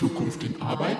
Zukunft 0.00 0.42
in 0.44 0.62
Arbeit? 0.62 0.96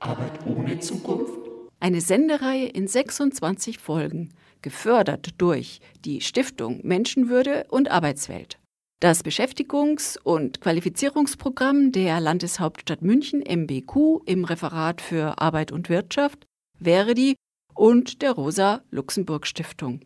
Arbeit 0.00 0.44
ohne 0.46 0.80
Zukunft? 0.80 1.38
Eine 1.78 2.00
Sendereihe 2.00 2.66
in 2.66 2.88
26 2.88 3.78
Folgen, 3.78 4.34
gefördert 4.62 5.34
durch 5.38 5.78
die 6.04 6.20
Stiftung 6.20 6.80
Menschenwürde 6.82 7.66
und 7.68 7.92
Arbeitswelt. 7.92 8.58
Das 8.98 9.24
Beschäftigungs- 9.24 10.18
und 10.20 10.60
Qualifizierungsprogramm 10.60 11.92
der 11.92 12.18
Landeshauptstadt 12.18 13.02
München 13.02 13.42
MBQ 13.42 14.22
im 14.26 14.44
Referat 14.44 15.00
für 15.00 15.40
Arbeit 15.40 15.70
und 15.70 15.88
Wirtschaft, 15.88 16.48
Verdi 16.82 17.36
und 17.74 18.22
der 18.22 18.32
Rosa 18.32 18.82
Luxemburg 18.90 19.46
Stiftung. 19.46 20.00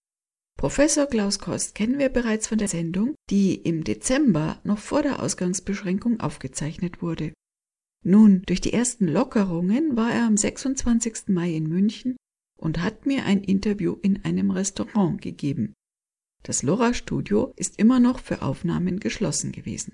Professor 0.58 1.06
Klaus 1.06 1.40
Kost 1.40 1.74
kennen 1.74 2.00
wir 2.00 2.10
bereits 2.10 2.48
von 2.48 2.58
der 2.58 2.68
Sendung, 2.68 3.16
die 3.30 3.56
im 3.56 3.86
Dezember 3.86 4.60
noch 4.66 4.78
vor 4.78 5.04
der 5.04 5.24
Ausgangsbeschränkung 5.24 6.20
aufgezeichnet 6.20 7.02
wurde. 7.02 7.32
Nun, 8.04 8.42
durch 8.46 8.60
die 8.60 8.74
ersten 8.74 9.08
Lockerungen 9.08 9.96
war 9.96 10.12
er 10.12 10.26
am 10.26 10.36
26. 10.36 11.30
Mai 11.30 11.54
in 11.54 11.70
München 11.70 12.18
und 12.58 12.82
hat 12.82 13.06
mir 13.06 13.24
ein 13.24 13.42
Interview 13.42 13.96
in 14.02 14.26
einem 14.26 14.52
Restaurant 14.52 15.22
gegeben. 15.22 15.76
Das 16.44 16.62
Lora-Studio 16.62 17.54
ist 17.56 17.80
immer 17.80 18.02
noch 18.02 18.20
für 18.20 18.42
Aufnahmen 18.42 19.00
geschlossen 19.00 19.54
gewesen. 19.54 19.94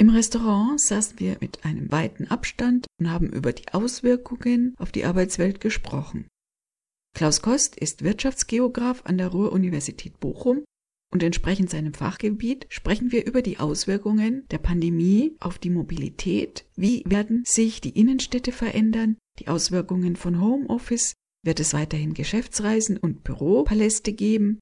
Im 0.00 0.08
Restaurant 0.08 0.80
saßen 0.80 1.20
wir 1.20 1.36
mit 1.42 1.66
einem 1.66 1.92
weiten 1.92 2.28
Abstand 2.28 2.86
und 2.98 3.10
haben 3.10 3.28
über 3.28 3.52
die 3.52 3.68
Auswirkungen 3.74 4.74
auf 4.78 4.92
die 4.92 5.04
Arbeitswelt 5.04 5.60
gesprochen. 5.60 6.26
Klaus 7.14 7.42
Kost 7.42 7.76
ist 7.76 8.02
Wirtschaftsgeograf 8.02 9.02
an 9.04 9.18
der 9.18 9.28
Ruhr-Universität 9.28 10.18
Bochum 10.18 10.64
und 11.12 11.22
entsprechend 11.22 11.68
seinem 11.68 11.92
Fachgebiet 11.92 12.64
sprechen 12.70 13.12
wir 13.12 13.26
über 13.26 13.42
die 13.42 13.58
Auswirkungen 13.58 14.46
der 14.50 14.56
Pandemie 14.56 15.36
auf 15.38 15.58
die 15.58 15.68
Mobilität, 15.68 16.64
wie 16.76 17.02
werden 17.04 17.42
sich 17.44 17.82
die 17.82 17.90
Innenstädte 18.00 18.52
verändern, 18.52 19.18
die 19.38 19.48
Auswirkungen 19.48 20.16
von 20.16 20.40
Homeoffice, 20.40 21.12
wird 21.44 21.60
es 21.60 21.74
weiterhin 21.74 22.14
Geschäftsreisen 22.14 22.96
und 22.96 23.22
Büropaläste 23.22 24.14
geben, 24.14 24.60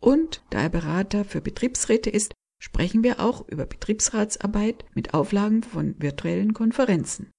und 0.00 0.42
da 0.48 0.62
er 0.62 0.70
Berater 0.70 1.26
für 1.26 1.42
Betriebsräte 1.42 2.08
ist, 2.08 2.32
sprechen 2.60 3.02
wir 3.02 3.18
auch 3.18 3.48
über 3.48 3.66
Betriebsratsarbeit 3.66 4.84
mit 4.94 5.14
Auflagen 5.14 5.62
von 5.62 5.96
virtuellen 5.98 6.54
Konferenzen. 6.54 7.30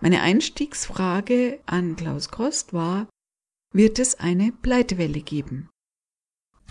Meine 0.00 0.22
Einstiegsfrage 0.22 1.60
an 1.66 1.94
Klaus 1.94 2.30
Kost 2.30 2.72
war, 2.72 3.08
wird 3.72 3.98
es 3.98 4.18
eine 4.18 4.50
Pleitewelle 4.50 5.20
geben? 5.20 5.68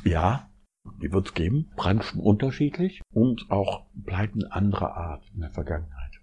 Ja, 0.04 0.50
die 1.02 1.12
wird 1.12 1.28
es 1.28 1.34
geben, 1.34 1.72
Branchen 1.76 2.20
unterschiedlich 2.20 3.02
und 3.14 3.50
auch 3.50 3.86
Pleiten 4.06 4.44
anderer 4.46 4.96
Art 4.98 5.24
in 5.34 5.42
der 5.42 5.52
Vergangenheit. 5.52 6.20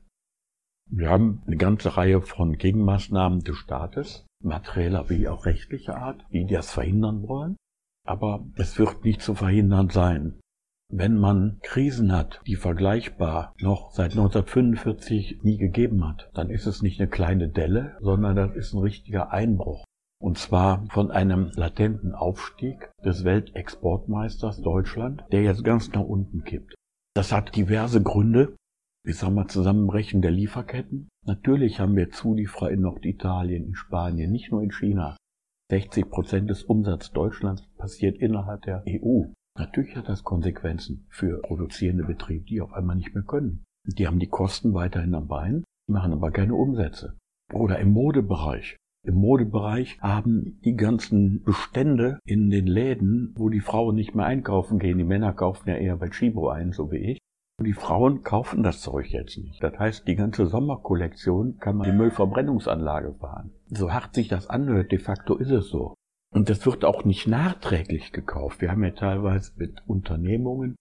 Wir 0.92 1.08
haben 1.08 1.42
eine 1.46 1.56
ganze 1.56 1.96
Reihe 1.96 2.20
von 2.20 2.58
Gegenmaßnahmen 2.58 3.40
des 3.40 3.56
Staates, 3.56 4.26
materieller 4.42 5.08
wie 5.08 5.28
auch 5.28 5.46
rechtlicher 5.46 5.96
Art, 5.96 6.26
die 6.32 6.46
das 6.46 6.72
verhindern 6.72 7.28
wollen. 7.28 7.56
Aber 8.04 8.44
es 8.56 8.78
wird 8.78 9.04
nicht 9.04 9.22
zu 9.22 9.34
verhindern 9.34 9.90
sein. 9.90 10.40
Wenn 10.92 11.16
man 11.16 11.58
Krisen 11.62 12.10
hat, 12.10 12.40
die 12.48 12.56
vergleichbar 12.56 13.54
noch 13.60 13.92
seit 13.92 14.10
1945 14.10 15.44
nie 15.44 15.56
gegeben 15.56 16.06
hat, 16.06 16.30
dann 16.34 16.50
ist 16.50 16.66
es 16.66 16.82
nicht 16.82 17.00
eine 17.00 17.08
kleine 17.08 17.48
Delle, 17.48 17.96
sondern 18.00 18.34
das 18.34 18.56
ist 18.56 18.72
ein 18.72 18.80
richtiger 18.80 19.30
Einbruch. 19.30 19.84
Und 20.20 20.36
zwar 20.36 20.84
von 20.90 21.12
einem 21.12 21.52
latenten 21.54 22.12
Aufstieg 22.12 22.90
des 23.04 23.22
Weltexportmeisters 23.24 24.62
Deutschland, 24.62 25.24
der 25.30 25.42
jetzt 25.42 25.62
ganz 25.62 25.92
nach 25.92 26.02
unten 26.02 26.42
kippt. 26.42 26.74
Das 27.14 27.30
hat 27.30 27.54
diverse 27.54 28.02
Gründe. 28.02 28.56
Ich 29.06 29.16
sag 29.16 29.30
mal 29.30 29.46
Zusammenbrechen 29.46 30.22
der 30.22 30.32
Lieferketten. 30.32 31.08
Natürlich 31.24 31.78
haben 31.78 31.94
wir 31.94 32.10
Zulieferer 32.10 32.72
in 32.72 32.80
Norditalien, 32.80 33.64
in 33.64 33.74
Spanien, 33.76 34.32
nicht 34.32 34.50
nur 34.50 34.62
in 34.62 34.72
China. 34.72 35.16
60 35.70 36.10
Prozent 36.10 36.50
des 36.50 36.64
Umsatzes 36.64 37.12
Deutschlands 37.12 37.62
passiert 37.78 38.18
innerhalb 38.18 38.62
der 38.62 38.82
EU. 38.88 39.26
Natürlich 39.60 39.94
hat 39.94 40.08
das 40.08 40.24
Konsequenzen 40.24 41.04
für 41.10 41.42
produzierende 41.42 42.04
Betriebe, 42.04 42.46
die 42.46 42.62
auf 42.62 42.72
einmal 42.72 42.96
nicht 42.96 43.14
mehr 43.14 43.24
können. 43.24 43.62
Die 43.84 44.06
haben 44.06 44.18
die 44.18 44.26
Kosten 44.26 44.72
weiterhin 44.72 45.14
am 45.14 45.28
Bein, 45.28 45.64
machen 45.86 46.14
aber 46.14 46.30
keine 46.30 46.54
Umsätze. 46.54 47.18
Oder 47.52 47.78
im 47.78 47.92
Modebereich. 47.92 48.76
Im 49.06 49.16
Modebereich 49.16 50.00
haben 50.00 50.58
die 50.64 50.76
ganzen 50.76 51.42
Bestände 51.42 52.20
in 52.24 52.48
den 52.48 52.66
Läden, 52.66 53.34
wo 53.36 53.50
die 53.50 53.60
Frauen 53.60 53.96
nicht 53.96 54.14
mehr 54.14 54.24
einkaufen 54.24 54.78
gehen. 54.78 54.96
Die 54.96 55.04
Männer 55.04 55.34
kaufen 55.34 55.68
ja 55.68 55.76
eher 55.76 55.98
bei 55.98 56.08
Chibo 56.08 56.48
ein, 56.48 56.72
so 56.72 56.90
wie 56.90 57.12
ich. 57.12 57.18
Und 57.58 57.66
die 57.66 57.74
Frauen 57.74 58.22
kaufen 58.22 58.62
das 58.62 58.80
Zeug 58.80 59.10
jetzt 59.10 59.36
nicht. 59.36 59.62
Das 59.62 59.78
heißt, 59.78 60.08
die 60.08 60.16
ganze 60.16 60.46
Sommerkollektion 60.46 61.58
kann 61.58 61.76
man 61.76 61.86
in 61.86 61.92
die 61.92 61.98
Müllverbrennungsanlage 61.98 63.12
fahren. 63.20 63.50
So 63.68 63.92
hart 63.92 64.14
sich 64.14 64.28
das 64.28 64.48
anhört, 64.48 64.90
de 64.90 64.98
facto 64.98 65.36
ist 65.36 65.50
es 65.50 65.68
so. 65.68 65.94
Und 66.34 66.48
das 66.48 66.64
wird 66.64 66.84
auch 66.84 67.04
nicht 67.04 67.26
nachträglich 67.26 68.12
gekauft. 68.12 68.60
Wir 68.60 68.70
haben 68.70 68.84
ja 68.84 68.90
teilweise 68.90 69.52
mit 69.56 69.82
Unternehmungen, 69.86 70.76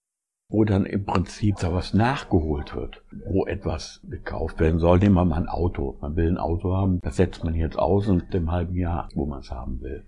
wo 0.49 0.63
dann 0.63 0.85
im 0.85 1.05
Prinzip 1.05 1.55
da 1.59 1.73
was 1.73 1.93
nachgeholt 1.93 2.75
wird, 2.75 3.03
wo 3.25 3.45
etwas 3.45 4.01
gekauft 4.09 4.59
werden 4.59 4.79
soll. 4.79 4.99
Nehmen 4.99 5.15
wir 5.15 5.25
mal 5.25 5.37
ein 5.37 5.49
Auto. 5.49 5.97
Man 6.01 6.15
will 6.15 6.27
ein 6.27 6.37
Auto 6.37 6.75
haben, 6.75 6.99
das 7.01 7.17
setzt 7.17 7.43
man 7.43 7.55
jetzt 7.55 7.77
aus 7.77 8.07
und 8.07 8.33
im 8.33 8.51
halben 8.51 8.75
Jahr, 8.75 9.09
wo 9.15 9.25
man 9.25 9.39
es 9.39 9.51
haben 9.51 9.81
will. 9.81 10.05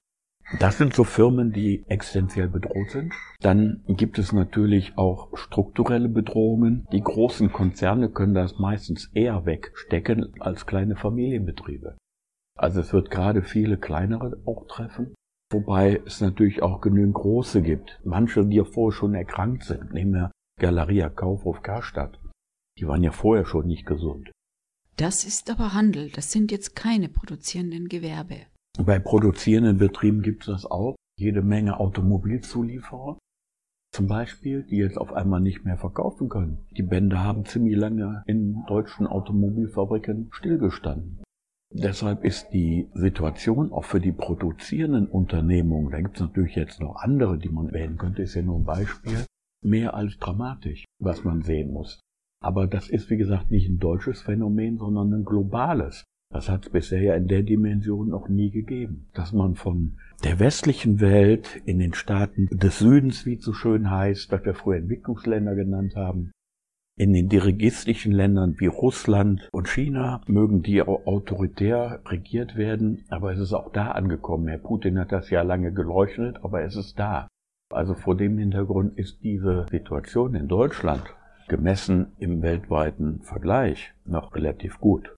Das 0.59 0.78
sind 0.78 0.94
so 0.94 1.03
Firmen, 1.03 1.53
die 1.53 1.85
existenziell 1.88 2.50
bedroht 2.50 2.90
sind. 2.90 3.13
Dann 3.40 3.84
gibt 3.88 4.19
es 4.19 4.34
natürlich 4.34 4.97
auch 4.97 5.35
strukturelle 5.38 6.09
Bedrohungen. 6.09 6.88
Die 6.91 7.01
großen 7.01 7.53
Konzerne 7.53 8.09
können 8.09 8.34
das 8.34 8.59
meistens 8.59 9.09
eher 9.13 9.46
wegstecken 9.46 10.34
als 10.40 10.66
kleine 10.66 10.96
Familienbetriebe. 10.96 11.96
Also 12.57 12.81
es 12.81 12.91
wird 12.91 13.12
gerade 13.12 13.44
viele 13.44 13.78
kleinere 13.78 14.38
auch 14.46 14.68
treffen. 14.68 15.13
Wobei 15.51 16.01
es 16.06 16.22
natürlich 16.22 16.63
auch 16.63 16.81
genügend 16.81 17.13
große 17.13 17.62
gibt. 17.62 18.00
Manche, 18.03 18.45
die 18.45 18.56
ja 18.57 18.63
vorher 18.63 18.97
schon 18.97 19.13
erkrankt 19.13 19.63
sind. 19.63 19.94
Nehmen 19.94 20.13
wir 20.13 20.31
Galeria 20.59 21.09
Kaufhof 21.09 21.62
Karstadt. 21.62 22.19
Die 22.79 22.88
waren 22.88 23.03
ja 23.03 23.12
vorher 23.12 23.45
schon 23.45 23.67
nicht 23.67 23.85
gesund. 23.85 24.31
Das 24.97 25.25
ist 25.25 25.50
aber 25.50 25.73
Handel, 25.73 26.09
das 26.12 26.31
sind 26.31 26.51
jetzt 26.51 26.75
keine 26.75 27.09
produzierenden 27.09 27.88
Gewerbe. 27.88 28.45
Bei 28.79 29.00
produzierenden 29.00 29.78
Betrieben 29.78 30.22
gibt 30.22 30.44
es 30.44 30.47
das 30.47 30.66
auch. 30.66 30.95
Jede 31.17 31.41
Menge 31.41 31.79
Automobilzulieferer 31.79 33.18
zum 33.94 34.07
Beispiel, 34.07 34.63
die 34.63 34.78
jetzt 34.78 34.97
auf 34.97 35.12
einmal 35.12 35.42
nicht 35.42 35.65
mehr 35.65 35.77
verkaufen 35.77 36.30
können. 36.30 36.65
Die 36.77 36.81
Bänder 36.81 37.24
haben 37.24 37.45
ziemlich 37.45 37.75
lange 37.75 38.24
in 38.25 38.63
deutschen 38.68 39.06
Automobilfabriken 39.06 40.30
stillgestanden. 40.31 41.21
Deshalb 41.73 42.25
ist 42.25 42.50
die 42.51 42.89
Situation 42.94 43.71
auch 43.71 43.85
für 43.85 44.01
die 44.01 44.12
produzierenden 44.12 45.07
Unternehmungen, 45.07 45.89
da 45.91 46.01
gibt 46.01 46.15
es 46.18 46.21
natürlich 46.21 46.56
jetzt 46.56 46.81
noch 46.81 46.97
andere, 46.97 47.38
die 47.38 47.50
man 47.50 47.71
wählen 47.71 47.97
könnte, 47.97 48.21
ist 48.23 48.35
ja 48.35 48.41
nur 48.41 48.59
ein 48.59 48.65
Beispiel, 48.65 49.25
mehr 49.63 49.94
als 49.94 50.18
dramatisch, 50.18 50.85
was 51.00 51.23
man 51.23 51.41
sehen 51.41 51.71
muss. 51.71 52.01
Aber 52.44 52.68
das 52.68 52.89
ist, 52.89 53.09
wie 53.09 53.18
gesagt, 53.18 53.51
nicht 53.51 53.69
ein 53.69 53.77
deutsches 53.77 54.21
Phänomen, 54.21 54.79
sondern 54.79 55.13
ein 55.13 55.25
globales. 55.25 56.03
Das 56.33 56.50
hat 56.50 56.65
es 56.65 56.71
bisher 56.71 57.01
ja 57.01 57.15
in 57.15 57.27
der 57.27 57.44
Dimension 57.44 58.09
noch 58.09 58.27
nie 58.27 58.50
gegeben. 58.50 59.07
Dass 59.13 59.31
man 59.31 59.56
von 59.56 59.97
der 60.23 60.39
westlichen 60.39 61.00
Welt 61.00 61.62
in 61.65 61.79
den 61.79 61.94
Staaten 61.94 62.47
des 62.51 62.79
Südens, 62.79 63.25
wie 63.25 63.35
es 63.35 63.44
so 63.44 63.53
schön 63.53 63.91
heißt, 63.91 64.31
was 64.31 64.44
wir 64.44 64.56
früher 64.56 64.77
Entwicklungsländer 64.77 65.56
genannt 65.56 65.95
haben, 65.95 66.31
in 66.98 67.14
den 67.14 67.30
dirigistischen 67.30 68.12
Ländern 68.12 68.60
wie 68.60 68.68
Russland 68.68 69.50
und 69.52 69.68
China 69.68 70.22
mögen 70.28 70.62
die 70.62 70.82
autoritär 70.82 72.02
regiert 72.06 72.56
werden, 72.56 73.06
aber 73.10 73.34
es 73.34 73.40
ist 73.40 73.54
auch 73.54 73.72
da 73.72 73.92
angekommen. 73.92 74.48
Herr 74.48 74.58
Putin 74.58 75.00
hat 75.00 75.12
das 75.12 75.30
ja 75.30 75.42
lange 75.42 75.72
geleuchtet, 75.72 76.38
aber 76.44 76.64
es 76.64 76.76
ist 76.76 77.00
da. 77.00 77.28
Also 77.74 77.96
vor 77.96 78.16
dem 78.16 78.38
Hintergrund 78.38 78.98
ist 78.98 79.24
diese 79.24 79.66
Situation 79.72 80.36
in 80.36 80.48
Deutschland 80.48 81.04
gemessen 81.48 82.14
im 82.20 82.42
weltweiten 82.42 83.22
Vergleich 83.22 83.94
noch 84.06 84.36
relativ 84.36 84.80
gut. 84.80 85.16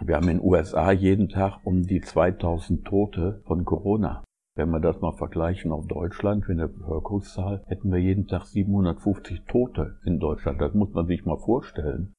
Wir 0.00 0.16
haben 0.16 0.28
in 0.28 0.38
den 0.38 0.46
USA 0.46 0.92
jeden 0.92 1.28
Tag 1.28 1.60
um 1.64 1.82
die 1.82 2.00
2000 2.00 2.84
Tote 2.84 3.42
von 3.46 3.64
Corona. 3.64 4.24
Wenn 4.56 4.70
wir 4.70 4.78
das 4.78 5.00
mal 5.00 5.12
vergleichen 5.12 5.72
auf 5.72 5.88
Deutschland, 5.88 6.48
in 6.48 6.58
der 6.58 6.68
Bevölkerungszahl, 6.68 7.64
hätten 7.66 7.90
wir 7.90 7.98
jeden 7.98 8.28
Tag 8.28 8.44
750 8.44 9.42
Tote 9.48 9.98
in 10.04 10.20
Deutschland. 10.20 10.60
Das 10.60 10.74
muss 10.74 10.92
man 10.92 11.06
sich 11.06 11.24
mal 11.24 11.38
vorstellen. 11.38 12.14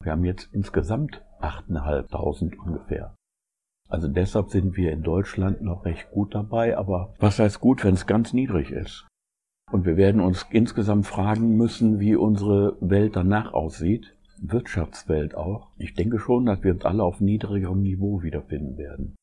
Wir 0.00 0.12
haben 0.12 0.24
jetzt 0.24 0.48
insgesamt 0.52 1.20
8.500 1.40 2.56
ungefähr. 2.58 3.16
Also 3.88 4.06
deshalb 4.06 4.50
sind 4.50 4.76
wir 4.76 4.92
in 4.92 5.02
Deutschland 5.02 5.62
noch 5.62 5.84
recht 5.84 6.12
gut 6.12 6.32
dabei. 6.32 6.78
Aber 6.78 7.12
was 7.18 7.40
heißt 7.40 7.60
gut, 7.60 7.82
wenn 7.82 7.94
es 7.94 8.06
ganz 8.06 8.32
niedrig 8.32 8.70
ist? 8.70 9.08
Und 9.72 9.84
wir 9.84 9.96
werden 9.96 10.20
uns 10.20 10.46
insgesamt 10.50 11.06
fragen 11.06 11.56
müssen, 11.56 11.98
wie 11.98 12.14
unsere 12.14 12.76
Welt 12.80 13.16
danach 13.16 13.52
aussieht. 13.52 14.14
Wirtschaftswelt 14.40 15.34
auch. 15.34 15.72
Ich 15.76 15.94
denke 15.94 16.20
schon, 16.20 16.46
dass 16.46 16.62
wir 16.62 16.72
uns 16.72 16.84
alle 16.84 17.02
auf 17.02 17.20
niedrigerem 17.20 17.82
Niveau 17.82 18.22
wiederfinden 18.22 18.78
werden. 18.78 19.16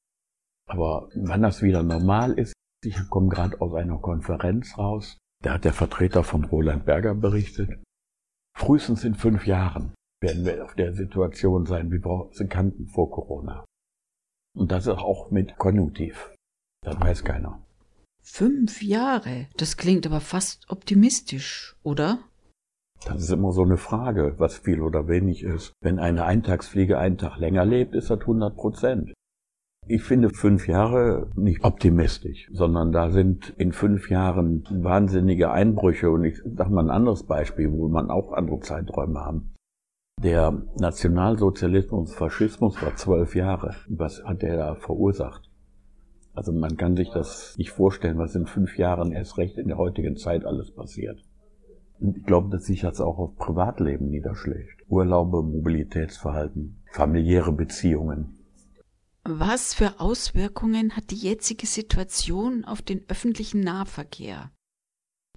Aber 0.67 1.07
wann 1.15 1.41
das 1.41 1.61
wieder 1.61 1.81
normal 1.81 2.33
ist, 2.33 2.56
ich 2.88 3.10
komme 3.10 3.30
gerade 3.30 3.60
aus 3.62 3.74
einer 3.74 3.98
Konferenz 3.98 4.78
raus, 4.78 5.18
da 5.44 5.54
hat 5.54 5.66
der 5.66 5.74
Vertreter 5.74 6.24
von 6.24 6.45
Roland 6.45 6.86
Berger 6.86 7.13
berichtet, 7.13 7.80
frühestens 8.57 9.04
in 9.04 9.16
fünf 9.16 9.45
Jahren 9.45 9.94
werden 10.22 10.45
wir 10.45 10.63
auf 10.63 10.74
der 10.74 10.94
Situation 10.94 11.66
sein, 11.66 11.92
wie 11.92 12.04
wir 12.04 12.30
sie 12.31 12.48
kannten 12.48 12.88
vor 12.88 13.12
Corona. 13.12 13.66
Und 14.57 14.72
das 14.72 14.88
ist 14.88 14.98
auch 14.98 15.30
mit 15.30 15.57
Konjunktiv. 15.57 16.34
Das 16.84 17.00
weiß 17.00 17.24
keiner. 17.24 17.62
Fünf 18.24 18.81
Jahre? 18.81 19.48
Das 19.57 19.78
klingt 19.78 20.06
aber 20.07 20.19
fast 20.19 20.69
optimistisch, 20.69 21.75
oder? 21.84 22.19
Das 23.06 23.22
ist 23.22 23.30
immer 23.30 23.51
so 23.51 23.62
eine 23.62 23.78
Frage, 23.78 24.36
was 24.38 24.57
viel 24.57 24.81
oder 24.81 25.07
wenig 25.07 25.44
ist. 25.44 25.74
Wenn 25.81 26.00
eine 26.00 26.25
Eintagsfliege 26.25 26.98
einen 26.98 27.18
Tag 27.18 27.38
länger 27.38 27.63
lebt, 27.63 27.94
ist 27.94 28.10
das 28.10 28.22
100 28.22 28.56
Prozent. 28.56 29.13
Ich 29.89 30.04
finde 30.04 30.30
fünf 30.30 30.68
Jahre 30.68 31.30
nicht 31.36 31.63
optimistisch, 31.63 32.50
sondern 32.51 32.92
da 32.92 33.10
sind 33.10 33.54
in 33.57 33.72
fünf 33.72 34.10
Jahren 34.10 34.66
wahnsinnige 34.69 35.51
Einbrüche. 35.51 36.12
Und 36.12 36.25
ich 36.25 36.42
sage 36.44 36.72
mal 36.72 36.84
ein 36.84 36.89
anderes 36.89 37.24
Beispiel, 37.24 37.72
wo 37.72 37.88
man 37.88 38.10
auch 38.10 38.34
andere 38.34 38.60
Zeiträume 38.60 39.22
haben. 39.22 39.54
Der 40.22 40.63
Nationalsozialismus, 40.80 42.13
Faschismus 42.13 42.81
war 42.81 42.95
zwölf 42.95 43.36
Jahre. 43.36 43.75
Was 43.88 44.24
hat 44.25 44.42
der 44.42 44.57
da 44.57 44.75
verursacht? 44.75 45.50
Also 46.34 46.51
man 46.51 46.75
kann 46.75 46.95
sich 46.95 47.10
das 47.12 47.56
nicht 47.57 47.72
vorstellen, 47.72 48.18
was 48.18 48.36
in 48.36 48.45
fünf 48.45 48.78
Jahren 48.78 49.12
erst 49.12 49.38
recht 49.38 49.57
in 49.57 49.68
der 49.68 49.78
heutigen 49.78 50.18
Zeit 50.18 50.45
alles 50.45 50.72
passiert. 50.72 51.19
Und 52.00 52.18
ich 52.18 52.24
glaube, 52.25 52.50
dass 52.50 52.66
sich 52.66 52.81
das 52.81 53.00
auch 53.00 53.18
auf 53.18 53.38
Privatleben 53.38 54.10
niederschlägt. 54.10 54.84
Urlaube, 54.88 55.42
Mobilitätsverhalten, 55.42 56.84
familiäre 56.92 57.54
Beziehungen. 57.54 58.37
Was 59.29 59.74
für 59.74 60.00
Auswirkungen 60.00 60.95
hat 60.95 61.12
die 61.12 61.18
jetzige 61.18 61.68
Situation 61.68 62.63
auf 62.63 62.81
den 62.81 63.03
öffentlichen 63.09 63.59
Nahverkehr? 63.59 64.53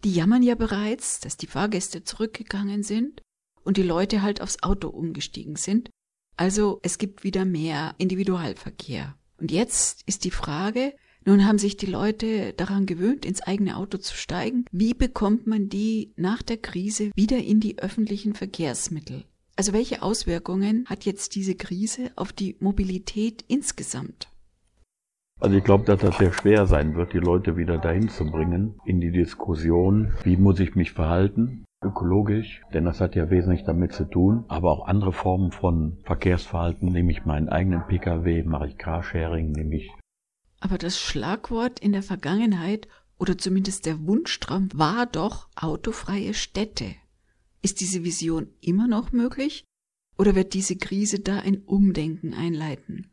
Die 0.04 0.14
jammern 0.14 0.44
ja 0.44 0.54
bereits, 0.54 1.18
dass 1.18 1.36
die 1.36 1.48
Fahrgäste 1.48 2.04
zurückgegangen 2.04 2.84
sind 2.84 3.20
und 3.64 3.78
die 3.78 3.82
Leute 3.82 4.22
halt 4.22 4.42
aufs 4.42 4.62
Auto 4.62 4.90
umgestiegen 4.90 5.56
sind. 5.56 5.90
Also 6.36 6.78
es 6.84 6.98
gibt 6.98 7.24
wieder 7.24 7.44
mehr 7.44 7.96
Individualverkehr. 7.98 9.16
Und 9.38 9.50
jetzt 9.50 10.04
ist 10.06 10.22
die 10.22 10.30
Frage, 10.30 10.94
nun 11.24 11.44
haben 11.44 11.58
sich 11.58 11.76
die 11.76 11.86
Leute 11.86 12.52
daran 12.52 12.86
gewöhnt, 12.86 13.24
ins 13.24 13.42
eigene 13.42 13.76
Auto 13.76 13.98
zu 13.98 14.14
steigen. 14.14 14.66
Wie 14.70 14.94
bekommt 14.94 15.48
man 15.48 15.68
die 15.68 16.12
nach 16.14 16.42
der 16.42 16.58
Krise 16.58 17.10
wieder 17.16 17.38
in 17.38 17.58
die 17.58 17.80
öffentlichen 17.80 18.34
Verkehrsmittel? 18.34 19.24
Also 19.60 19.74
welche 19.74 20.00
Auswirkungen 20.00 20.86
hat 20.88 21.04
jetzt 21.04 21.34
diese 21.34 21.54
Krise 21.54 22.12
auf 22.16 22.32
die 22.32 22.56
Mobilität 22.60 23.44
insgesamt? 23.46 24.28
Also 25.38 25.54
ich 25.54 25.62
glaube, 25.62 25.84
dass 25.84 26.00
das 26.00 26.16
sehr 26.16 26.32
schwer 26.32 26.64
sein 26.64 26.94
wird, 26.94 27.12
die 27.12 27.18
Leute 27.18 27.58
wieder 27.58 27.76
dahin 27.76 28.08
zu 28.08 28.24
bringen, 28.24 28.80
in 28.86 29.02
die 29.02 29.10
Diskussion, 29.12 30.14
wie 30.24 30.38
muss 30.38 30.60
ich 30.60 30.76
mich 30.76 30.92
verhalten, 30.92 31.66
ökologisch, 31.84 32.62
denn 32.72 32.86
das 32.86 33.02
hat 33.02 33.14
ja 33.14 33.28
wesentlich 33.28 33.64
damit 33.64 33.92
zu 33.92 34.06
tun, 34.06 34.46
aber 34.48 34.70
auch 34.70 34.86
andere 34.88 35.12
Formen 35.12 35.52
von 35.52 35.98
Verkehrsverhalten, 36.04 36.88
nehme 36.88 37.12
ich 37.12 37.26
meinen 37.26 37.50
eigenen 37.50 37.86
Pkw, 37.86 38.44
mache 38.44 38.68
ich 38.68 38.78
Carsharing, 38.78 39.52
nehme 39.52 39.76
ich 39.76 39.90
aber 40.60 40.78
das 40.78 40.98
Schlagwort 40.98 41.80
in 41.80 41.92
der 41.92 42.02
Vergangenheit 42.02 42.88
oder 43.18 43.36
zumindest 43.36 43.84
der 43.84 44.06
Wunschtraum 44.06 44.70
war 44.72 45.04
doch 45.04 45.48
autofreie 45.54 46.32
Städte. 46.32 46.94
Ist 47.62 47.80
diese 47.80 48.04
Vision 48.04 48.48
immer 48.60 48.88
noch 48.88 49.12
möglich 49.12 49.64
oder 50.18 50.34
wird 50.34 50.54
diese 50.54 50.76
Krise 50.76 51.20
da 51.20 51.40
ein 51.40 51.62
Umdenken 51.66 52.32
einleiten? 52.32 53.10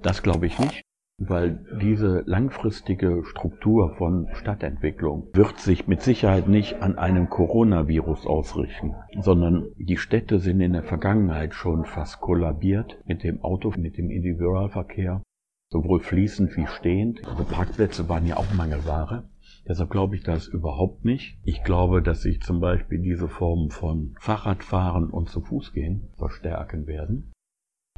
Das 0.00 0.22
glaube 0.22 0.46
ich 0.46 0.58
nicht, 0.58 0.82
weil 1.18 1.64
diese 1.80 2.22
langfristige 2.26 3.24
Struktur 3.24 3.96
von 3.96 4.28
Stadtentwicklung 4.34 5.30
wird 5.32 5.58
sich 5.58 5.88
mit 5.88 6.02
Sicherheit 6.02 6.46
nicht 6.46 6.74
an 6.82 6.96
einem 6.96 7.28
Coronavirus 7.28 8.26
ausrichten, 8.26 8.94
sondern 9.20 9.72
die 9.76 9.96
Städte 9.96 10.38
sind 10.38 10.60
in 10.60 10.74
der 10.74 10.84
Vergangenheit 10.84 11.54
schon 11.54 11.86
fast 11.86 12.20
kollabiert 12.20 13.02
mit 13.06 13.24
dem 13.24 13.40
Auto, 13.42 13.72
mit 13.76 13.96
dem 13.96 14.10
Individualverkehr 14.10 15.22
sowohl 15.70 16.00
fließend 16.00 16.56
wie 16.56 16.66
stehend. 16.66 17.26
Also 17.26 17.44
Parkplätze 17.44 18.08
waren 18.08 18.26
ja 18.26 18.36
auch 18.36 18.52
Mangelware. 18.54 19.28
Deshalb 19.68 19.90
glaube 19.90 20.14
ich 20.14 20.22
das 20.22 20.46
überhaupt 20.46 21.04
nicht. 21.04 21.38
Ich 21.44 21.64
glaube, 21.64 22.02
dass 22.02 22.22
sich 22.22 22.40
zum 22.40 22.60
Beispiel 22.60 23.00
diese 23.00 23.28
Formen 23.28 23.70
von 23.70 24.14
Fahrradfahren 24.20 25.10
und 25.10 25.28
zu 25.28 25.40
Fuß 25.40 25.72
gehen 25.72 26.08
verstärken 26.16 26.86
werden. 26.86 27.32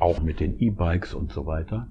Auch 0.00 0.22
mit 0.22 0.40
den 0.40 0.58
E-Bikes 0.58 1.12
und 1.12 1.32
so 1.32 1.46
weiter. 1.46 1.90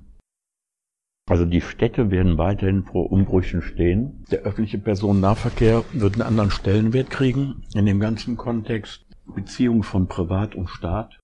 Also 1.30 1.46
die 1.46 1.62
Städte 1.62 2.10
werden 2.10 2.38
weiterhin 2.38 2.86
vor 2.86 3.12
Umbrüchen 3.12 3.62
stehen. 3.62 4.24
Der 4.32 4.40
öffentliche 4.40 4.78
Personennahverkehr 4.78 5.84
wird 5.92 6.14
einen 6.14 6.22
anderen 6.22 6.52
Stellenwert 6.52 7.10
kriegen 7.10 7.64
in 7.76 7.86
dem 7.86 8.00
ganzen 8.00 8.38
Kontext. 8.38 9.06
Beziehung 9.36 9.84
von 9.84 10.08
Privat 10.08 10.56
und 10.56 10.70
Staat 10.70 11.20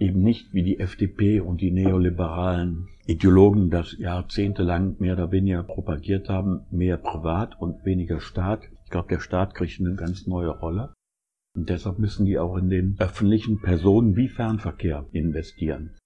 eben 0.00 0.22
nicht 0.22 0.52
wie 0.52 0.62
die 0.62 0.78
FDP 0.78 1.40
und 1.40 1.60
die 1.60 1.70
neoliberalen 1.70 2.88
Ideologen 3.10 3.70
das 3.70 3.98
jahrzehntelang 3.98 4.94
mehr 5.00 5.14
oder 5.14 5.32
weniger 5.32 5.64
propagiert 5.64 6.28
haben, 6.28 6.64
mehr 6.70 6.96
Privat 6.96 7.60
und 7.60 7.84
weniger 7.84 8.20
Staat. 8.20 8.68
Ich 8.84 8.90
glaube, 8.90 9.08
der 9.08 9.18
Staat 9.18 9.56
kriegt 9.56 9.80
eine 9.80 9.96
ganz 9.96 10.28
neue 10.28 10.50
Rolle. 10.50 10.94
Und 11.56 11.68
deshalb 11.68 11.98
müssen 11.98 12.24
die 12.24 12.38
auch 12.38 12.56
in 12.56 12.70
den 12.70 12.94
öffentlichen 13.00 13.60
Personen- 13.60 14.14
wie 14.14 14.28
Fernverkehr 14.28 15.06
investieren. 15.10 15.96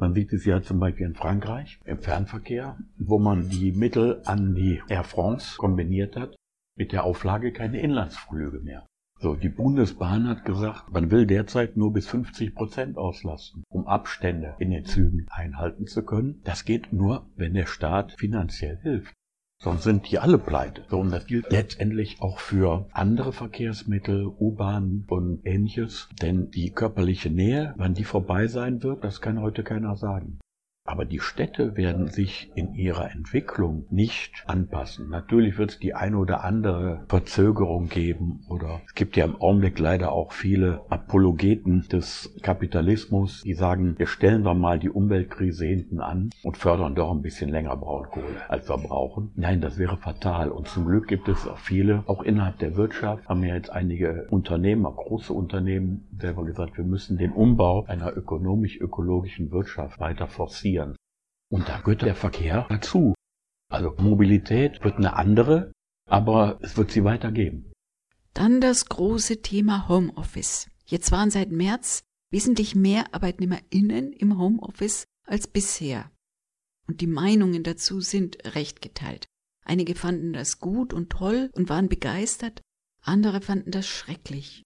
Man 0.00 0.14
sieht 0.14 0.32
es 0.32 0.44
ja 0.44 0.60
zum 0.60 0.80
Beispiel 0.80 1.06
in 1.06 1.14
Frankreich 1.14 1.78
im 1.84 2.00
Fernverkehr, 2.00 2.76
wo 2.98 3.20
man 3.20 3.48
die 3.48 3.70
Mittel 3.70 4.20
an 4.24 4.56
die 4.56 4.82
Air 4.88 5.04
France 5.04 5.56
kombiniert 5.58 6.16
hat 6.16 6.34
mit 6.76 6.90
der 6.90 7.04
Auflage 7.04 7.52
keine 7.52 7.80
Inlandsflüge 7.80 8.58
mehr. 8.58 8.84
So, 9.20 9.34
die 9.34 9.48
Bundesbahn 9.48 10.28
hat 10.28 10.44
gesagt, 10.44 10.92
man 10.92 11.10
will 11.10 11.26
derzeit 11.26 11.76
nur 11.76 11.92
bis 11.92 12.06
50 12.06 12.54
Prozent 12.54 12.96
auslasten, 12.96 13.64
um 13.68 13.88
Abstände 13.88 14.54
in 14.60 14.70
den 14.70 14.84
Zügen 14.84 15.26
einhalten 15.30 15.88
zu 15.88 16.04
können. 16.04 16.40
Das 16.44 16.64
geht 16.64 16.92
nur, 16.92 17.26
wenn 17.34 17.54
der 17.54 17.66
Staat 17.66 18.12
finanziell 18.12 18.78
hilft. 18.80 19.12
Sonst 19.60 19.82
sind 19.82 20.08
die 20.08 20.20
alle 20.20 20.38
pleite. 20.38 20.84
So, 20.88 21.00
und 21.00 21.10
das 21.10 21.26
gilt 21.26 21.50
letztendlich 21.50 22.22
auch 22.22 22.38
für 22.38 22.86
andere 22.92 23.32
Verkehrsmittel, 23.32 24.24
U-Bahnen 24.26 25.04
und 25.08 25.44
ähnliches. 25.44 26.08
Denn 26.22 26.52
die 26.52 26.70
körperliche 26.70 27.28
Nähe, 27.28 27.74
wann 27.76 27.94
die 27.94 28.04
vorbei 28.04 28.46
sein 28.46 28.84
wird, 28.84 29.02
das 29.02 29.20
kann 29.20 29.40
heute 29.40 29.64
keiner 29.64 29.96
sagen. 29.96 30.38
Aber 30.88 31.04
die 31.04 31.20
Städte 31.20 31.76
werden 31.76 32.08
sich 32.08 32.50
in 32.54 32.74
ihrer 32.74 33.10
Entwicklung 33.10 33.84
nicht 33.90 34.42
anpassen. 34.46 35.10
Natürlich 35.10 35.58
wird 35.58 35.72
es 35.72 35.78
die 35.78 35.94
eine 35.94 36.16
oder 36.16 36.44
andere 36.44 37.04
Verzögerung 37.08 37.90
geben 37.90 38.40
oder 38.48 38.80
es 38.86 38.94
gibt 38.94 39.14
ja 39.14 39.26
im 39.26 39.38
Augenblick 39.38 39.78
leider 39.78 40.12
auch 40.12 40.32
viele 40.32 40.80
Apologeten 40.88 41.86
des 41.92 42.34
Kapitalismus, 42.40 43.42
die 43.42 43.52
sagen, 43.52 43.96
wir 43.98 44.06
stellen 44.06 44.44
doch 44.44 44.54
mal 44.54 44.78
die 44.78 44.88
Umweltkrise 44.88 45.66
hinten 45.66 46.00
an 46.00 46.30
und 46.42 46.56
fördern 46.56 46.94
doch 46.94 47.10
ein 47.10 47.20
bisschen 47.20 47.50
länger 47.50 47.76
Braunkohle, 47.76 48.24
als 48.48 48.70
wir 48.70 48.78
brauchen. 48.78 49.30
Nein, 49.36 49.60
das 49.60 49.76
wäre 49.76 49.98
fatal. 49.98 50.50
Und 50.50 50.68
zum 50.68 50.86
Glück 50.86 51.06
gibt 51.06 51.28
es 51.28 51.46
auch 51.46 51.58
viele, 51.58 52.02
auch 52.06 52.22
innerhalb 52.22 52.58
der 52.60 52.76
Wirtschaft, 52.76 53.28
haben 53.28 53.44
ja 53.44 53.54
jetzt 53.54 53.70
einige 53.70 54.26
Unternehmen, 54.30 54.86
auch 54.86 54.96
große 54.96 55.34
Unternehmen, 55.34 56.08
selber 56.18 56.46
gesagt, 56.46 56.78
wir 56.78 56.84
müssen 56.84 57.18
den 57.18 57.32
Umbau 57.32 57.84
einer 57.86 58.16
ökonomisch-ökologischen 58.16 59.50
Wirtschaft 59.52 60.00
weiter 60.00 60.28
forcieren. 60.28 60.77
Und 61.50 61.68
da 61.68 61.80
gehört 61.80 62.02
der 62.02 62.14
Verkehr 62.14 62.66
dazu. 62.68 63.14
Also 63.70 63.94
Mobilität 63.98 64.82
wird 64.84 64.96
eine 64.96 65.14
andere, 65.14 65.72
aber 66.08 66.58
es 66.62 66.76
wird 66.76 66.90
sie 66.90 67.04
weitergeben. 67.04 67.72
Dann 68.34 68.60
das 68.60 68.86
große 68.86 69.42
Thema 69.42 69.88
Homeoffice. 69.88 70.70
Jetzt 70.86 71.10
waren 71.12 71.30
seit 71.30 71.50
März 71.50 72.02
wesentlich 72.30 72.74
mehr 72.74 73.14
ArbeitnehmerInnen 73.14 74.12
im 74.12 74.38
Homeoffice 74.38 75.04
als 75.26 75.46
bisher. 75.46 76.10
Und 76.86 77.00
die 77.00 77.06
Meinungen 77.06 77.62
dazu 77.62 78.00
sind 78.00 78.54
recht 78.54 78.80
geteilt. 78.80 79.26
Einige 79.64 79.94
fanden 79.94 80.32
das 80.32 80.60
gut 80.60 80.94
und 80.94 81.10
toll 81.10 81.50
und 81.54 81.68
waren 81.68 81.88
begeistert, 81.88 82.62
andere 83.02 83.42
fanden 83.42 83.70
das 83.70 83.86
schrecklich. 83.86 84.62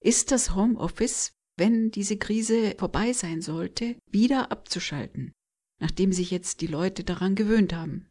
ist 0.00 0.30
das 0.30 0.54
Homeoffice, 0.54 1.32
wenn 1.56 1.90
diese 1.90 2.16
Krise 2.18 2.74
vorbei 2.78 3.12
sein 3.12 3.40
sollte, 3.40 3.96
wieder 4.10 4.52
abzuschalten, 4.52 5.32
nachdem 5.78 6.12
sich 6.12 6.30
jetzt 6.30 6.60
die 6.60 6.66
Leute 6.66 7.04
daran 7.04 7.34
gewöhnt 7.34 7.74
haben. 7.74 8.06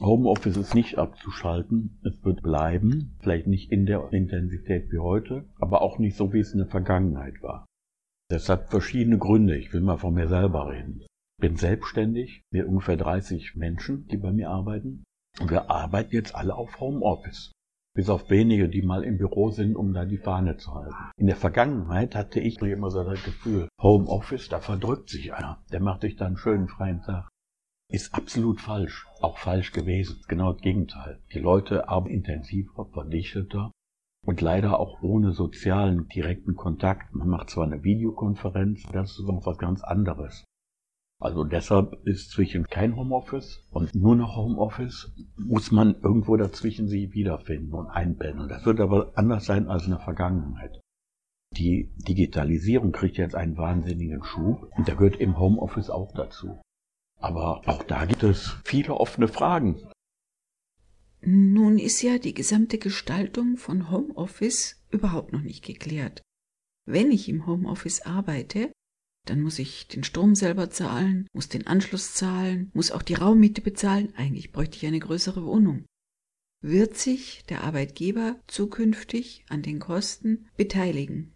Homeoffice 0.00 0.56
ist 0.56 0.74
nicht 0.74 0.96
abzuschalten. 0.96 1.98
Es 2.04 2.22
wird 2.24 2.42
bleiben. 2.42 3.16
Vielleicht 3.20 3.48
nicht 3.48 3.72
in 3.72 3.84
der 3.84 4.12
Intensität 4.12 4.92
wie 4.92 4.98
heute, 4.98 5.44
aber 5.58 5.82
auch 5.82 5.98
nicht 5.98 6.16
so, 6.16 6.32
wie 6.32 6.38
es 6.38 6.52
in 6.52 6.58
der 6.58 6.68
Vergangenheit 6.68 7.42
war. 7.42 7.66
Das 8.28 8.48
hat 8.48 8.70
verschiedene 8.70 9.18
Gründe. 9.18 9.56
Ich 9.56 9.72
will 9.72 9.80
mal 9.80 9.96
von 9.96 10.14
mir 10.14 10.28
selber 10.28 10.70
reden. 10.70 11.00
Ich 11.00 11.40
bin 11.40 11.56
selbstständig 11.56 12.42
mit 12.52 12.66
ungefähr 12.66 12.96
30 12.96 13.56
Menschen, 13.56 14.06
die 14.08 14.16
bei 14.16 14.32
mir 14.32 14.50
arbeiten. 14.50 15.04
Und 15.40 15.50
wir 15.50 15.70
arbeiten 15.70 16.14
jetzt 16.14 16.34
alle 16.34 16.54
auf 16.54 16.78
Homeoffice. 16.80 17.52
Bis 17.98 18.10
auf 18.10 18.30
wenige, 18.30 18.68
die 18.68 18.82
mal 18.82 19.02
im 19.02 19.18
Büro 19.18 19.50
sind, 19.50 19.74
um 19.74 19.92
da 19.92 20.04
die 20.04 20.18
Fahne 20.18 20.56
zu 20.56 20.72
halten. 20.72 20.94
In 21.16 21.26
der 21.26 21.34
Vergangenheit 21.34 22.14
hatte 22.14 22.38
ich 22.38 22.62
immer 22.62 22.92
so 22.92 23.02
das 23.02 23.24
Gefühl, 23.24 23.66
Homeoffice, 23.82 24.48
da 24.48 24.60
verdrückt 24.60 25.10
sich 25.10 25.34
einer. 25.34 25.64
Der 25.72 25.80
macht 25.80 26.02
sich 26.02 26.14
da 26.14 26.26
einen 26.26 26.36
schönen 26.36 26.68
freien 26.68 27.02
Tag. 27.02 27.28
Ist 27.90 28.14
absolut 28.14 28.60
falsch. 28.60 29.04
Auch 29.20 29.38
falsch 29.38 29.72
gewesen. 29.72 30.20
Genau 30.28 30.52
das 30.52 30.62
Gegenteil. 30.62 31.18
Die 31.34 31.40
Leute 31.40 31.88
arbeiten 31.88 32.14
intensiver, 32.14 32.86
verdichteter 32.86 33.72
und 34.24 34.40
leider 34.40 34.78
auch 34.78 35.02
ohne 35.02 35.32
sozialen 35.32 36.06
direkten 36.06 36.54
Kontakt. 36.54 37.12
Man 37.12 37.26
macht 37.26 37.50
zwar 37.50 37.64
eine 37.64 37.82
Videokonferenz, 37.82 38.84
das 38.92 39.18
ist 39.18 39.26
noch 39.26 39.44
was 39.44 39.58
ganz 39.58 39.82
anderes. 39.82 40.44
Also 41.20 41.42
deshalb 41.42 42.06
ist 42.06 42.30
zwischen 42.30 42.68
kein 42.68 42.94
Homeoffice 42.94 43.66
und 43.70 43.94
nur 43.94 44.14
noch 44.14 44.36
Homeoffice 44.36 45.12
muss 45.36 45.72
man 45.72 46.00
irgendwo 46.00 46.36
dazwischen 46.36 46.86
sich 46.86 47.12
wiederfinden 47.12 47.74
und 47.74 47.88
einpendeln. 47.88 48.48
Das 48.48 48.64
wird 48.64 48.78
aber 48.78 49.12
anders 49.16 49.46
sein 49.46 49.66
als 49.66 49.84
in 49.84 49.90
der 49.90 50.00
Vergangenheit. 50.00 50.80
Die 51.56 51.90
Digitalisierung 51.96 52.92
kriegt 52.92 53.16
jetzt 53.16 53.34
einen 53.34 53.56
wahnsinnigen 53.56 54.22
Schub 54.22 54.70
und 54.76 54.86
der 54.86 54.94
gehört 54.94 55.16
im 55.16 55.38
Homeoffice 55.38 55.90
auch 55.90 56.12
dazu. 56.12 56.60
Aber 57.20 57.66
auch 57.66 57.82
da 57.82 58.04
gibt 58.04 58.22
es 58.22 58.56
viele 58.64 58.94
offene 58.94 59.26
Fragen. 59.26 59.76
Nun 61.20 61.78
ist 61.78 62.00
ja 62.02 62.18
die 62.18 62.34
gesamte 62.34 62.78
Gestaltung 62.78 63.56
von 63.56 63.90
Homeoffice 63.90 64.84
überhaupt 64.90 65.32
noch 65.32 65.42
nicht 65.42 65.64
geklärt. 65.64 66.22
Wenn 66.86 67.10
ich 67.10 67.28
im 67.28 67.46
Homeoffice 67.46 68.02
arbeite, 68.02 68.70
dann 69.28 69.42
muss 69.42 69.58
ich 69.58 69.88
den 69.88 70.04
Strom 70.04 70.34
selber 70.34 70.70
zahlen, 70.70 71.26
muss 71.32 71.48
den 71.48 71.66
Anschluss 71.66 72.14
zahlen, 72.14 72.70
muss 72.74 72.90
auch 72.90 73.02
die 73.02 73.14
Raummiete 73.14 73.60
bezahlen. 73.60 74.12
Eigentlich 74.16 74.52
bräuchte 74.52 74.76
ich 74.76 74.86
eine 74.86 74.98
größere 74.98 75.44
Wohnung. 75.44 75.84
Wird 76.60 76.96
sich 76.96 77.44
der 77.48 77.62
Arbeitgeber 77.62 78.36
zukünftig 78.46 79.44
an 79.48 79.62
den 79.62 79.78
Kosten 79.78 80.48
beteiligen? 80.56 81.32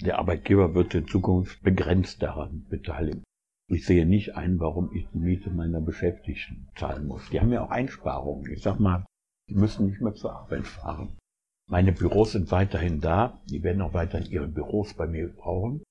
Der 0.00 0.18
Arbeitgeber 0.18 0.74
wird 0.74 0.94
in 0.94 1.08
Zukunft 1.08 1.62
begrenzt 1.62 2.22
daran 2.22 2.64
beteiligen. 2.68 3.22
Ich 3.68 3.84
sehe 3.84 4.06
nicht 4.06 4.34
ein, 4.36 4.60
warum 4.60 4.94
ich 4.94 5.06
die 5.12 5.18
Miete 5.18 5.50
meiner 5.50 5.80
Beschäftigten 5.80 6.68
zahlen 6.76 7.06
muss. 7.06 7.28
Die 7.30 7.40
haben 7.40 7.52
ja 7.52 7.64
auch 7.64 7.70
Einsparungen. 7.70 8.50
Ich 8.52 8.62
sag 8.62 8.78
mal, 8.78 9.04
die 9.48 9.54
müssen 9.54 9.86
nicht 9.86 10.00
mehr 10.00 10.14
zur 10.14 10.32
Arbeit 10.32 10.66
fahren. 10.66 11.16
Meine 11.68 11.92
Büros 11.92 12.32
sind 12.32 12.50
weiterhin 12.52 13.00
da. 13.00 13.40
Die 13.50 13.62
werden 13.62 13.82
auch 13.82 13.92
weiterhin 13.92 14.30
ihre 14.30 14.46
Büros 14.46 14.94
bei 14.94 15.06
mir 15.06 15.28
brauchen. 15.28 15.82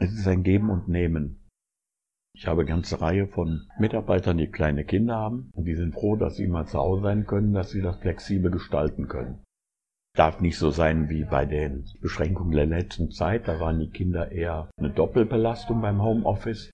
Es 0.00 0.12
ist 0.12 0.28
ein 0.28 0.44
Geben 0.44 0.70
und 0.70 0.88
Nehmen. 0.88 1.44
Ich 2.32 2.46
habe 2.46 2.60
eine 2.60 2.70
ganze 2.70 3.00
Reihe 3.00 3.26
von 3.26 3.66
Mitarbeitern, 3.80 4.38
die 4.38 4.46
kleine 4.46 4.84
Kinder 4.84 5.16
haben 5.16 5.50
und 5.54 5.64
die 5.64 5.74
sind 5.74 5.92
froh, 5.92 6.14
dass 6.14 6.36
sie 6.36 6.46
mal 6.46 6.66
zu 6.66 6.78
Hause 6.78 7.02
sein 7.02 7.26
können, 7.26 7.52
dass 7.52 7.70
sie 7.70 7.82
das 7.82 7.96
flexibel 7.96 8.52
gestalten 8.52 9.08
können. 9.08 9.42
Darf 10.14 10.40
nicht 10.40 10.56
so 10.56 10.70
sein 10.70 11.08
wie 11.10 11.24
bei 11.24 11.46
den 11.46 11.84
Beschränkungen 12.00 12.52
der 12.52 12.66
letzten 12.66 13.10
Zeit. 13.10 13.48
Da 13.48 13.58
waren 13.58 13.80
die 13.80 13.90
Kinder 13.90 14.30
eher 14.30 14.70
eine 14.78 14.90
Doppelbelastung 14.90 15.80
beim 15.80 16.00
Homeoffice. 16.00 16.70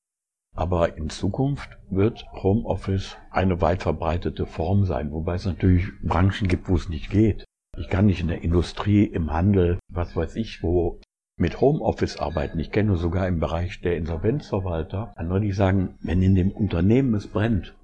Aber 0.54 0.98
in 0.98 1.08
Zukunft 1.08 1.78
wird 1.88 2.26
Homeoffice 2.34 3.16
eine 3.30 3.62
weit 3.62 3.82
verbreitete 3.82 4.44
Form 4.44 4.84
sein, 4.84 5.12
wobei 5.12 5.36
es 5.36 5.46
natürlich 5.46 5.88
Branchen 6.02 6.46
gibt, 6.46 6.68
wo 6.68 6.74
es 6.74 6.90
nicht 6.90 7.10
geht. 7.10 7.44
Ich 7.78 7.88
kann 7.88 8.04
nicht 8.04 8.20
in 8.20 8.28
der 8.28 8.42
Industrie, 8.42 9.04
im 9.04 9.32
Handel, 9.32 9.78
was 9.88 10.14
weiß 10.14 10.36
ich, 10.36 10.62
wo 10.62 11.00
mit 11.36 11.60
Homeoffice 11.60 12.18
arbeiten. 12.18 12.58
Ich 12.60 12.70
kenne 12.70 12.96
sogar 12.96 13.26
im 13.26 13.40
Bereich 13.40 13.80
der 13.80 13.96
Insolvenzverwalter 13.96 15.12
andere, 15.16 15.40
die 15.40 15.52
sagen, 15.52 15.94
wenn 16.00 16.22
in 16.22 16.34
dem 16.34 16.50
Unternehmen 16.50 17.14
es 17.14 17.26
brennt, 17.26 17.74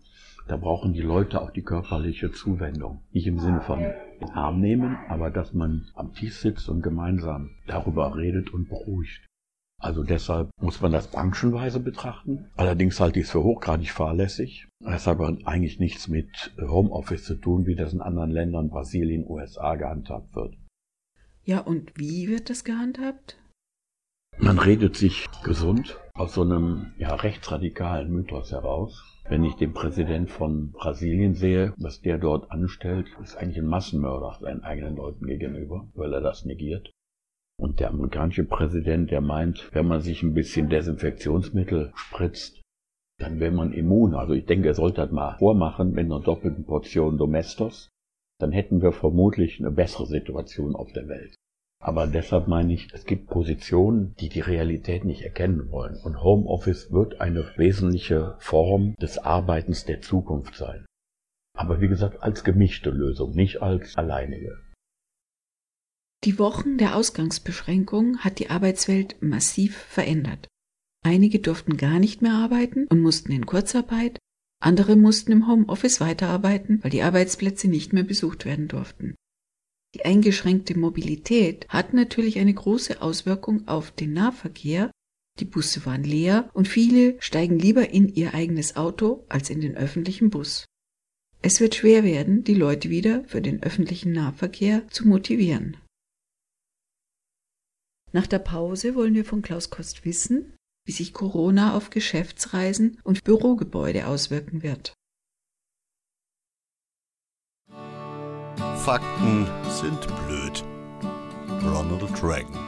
da 0.46 0.56
brauchen 0.56 0.92
die 0.92 1.00
Leute 1.00 1.40
auch 1.40 1.50
die 1.50 1.62
körperliche 1.62 2.32
Zuwendung. 2.32 3.02
Nicht 3.12 3.26
im 3.26 3.38
Sinne 3.38 3.60
von 3.60 3.80
den 3.80 4.30
Arm 4.30 4.60
nehmen, 4.60 4.96
aber 5.08 5.30
dass 5.30 5.52
man 5.52 5.86
am 5.94 6.12
Tisch 6.12 6.36
sitzt 6.36 6.68
und 6.68 6.82
gemeinsam 6.82 7.50
darüber 7.66 8.16
redet 8.16 8.52
und 8.52 8.68
beruhigt. 8.68 9.26
Also 9.80 10.02
deshalb 10.02 10.50
muss 10.60 10.80
man 10.80 10.92
das 10.92 11.08
branchenweise 11.08 11.80
betrachten. 11.80 12.50
Allerdings 12.56 13.00
halte 13.00 13.18
ich 13.18 13.26
es 13.26 13.30
für 13.30 13.42
hochgradig 13.42 13.90
fahrlässig. 13.90 14.68
Das 14.80 15.06
hat 15.06 15.18
aber 15.18 15.38
eigentlich 15.44 15.78
nichts 15.78 16.08
mit 16.08 16.52
Homeoffice 16.60 17.24
zu 17.24 17.34
tun, 17.36 17.66
wie 17.66 17.76
das 17.76 17.92
in 17.92 18.02
anderen 18.02 18.30
Ländern, 18.30 18.68
Brasilien, 18.68 19.24
USA 19.26 19.76
gehandhabt 19.76 20.34
wird. 20.34 20.54
Ja, 21.44 21.60
und 21.60 21.92
wie 21.96 22.28
wird 22.28 22.50
das 22.50 22.64
gehandhabt? 22.64 23.39
Man 24.42 24.58
redet 24.58 24.96
sich 24.96 25.26
gesund 25.44 26.00
aus 26.14 26.34
so 26.34 26.42
einem 26.42 26.92
ja, 26.98 27.14
rechtsradikalen 27.14 28.10
Mythos 28.10 28.52
heraus. 28.52 29.04
Wenn 29.28 29.44
ich 29.44 29.54
den 29.56 29.74
Präsident 29.74 30.30
von 30.30 30.72
Brasilien 30.72 31.34
sehe, 31.34 31.74
was 31.76 32.00
der 32.00 32.16
dort 32.16 32.50
anstellt, 32.50 33.06
ist 33.22 33.36
eigentlich 33.36 33.58
ein 33.58 33.66
Massenmörder 33.66 34.38
seinen 34.40 34.62
eigenen 34.62 34.96
Leuten 34.96 35.26
gegenüber, 35.26 35.88
weil 35.94 36.14
er 36.14 36.22
das 36.22 36.46
negiert. 36.46 36.90
Und 37.58 37.80
der 37.80 37.90
amerikanische 37.90 38.44
Präsident, 38.44 39.10
der 39.10 39.20
meint, 39.20 39.68
wenn 39.72 39.86
man 39.86 40.00
sich 40.00 40.22
ein 40.22 40.32
bisschen 40.32 40.70
Desinfektionsmittel 40.70 41.92
spritzt, 41.94 42.62
dann 43.18 43.40
wäre 43.40 43.52
man 43.52 43.72
immun. 43.72 44.14
Also 44.14 44.32
ich 44.32 44.46
denke, 44.46 44.68
er 44.68 44.74
sollte 44.74 45.02
das 45.02 45.12
mal 45.12 45.36
vormachen 45.36 45.90
mit 45.90 46.06
einer 46.06 46.20
doppelten 46.20 46.64
Portion 46.64 47.18
Domestos. 47.18 47.90
Dann 48.38 48.52
hätten 48.52 48.80
wir 48.80 48.92
vermutlich 48.92 49.60
eine 49.60 49.70
bessere 49.70 50.06
Situation 50.06 50.74
auf 50.74 50.90
der 50.92 51.08
Welt. 51.08 51.34
Aber 51.82 52.06
deshalb 52.06 52.46
meine 52.46 52.74
ich, 52.74 52.92
es 52.92 53.06
gibt 53.06 53.28
Positionen, 53.28 54.14
die 54.20 54.28
die 54.28 54.40
Realität 54.40 55.04
nicht 55.04 55.22
erkennen 55.22 55.70
wollen. 55.70 55.96
Und 56.04 56.22
Homeoffice 56.22 56.92
wird 56.92 57.22
eine 57.22 57.50
wesentliche 57.56 58.36
Form 58.38 58.94
des 58.96 59.16
Arbeitens 59.16 59.86
der 59.86 60.02
Zukunft 60.02 60.56
sein. 60.56 60.84
Aber 61.56 61.80
wie 61.80 61.88
gesagt, 61.88 62.22
als 62.22 62.44
gemischte 62.44 62.90
Lösung, 62.90 63.34
nicht 63.34 63.62
als 63.62 63.96
alleinige. 63.96 64.58
Die 66.24 66.38
Wochen 66.38 66.76
der 66.76 66.96
Ausgangsbeschränkung 66.96 68.18
hat 68.18 68.38
die 68.38 68.50
Arbeitswelt 68.50 69.16
massiv 69.22 69.76
verändert. 69.76 70.48
Einige 71.02 71.38
durften 71.38 71.78
gar 71.78 71.98
nicht 71.98 72.20
mehr 72.20 72.34
arbeiten 72.34 72.86
und 72.88 73.00
mussten 73.00 73.32
in 73.32 73.46
Kurzarbeit, 73.46 74.18
andere 74.62 74.96
mussten 74.96 75.32
im 75.32 75.48
Homeoffice 75.48 75.98
weiterarbeiten, 76.02 76.82
weil 76.82 76.90
die 76.90 77.02
Arbeitsplätze 77.02 77.68
nicht 77.68 77.94
mehr 77.94 78.04
besucht 78.04 78.44
werden 78.44 78.68
durften. 78.68 79.14
Die 79.94 80.04
eingeschränkte 80.04 80.78
Mobilität 80.78 81.66
hat 81.68 81.94
natürlich 81.94 82.38
eine 82.38 82.54
große 82.54 83.02
Auswirkung 83.02 83.66
auf 83.66 83.90
den 83.90 84.12
Nahverkehr. 84.12 84.90
Die 85.40 85.44
Busse 85.44 85.84
waren 85.84 86.04
leer 86.04 86.50
und 86.52 86.68
viele 86.68 87.20
steigen 87.20 87.58
lieber 87.58 87.90
in 87.90 88.08
ihr 88.08 88.34
eigenes 88.34 88.76
Auto 88.76 89.24
als 89.28 89.50
in 89.50 89.60
den 89.60 89.76
öffentlichen 89.76 90.30
Bus. 90.30 90.64
Es 91.42 91.60
wird 91.60 91.74
schwer 91.74 92.04
werden, 92.04 92.44
die 92.44 92.54
Leute 92.54 92.90
wieder 92.90 93.24
für 93.24 93.40
den 93.40 93.62
öffentlichen 93.62 94.12
Nahverkehr 94.12 94.86
zu 94.88 95.08
motivieren. 95.08 95.78
Nach 98.12 98.26
der 98.26 98.40
Pause 98.40 98.94
wollen 98.94 99.14
wir 99.14 99.24
von 99.24 99.40
Klaus 99.40 99.70
Kost 99.70 100.04
wissen, 100.04 100.54
wie 100.84 100.92
sich 100.92 101.14
Corona 101.14 101.76
auf 101.76 101.90
Geschäftsreisen 101.90 102.98
und 103.04 103.24
Bürogebäude 103.24 104.06
auswirken 104.06 104.62
wird. 104.62 104.94
Fakten 108.84 109.46
sind 109.68 110.00
blöd. 110.26 110.64
Ronald 111.62 112.22
Reagan. 112.22 112.58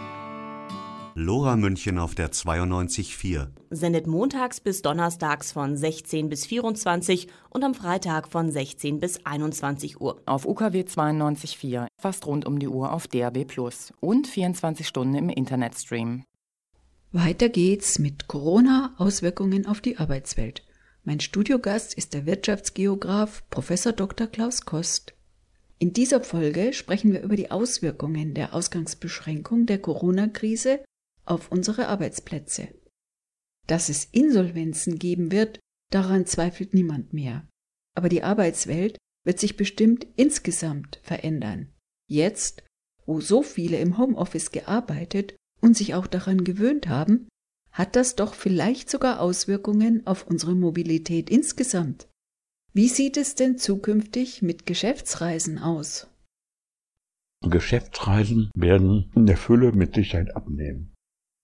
Lora 1.14 1.56
München 1.56 1.98
auf 1.98 2.14
der 2.14 2.30
92.4. 2.30 3.46
Sendet 3.70 4.06
montags 4.06 4.60
bis 4.60 4.82
donnerstags 4.82 5.52
von 5.52 5.74
16 5.74 6.28
bis 6.28 6.44
24 6.44 7.28
und 7.48 7.64
am 7.64 7.72
Freitag 7.72 8.28
von 8.28 8.50
16 8.50 9.00
bis 9.00 9.24
21 9.24 10.02
Uhr. 10.02 10.20
Auf 10.26 10.44
UKW 10.44 10.82
92.4, 10.82 11.86
fast 11.98 12.26
rund 12.26 12.44
um 12.44 12.58
die 12.58 12.68
Uhr 12.68 12.92
auf 12.92 13.08
DAB 13.08 13.46
Plus 13.46 13.94
und 14.00 14.26
24 14.26 14.86
Stunden 14.86 15.14
im 15.14 15.30
Internetstream. 15.30 16.24
Weiter 17.12 17.48
geht's 17.48 17.98
mit 17.98 18.28
Corona-Auswirkungen 18.28 19.66
auf 19.66 19.80
die 19.80 19.96
Arbeitswelt. 19.96 20.62
Mein 21.04 21.20
Studiogast 21.20 21.94
ist 21.94 22.12
der 22.12 22.26
Wirtschaftsgeograf 22.26 23.42
Prof. 23.48 23.72
Dr. 23.96 24.26
Klaus 24.26 24.66
Kost. 24.66 25.14
In 25.82 25.92
dieser 25.92 26.22
Folge 26.22 26.72
sprechen 26.72 27.12
wir 27.12 27.22
über 27.22 27.34
die 27.34 27.50
Auswirkungen 27.50 28.34
der 28.34 28.54
Ausgangsbeschränkung 28.54 29.66
der 29.66 29.80
Corona-Krise 29.80 30.84
auf 31.24 31.50
unsere 31.50 31.88
Arbeitsplätze. 31.88 32.68
Dass 33.66 33.88
es 33.88 34.04
Insolvenzen 34.04 35.00
geben 35.00 35.32
wird, 35.32 35.58
daran 35.90 36.24
zweifelt 36.24 36.72
niemand 36.72 37.12
mehr. 37.12 37.48
Aber 37.96 38.08
die 38.08 38.22
Arbeitswelt 38.22 38.96
wird 39.26 39.40
sich 39.40 39.56
bestimmt 39.56 40.06
insgesamt 40.14 41.00
verändern. 41.02 41.72
Jetzt 42.08 42.62
wo 43.04 43.20
so 43.20 43.42
viele 43.42 43.80
im 43.80 43.98
Homeoffice 43.98 44.52
gearbeitet 44.52 45.34
und 45.60 45.76
sich 45.76 45.94
auch 45.94 46.06
daran 46.06 46.44
gewöhnt 46.44 46.86
haben, 46.86 47.26
hat 47.72 47.96
das 47.96 48.14
doch 48.14 48.34
vielleicht 48.34 48.88
sogar 48.88 49.18
Auswirkungen 49.18 50.06
auf 50.06 50.28
unsere 50.28 50.54
Mobilität 50.54 51.28
insgesamt. 51.28 52.06
Wie 52.74 52.88
sieht 52.88 53.18
es 53.18 53.34
denn 53.34 53.58
zukünftig 53.58 54.40
mit 54.40 54.64
Geschäftsreisen 54.64 55.58
aus? 55.58 56.08
Geschäftsreisen 57.46 58.50
werden 58.54 59.10
in 59.14 59.26
der 59.26 59.36
Fülle 59.36 59.72
mit 59.72 59.94
Sicherheit 59.94 60.34
abnehmen. 60.34 60.94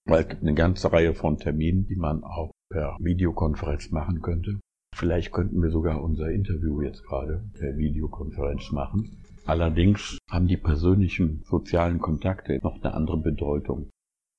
Weil 0.07 0.23
es 0.23 0.29
gibt 0.31 0.43
eine 0.43 0.55
ganze 0.55 0.91
Reihe 0.91 1.13
von 1.13 1.37
Terminen, 1.37 1.87
die 1.87 1.97
man 1.97 2.25
auch 2.25 2.51
per 2.71 2.97
Videokonferenz 2.99 3.91
machen 3.91 4.23
könnte. 4.23 4.59
Vielleicht 4.97 5.31
könnten 5.31 5.63
wir 5.63 5.71
sogar 5.71 6.03
unser 6.03 6.31
Interview 6.31 6.81
jetzt 6.81 7.05
gerade 7.05 7.45
per 7.53 7.77
Videokonferenz 7.77 8.73
machen. 8.73 9.23
Allerdings 9.45 10.17
haben 10.31 10.49
die 10.49 10.57
persönlichen 10.57 11.43
sozialen 11.45 11.99
Kontakte 11.99 12.59
noch 12.63 12.83
eine 12.83 12.95
andere 12.95 13.19
Bedeutung. 13.19 13.91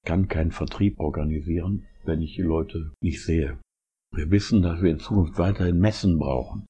Ich 0.04 0.08
kann 0.08 0.28
keinen 0.28 0.52
Vertrieb 0.52 1.00
organisieren, 1.00 1.86
wenn 2.04 2.24
ich 2.24 2.36
die 2.36 2.42
Leute 2.42 2.94
nicht 3.00 3.24
sehe. 3.24 3.60
Wir 4.12 4.32
wissen, 4.32 4.64
dass 4.64 4.82
wir 4.82 4.90
in 4.90 5.00
Zukunft 5.00 5.38
weiterhin 5.38 5.80
Messen 5.80 6.18
brauchen. 6.18 6.66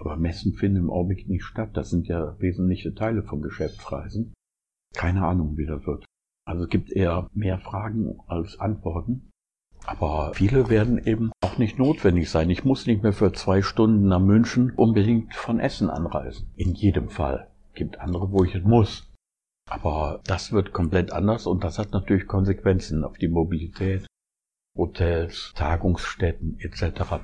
Aber 0.00 0.16
Messen 0.16 0.52
finden 0.54 0.78
im 0.78 0.90
Augenblick 0.90 1.28
nicht 1.28 1.44
statt. 1.44 1.70
Das 1.76 1.90
sind 1.90 2.06
ja 2.08 2.38
wesentliche 2.40 2.94
Teile 2.94 3.22
von 3.22 3.42
Geschäftsreisen. 3.42 4.34
Keine 4.94 5.26
Ahnung, 5.26 5.56
wie 5.56 5.66
das 5.66 5.86
wird. 5.86 6.04
Also 6.46 6.64
es 6.64 6.70
gibt 6.70 6.92
eher 6.92 7.28
mehr 7.32 7.58
Fragen 7.58 8.20
als 8.26 8.58
Antworten. 8.60 9.30
Aber 9.84 10.32
viele 10.34 10.68
werden 10.68 10.98
eben 10.98 11.30
auch 11.40 11.58
nicht 11.58 11.78
notwendig 11.78 12.30
sein. 12.30 12.50
Ich 12.50 12.64
muss 12.64 12.86
nicht 12.86 13.02
mehr 13.02 13.12
für 13.12 13.32
zwei 13.32 13.62
Stunden 13.62 14.08
nach 14.08 14.20
München 14.20 14.72
unbedingt 14.72 15.34
von 15.34 15.60
Essen 15.60 15.90
anreisen. 15.90 16.50
In 16.56 16.74
jedem 16.74 17.08
Fall. 17.08 17.50
Es 17.68 17.74
gibt 17.74 18.00
andere, 18.00 18.32
wo 18.32 18.44
ich 18.44 18.54
es 18.54 18.64
muss. 18.64 19.08
Aber 19.68 20.20
das 20.24 20.52
wird 20.52 20.72
komplett 20.72 21.12
anders 21.12 21.46
und 21.46 21.64
das 21.64 21.78
hat 21.78 21.92
natürlich 21.92 22.26
Konsequenzen 22.26 23.04
auf 23.04 23.18
die 23.18 23.28
Mobilität, 23.28 24.06
Hotels, 24.76 25.52
Tagungsstätten 25.56 26.58
etc. 26.60 27.22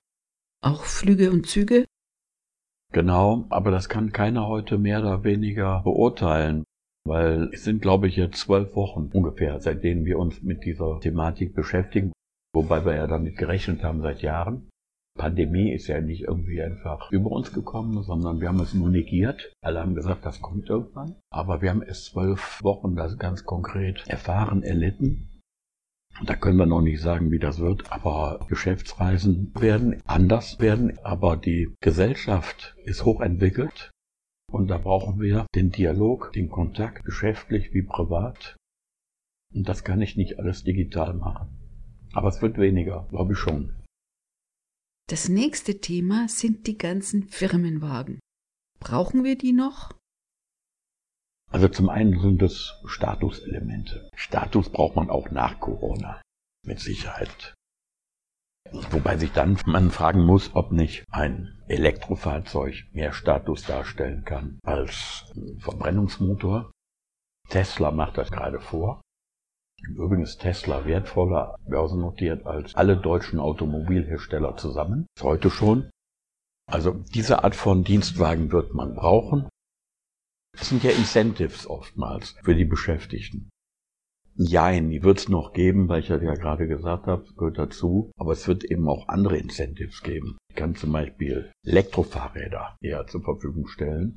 Auch 0.60 0.84
Flüge 0.84 1.30
und 1.30 1.46
Züge? 1.46 1.84
Genau, 2.92 3.46
aber 3.48 3.70
das 3.70 3.88
kann 3.88 4.12
keiner 4.12 4.46
heute 4.46 4.76
mehr 4.76 5.00
oder 5.00 5.24
weniger 5.24 5.80
beurteilen, 5.82 6.64
weil 7.04 7.48
es 7.52 7.64
sind, 7.64 7.80
glaube 7.80 8.06
ich, 8.06 8.16
jetzt 8.16 8.38
zwölf 8.38 8.76
Wochen 8.76 9.10
ungefähr, 9.12 9.60
seitdem 9.60 10.04
wir 10.04 10.18
uns 10.18 10.42
mit 10.42 10.64
dieser 10.64 11.00
Thematik 11.00 11.54
beschäftigen, 11.54 12.12
wobei 12.54 12.84
wir 12.84 12.94
ja 12.94 13.06
damit 13.06 13.38
gerechnet 13.38 13.82
haben 13.82 14.02
seit 14.02 14.20
Jahren. 14.20 14.68
Pandemie 15.18 15.72
ist 15.72 15.88
ja 15.88 16.00
nicht 16.00 16.22
irgendwie 16.22 16.62
einfach 16.62 17.10
über 17.10 17.30
uns 17.30 17.52
gekommen, 17.52 18.02
sondern 18.02 18.40
wir 18.40 18.48
haben 18.48 18.60
es 18.60 18.72
nur 18.72 18.88
negiert. 18.88 19.52
Alle 19.62 19.80
haben 19.80 19.94
gesagt, 19.94 20.24
das 20.24 20.40
kommt 20.40 20.68
irgendwann. 20.70 21.16
Aber 21.30 21.60
wir 21.60 21.70
haben 21.70 21.82
es 21.82 22.06
zwölf 22.06 22.62
Wochen 22.62 22.94
das 22.94 23.18
ganz 23.18 23.44
konkret 23.44 24.04
erfahren, 24.06 24.62
erlitten. 24.62 25.28
Da 26.24 26.36
können 26.36 26.58
wir 26.58 26.66
noch 26.66 26.82
nicht 26.82 27.00
sagen, 27.00 27.30
wie 27.30 27.38
das 27.38 27.58
wird, 27.58 27.90
aber 27.90 28.44
Geschäftsreisen 28.48 29.52
werden 29.58 30.00
anders 30.06 30.60
werden, 30.60 30.98
aber 31.02 31.36
die 31.36 31.74
Gesellschaft 31.80 32.76
ist 32.84 33.04
hochentwickelt 33.04 33.90
und 34.52 34.68
da 34.68 34.78
brauchen 34.78 35.20
wir 35.20 35.46
den 35.54 35.70
Dialog, 35.70 36.32
den 36.32 36.50
Kontakt, 36.50 37.04
geschäftlich 37.04 37.72
wie 37.72 37.82
privat. 37.82 38.56
Und 39.54 39.68
das 39.68 39.82
kann 39.82 40.00
ich 40.00 40.16
nicht 40.16 40.38
alles 40.38 40.62
digital 40.62 41.14
machen. 41.14 41.48
Aber 42.12 42.28
es 42.28 42.42
wird 42.42 42.58
weniger, 42.58 43.06
glaube 43.10 43.32
ich 43.32 43.38
schon. 43.38 43.74
Das 45.08 45.28
nächste 45.28 45.80
Thema 45.80 46.28
sind 46.28 46.66
die 46.66 46.78
ganzen 46.78 47.28
Firmenwagen. 47.28 48.20
Brauchen 48.78 49.24
wir 49.24 49.36
die 49.36 49.52
noch? 49.52 49.90
Also 51.52 51.68
zum 51.68 51.90
einen 51.90 52.18
sind 52.18 52.42
es 52.42 52.74
Statuselemente. 52.86 54.08
Status 54.14 54.70
braucht 54.70 54.96
man 54.96 55.10
auch 55.10 55.30
nach 55.30 55.60
Corona. 55.60 56.22
Mit 56.64 56.80
Sicherheit. 56.80 57.54
Wobei 58.90 59.18
sich 59.18 59.32
dann 59.32 59.58
man 59.66 59.90
fragen 59.90 60.24
muss, 60.24 60.54
ob 60.54 60.72
nicht 60.72 61.04
ein 61.10 61.62
Elektrofahrzeug 61.68 62.84
mehr 62.92 63.12
Status 63.12 63.64
darstellen 63.64 64.24
kann 64.24 64.58
als 64.64 65.30
ein 65.36 65.58
Verbrennungsmotor. 65.60 66.70
Tesla 67.48 67.90
macht 67.90 68.16
das 68.16 68.30
gerade 68.30 68.60
vor. 68.60 69.02
Übrigens 69.88 70.30
ist 70.30 70.40
Tesla 70.40 70.86
wertvoller 70.86 71.56
börsennotiert 71.66 72.46
als 72.46 72.74
alle 72.76 72.96
deutschen 72.96 73.40
Automobilhersteller 73.40 74.56
zusammen. 74.56 75.06
Heute 75.20 75.50
schon. 75.50 75.90
Also 76.70 76.92
diese 76.92 77.44
Art 77.44 77.56
von 77.56 77.84
Dienstwagen 77.84 78.52
wird 78.52 78.72
man 78.72 78.94
brauchen. 78.94 79.48
Das 80.56 80.68
sind 80.68 80.84
ja 80.84 80.90
Incentives 80.90 81.66
oftmals 81.66 82.36
für 82.42 82.54
die 82.54 82.64
Beschäftigten. 82.64 83.50
Jein, 84.34 84.90
die 84.90 85.02
wird 85.02 85.18
es 85.18 85.28
noch 85.28 85.52
geben, 85.52 85.88
weil 85.88 86.00
ich 86.00 86.08
ja 86.08 86.16
gerade 86.16 86.66
gesagt 86.66 87.06
habe, 87.06 87.24
gehört 87.36 87.58
dazu. 87.58 88.10
Aber 88.16 88.32
es 88.32 88.48
wird 88.48 88.64
eben 88.64 88.88
auch 88.88 89.08
andere 89.08 89.36
Incentives 89.36 90.02
geben. 90.02 90.38
Ich 90.48 90.56
kann 90.56 90.74
zum 90.74 90.92
Beispiel 90.92 91.50
Elektrofahrräder 91.66 92.76
eher 92.80 93.06
zur 93.06 93.22
Verfügung 93.22 93.66
stellen 93.66 94.16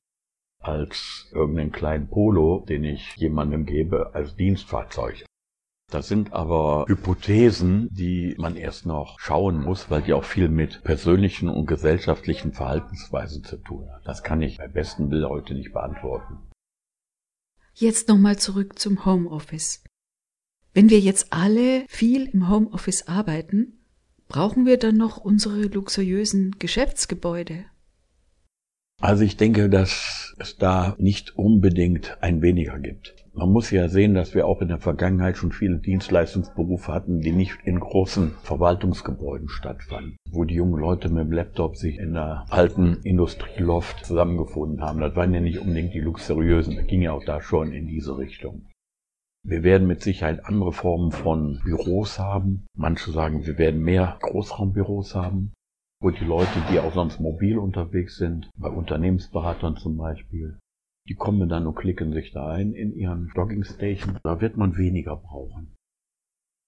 als 0.62 1.30
irgendeinen 1.34 1.71
kleinen 1.71 2.10
Polo, 2.10 2.65
den 2.67 2.84
ich 2.86 3.15
jemandem 3.17 3.65
gebe 3.65 4.15
als 4.15 4.36
Dienstfahrzeug. 4.36 5.26
Das 5.91 6.08
sind 6.08 6.34
aber 6.34 6.86
Hypothesen, 6.88 7.89
die 7.91 8.36
man 8.38 8.56
erst 8.56 8.86
noch 8.86 9.19
schauen 9.19 9.62
muss, 9.62 9.89
weil 9.91 10.02
die 10.02 10.13
auch 10.13 10.24
viel 10.24 10.50
mit 10.50 10.84
persönlichen 10.84 11.48
und 11.48 11.67
gesellschaftlichen 11.67 12.54
Verhaltensweisen 12.54 13.43
zu 13.43 13.58
tun 13.58 13.88
haben. 13.91 14.04
Das 14.04 14.24
kann 14.24 14.41
ich 14.41 14.58
bei 14.58 14.67
besten 14.67 15.12
Willen 15.12 15.30
heute 15.30 15.54
nicht 15.54 15.74
beantworten. 15.74 16.38
Jetzt 17.74 18.08
nochmal 18.08 18.39
zurück 18.39 18.80
zum 18.80 19.06
Homeoffice. 19.06 19.84
Wenn 20.74 20.89
wir 20.89 21.00
jetzt 21.00 21.32
alle 21.32 21.86
viel 21.88 22.26
im 22.28 22.50
Homeoffice 22.50 23.08
arbeiten, 23.08 23.86
brauchen 24.28 24.65
wir 24.65 24.78
dann 24.78 24.98
noch 24.98 25.17
unsere 25.17 25.63
luxuriösen 25.63 26.56
Geschäftsgebäude? 26.58 27.65
Also 29.02 29.24
ich 29.24 29.38
denke, 29.38 29.69
dass 29.69 30.34
es 30.39 30.58
da 30.58 30.95
nicht 30.98 31.38
unbedingt 31.38 32.17
ein 32.21 32.41
weniger 32.41 32.80
gibt. 32.80 33.24
Man 33.38 33.52
muss 33.52 33.69
ja 33.69 33.89
sehen, 33.89 34.13
dass 34.13 34.34
wir 34.34 34.48
auch 34.48 34.62
in 34.62 34.69
der 34.69 34.80
Vergangenheit 34.80 35.36
schon 35.36 35.52
viele 35.52 35.78
Dienstleistungsberufe 35.80 36.93
hatten, 36.93 37.19
die 37.19 37.34
nicht 37.34 37.58
in 37.65 37.82
großen 37.82 38.32
Verwaltungsgebäuden 38.43 39.50
stattfanden, 39.50 40.15
wo 40.32 40.45
die 40.45 40.56
jungen 40.56 40.80
Leute 40.80 41.10
mit 41.10 41.26
dem 41.26 41.34
Laptop 41.34 41.76
sich 41.76 41.98
in 42.00 42.13
der 42.13 42.45
alten 42.50 43.02
Industrieloft 43.04 44.06
zusammengefunden 44.06 44.82
haben. 44.82 45.02
Das 45.02 45.17
waren 45.17 45.34
ja 45.34 45.41
nicht 45.41 45.60
unbedingt 45.60 45.93
die 45.93 46.00
luxuriösen, 46.00 46.78
das 46.78 46.88
ging 46.88 47.02
ja 47.02 47.12
auch 47.12 47.26
da 47.26 47.41
schon 47.41 47.74
in 47.74 47.88
diese 47.88 48.17
Richtung. 48.17 48.67
Wir 49.43 49.63
werden 49.63 49.86
mit 49.86 50.02
Sicherheit 50.02 50.45
andere 50.45 50.71
Formen 50.71 51.12
von 51.12 51.60
Büros 51.65 52.17
haben. 52.17 52.65
Manche 52.74 53.12
sagen, 53.12 53.45
wir 53.45 53.58
werden 53.58 53.82
mehr 53.82 54.17
Großraumbüros 54.21 55.13
haben, 55.13 55.52
wo 56.02 56.10
die 56.10 56.24
Leute, 56.24 56.63
die 56.71 56.80
auch 56.80 56.93
sonst 56.93 57.19
mobil 57.19 57.58
unterwegs 57.58 58.15
sind, 58.15 58.50
bei 58.58 58.69
Unternehmensberatern 58.69 59.76
zum 59.76 59.98
Beispiel, 59.98 60.58
die 61.07 61.15
kommen 61.15 61.49
dann 61.49 61.67
und 61.67 61.75
klicken 61.75 62.13
sich 62.13 62.31
da 62.31 62.47
ein 62.47 62.73
in 62.73 62.95
ihren 62.95 63.31
Dockingstation. 63.35 64.19
Da 64.23 64.41
wird 64.41 64.57
man 64.57 64.77
weniger 64.77 65.15
brauchen. 65.15 65.75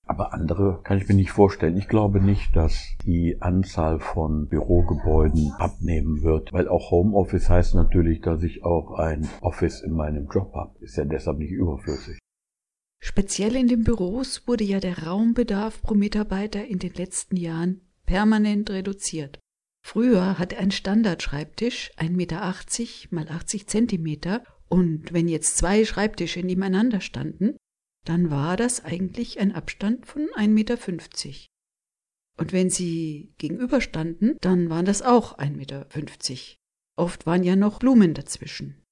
Aber 0.05 0.33
andere 0.33 0.79
kann 0.83 0.97
ich 0.97 1.07
mir 1.07 1.15
nicht 1.15 1.31
vorstellen. 1.31 1.75
Ich 1.75 1.89
glaube 1.89 2.21
nicht, 2.21 2.55
dass 2.55 2.95
die 3.03 3.41
Anzahl 3.41 3.99
von 3.99 4.47
Bürogebäuden 4.47 5.51
abnehmen 5.57 6.21
wird, 6.21 6.53
weil 6.53 6.69
auch 6.69 6.91
Homeoffice 6.91 7.49
heißt 7.49 7.75
natürlich, 7.75 8.21
dass 8.21 8.41
ich 8.43 8.63
auch 8.63 8.91
ein 8.93 9.27
Office 9.41 9.81
in 9.81 9.91
meinem 9.91 10.27
Job 10.29 10.53
habe. 10.53 10.77
Ist 10.79 10.95
ja 10.95 11.03
deshalb 11.03 11.39
nicht 11.39 11.51
überflüssig. 11.51 12.19
Speziell 13.03 13.55
in 13.55 13.67
den 13.67 13.83
Büros 13.83 14.47
wurde 14.47 14.63
ja 14.63 14.79
der 14.79 15.05
Raumbedarf 15.05 15.81
pro 15.81 15.93
Mitarbeiter 15.93 16.65
in 16.65 16.79
den 16.79 16.93
letzten 16.93 17.35
Jahren 17.35 17.81
permanent 18.05 18.69
reduziert. 18.69 19.39
Früher 19.87 20.37
hatte 20.37 20.57
ein 20.57 20.71
Standardschreibtisch 20.71 21.91
1,80 21.95 22.09
Meter 22.09 22.53
mal 23.11 23.29
80 23.29 23.67
Zentimeter 23.67 24.43
und 24.67 25.13
wenn 25.13 25.29
jetzt 25.29 25.55
zwei 25.55 25.85
Schreibtische 25.85 26.41
nebeneinander 26.41 26.99
standen, 26.99 27.55
dann 28.03 28.29
war 28.29 28.57
das 28.57 28.83
eigentlich 28.83 29.39
ein 29.39 29.53
Abstand 29.53 30.05
von 30.05 30.23
1,50 30.35 30.49
Meter. 30.49 30.77
Und 32.37 32.51
wenn 32.51 32.69
sie 32.69 33.33
gegenüberstanden, 33.37 34.35
dann 34.41 34.69
waren 34.69 34.83
das 34.83 35.03
auch 35.03 35.39
1,50 35.39 35.51
Meter. 35.55 35.87
Oft 36.97 37.25
waren 37.25 37.45
ja 37.45 37.55
noch 37.55 37.79
Blumen 37.79 38.13
dazwischen. 38.13 38.83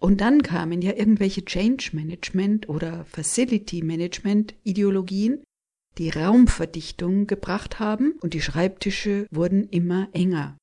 Und 0.00 0.20
dann 0.20 0.42
kamen 0.42 0.80
ja 0.80 0.92
irgendwelche 0.92 1.44
Change 1.44 1.90
Management 1.92 2.68
oder 2.68 3.04
Facility 3.06 3.82
Management 3.82 4.54
Ideologien, 4.62 5.42
die 5.98 6.10
Raumverdichtung 6.10 7.26
gebracht 7.26 7.78
haben 7.80 8.14
und 8.20 8.34
die 8.34 8.40
Schreibtische 8.40 9.26
wurden 9.30 9.68
immer 9.68 10.08
enger. 10.12 10.56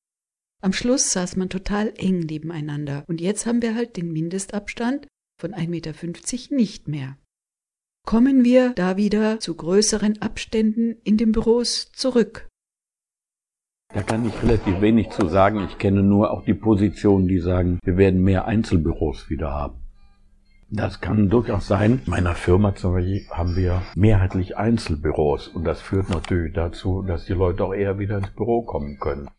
Am 0.62 0.72
Schluss 0.72 1.10
saß 1.10 1.36
man 1.36 1.50
total 1.50 1.92
eng 1.96 2.20
nebeneinander 2.20 3.04
und 3.06 3.20
jetzt 3.20 3.46
haben 3.46 3.60
wir 3.60 3.74
halt 3.74 3.96
den 3.96 4.12
Mindestabstand 4.12 5.06
von 5.40 5.52
1,50 5.52 5.68
Meter 5.68 6.56
nicht 6.56 6.88
mehr. 6.88 7.18
Kommen 8.06 8.44
wir 8.44 8.72
da 8.74 8.96
wieder 8.96 9.40
zu 9.40 9.54
größeren 9.54 10.20
Abständen 10.20 10.96
in 11.04 11.16
den 11.16 11.32
Büros 11.32 11.90
zurück. 11.92 12.48
Da 13.92 14.02
kann 14.02 14.26
ich 14.26 14.42
relativ 14.42 14.80
wenig 14.80 15.10
zu 15.10 15.28
sagen. 15.28 15.64
Ich 15.64 15.78
kenne 15.78 16.02
nur 16.02 16.30
auch 16.30 16.44
die 16.44 16.54
Positionen, 16.54 17.28
die 17.28 17.38
sagen, 17.38 17.78
wir 17.84 17.96
werden 17.96 18.22
mehr 18.22 18.46
Einzelbüros 18.46 19.30
wieder 19.30 19.52
haben. 19.52 19.83
Das 20.76 21.00
kann 21.00 21.30
durchaus 21.30 21.68
sein. 21.68 22.02
In 22.04 22.10
meiner 22.10 22.34
Firma 22.34 22.74
zum 22.74 22.94
Beispiel 22.94 23.24
haben 23.30 23.54
wir 23.54 23.82
mehrheitlich 23.94 24.56
Einzelbüros 24.56 25.46
und 25.46 25.62
das 25.62 25.80
führt 25.80 26.10
natürlich 26.10 26.52
dazu, 26.52 27.02
dass 27.02 27.26
die 27.26 27.32
Leute 27.32 27.64
auch 27.64 27.72
eher 27.72 28.00
wieder 28.00 28.18
ins 28.18 28.30
Büro 28.30 28.62
kommen 28.62 28.98
können. 28.98 29.30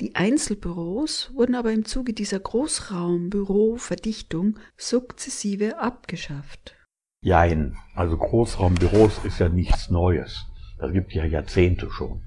Die 0.00 0.14
Einzelbüros 0.14 1.32
wurden 1.34 1.56
aber 1.56 1.72
im 1.72 1.84
Zuge 1.84 2.12
dieser 2.12 2.38
Großraumbüroverdichtung 2.38 4.56
sukzessive 4.76 5.80
abgeschafft. 5.80 6.76
Jein, 7.24 7.76
also 7.96 8.16
Großraumbüros 8.16 9.24
ist 9.24 9.40
ja 9.40 9.48
nichts 9.48 9.90
Neues. 9.90 10.46
Das 10.78 10.92
gibt 10.92 11.12
ja 11.12 11.24
Jahrzehnte 11.24 11.90
schon. 11.90 12.22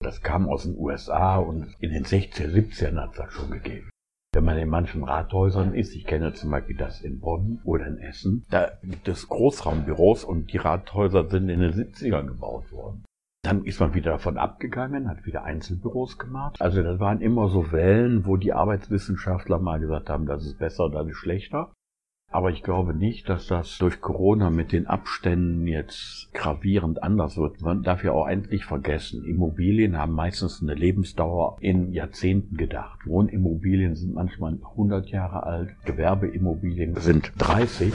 Das 0.00 0.22
kam 0.22 0.48
aus 0.48 0.62
den 0.62 0.76
USA 0.76 1.38
und 1.38 1.74
in 1.80 1.92
den 1.92 2.04
60er, 2.04 2.52
70ern 2.52 3.00
hat 3.00 3.10
es 3.10 3.16
das 3.16 3.32
schon 3.32 3.50
gegeben. 3.50 3.89
Wenn 4.32 4.44
man 4.44 4.58
in 4.58 4.68
manchen 4.68 5.02
Rathäusern 5.02 5.74
ist, 5.74 5.96
ich 5.96 6.04
kenne 6.04 6.32
zum 6.34 6.52
Beispiel 6.52 6.76
das 6.76 7.00
in 7.00 7.18
Bonn 7.18 7.60
oder 7.64 7.88
in 7.88 7.98
Essen, 7.98 8.46
da 8.48 8.70
gibt 8.82 9.08
es 9.08 9.28
Großraumbüros 9.28 10.22
und 10.22 10.52
die 10.52 10.58
Rathäuser 10.58 11.28
sind 11.28 11.48
in 11.48 11.58
den 11.58 11.72
70ern 11.72 12.26
gebaut 12.26 12.70
worden. 12.70 13.04
Dann 13.42 13.64
ist 13.64 13.80
man 13.80 13.92
wieder 13.94 14.12
davon 14.12 14.38
abgegangen, 14.38 15.08
hat 15.08 15.26
wieder 15.26 15.42
Einzelbüros 15.42 16.16
gemacht. 16.16 16.60
Also 16.60 16.82
das 16.82 17.00
waren 17.00 17.20
immer 17.20 17.48
so 17.48 17.72
Wellen, 17.72 18.24
wo 18.24 18.36
die 18.36 18.52
Arbeitswissenschaftler 18.52 19.58
mal 19.58 19.80
gesagt 19.80 20.10
haben, 20.10 20.26
das 20.26 20.46
ist 20.46 20.58
besser, 20.58 20.90
das 20.90 21.08
ist 21.08 21.16
schlechter. 21.16 21.72
Aber 22.32 22.50
ich 22.50 22.62
glaube 22.62 22.94
nicht, 22.94 23.28
dass 23.28 23.48
das 23.48 23.76
durch 23.78 24.00
Corona 24.00 24.50
mit 24.50 24.70
den 24.70 24.86
Abständen 24.86 25.66
jetzt 25.66 26.32
gravierend 26.32 27.02
anders 27.02 27.36
wird. 27.36 27.60
Man 27.60 27.82
darf 27.82 28.04
ja 28.04 28.12
auch 28.12 28.28
endlich 28.28 28.64
vergessen, 28.64 29.24
Immobilien 29.24 29.98
haben 29.98 30.12
meistens 30.12 30.62
eine 30.62 30.74
Lebensdauer 30.74 31.56
in 31.60 31.92
Jahrzehnten 31.92 32.56
gedacht. 32.56 33.00
Wohnimmobilien 33.04 33.96
sind 33.96 34.14
manchmal 34.14 34.58
100 34.62 35.08
Jahre 35.08 35.42
alt, 35.42 35.70
Gewerbeimmobilien 35.84 36.94
sind 37.00 37.32
30. 37.38 37.92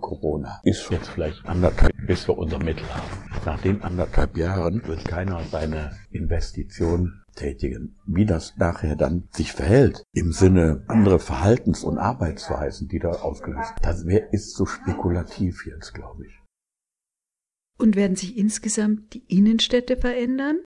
Corona 0.00 0.60
ist 0.62 0.90
jetzt 0.90 1.08
vielleicht 1.08 1.46
anderthalb, 1.46 1.94
bis 2.06 2.28
wir 2.28 2.36
unser 2.36 2.58
Mittel 2.58 2.86
haben. 2.94 3.08
Nach 3.46 3.60
den 3.60 3.82
anderthalb 3.82 4.36
Jahren 4.36 4.86
wird 4.86 5.04
keiner 5.06 5.40
seine 5.44 5.92
Investition 6.10 7.22
tätigen. 7.38 7.96
Wie 8.06 8.26
das 8.26 8.56
nachher 8.56 8.96
dann 8.96 9.28
sich 9.30 9.52
verhält, 9.52 10.02
im 10.12 10.32
Sinne 10.32 10.84
andere 10.88 11.18
Verhaltens- 11.18 11.84
und 11.84 11.98
Arbeitsweisen, 11.98 12.88
die 12.88 12.98
da 12.98 13.10
ausgelöst 13.10 13.74
das 13.82 14.06
wär, 14.06 14.32
ist 14.32 14.54
so 14.54 14.66
spekulativ 14.66 15.66
jetzt, 15.66 15.94
glaube 15.94 16.26
ich. 16.26 16.42
Und 17.78 17.94
werden 17.94 18.16
sich 18.16 18.36
insgesamt 18.36 19.14
die 19.14 19.24
Innenstädte 19.28 19.96
verändern? 19.96 20.58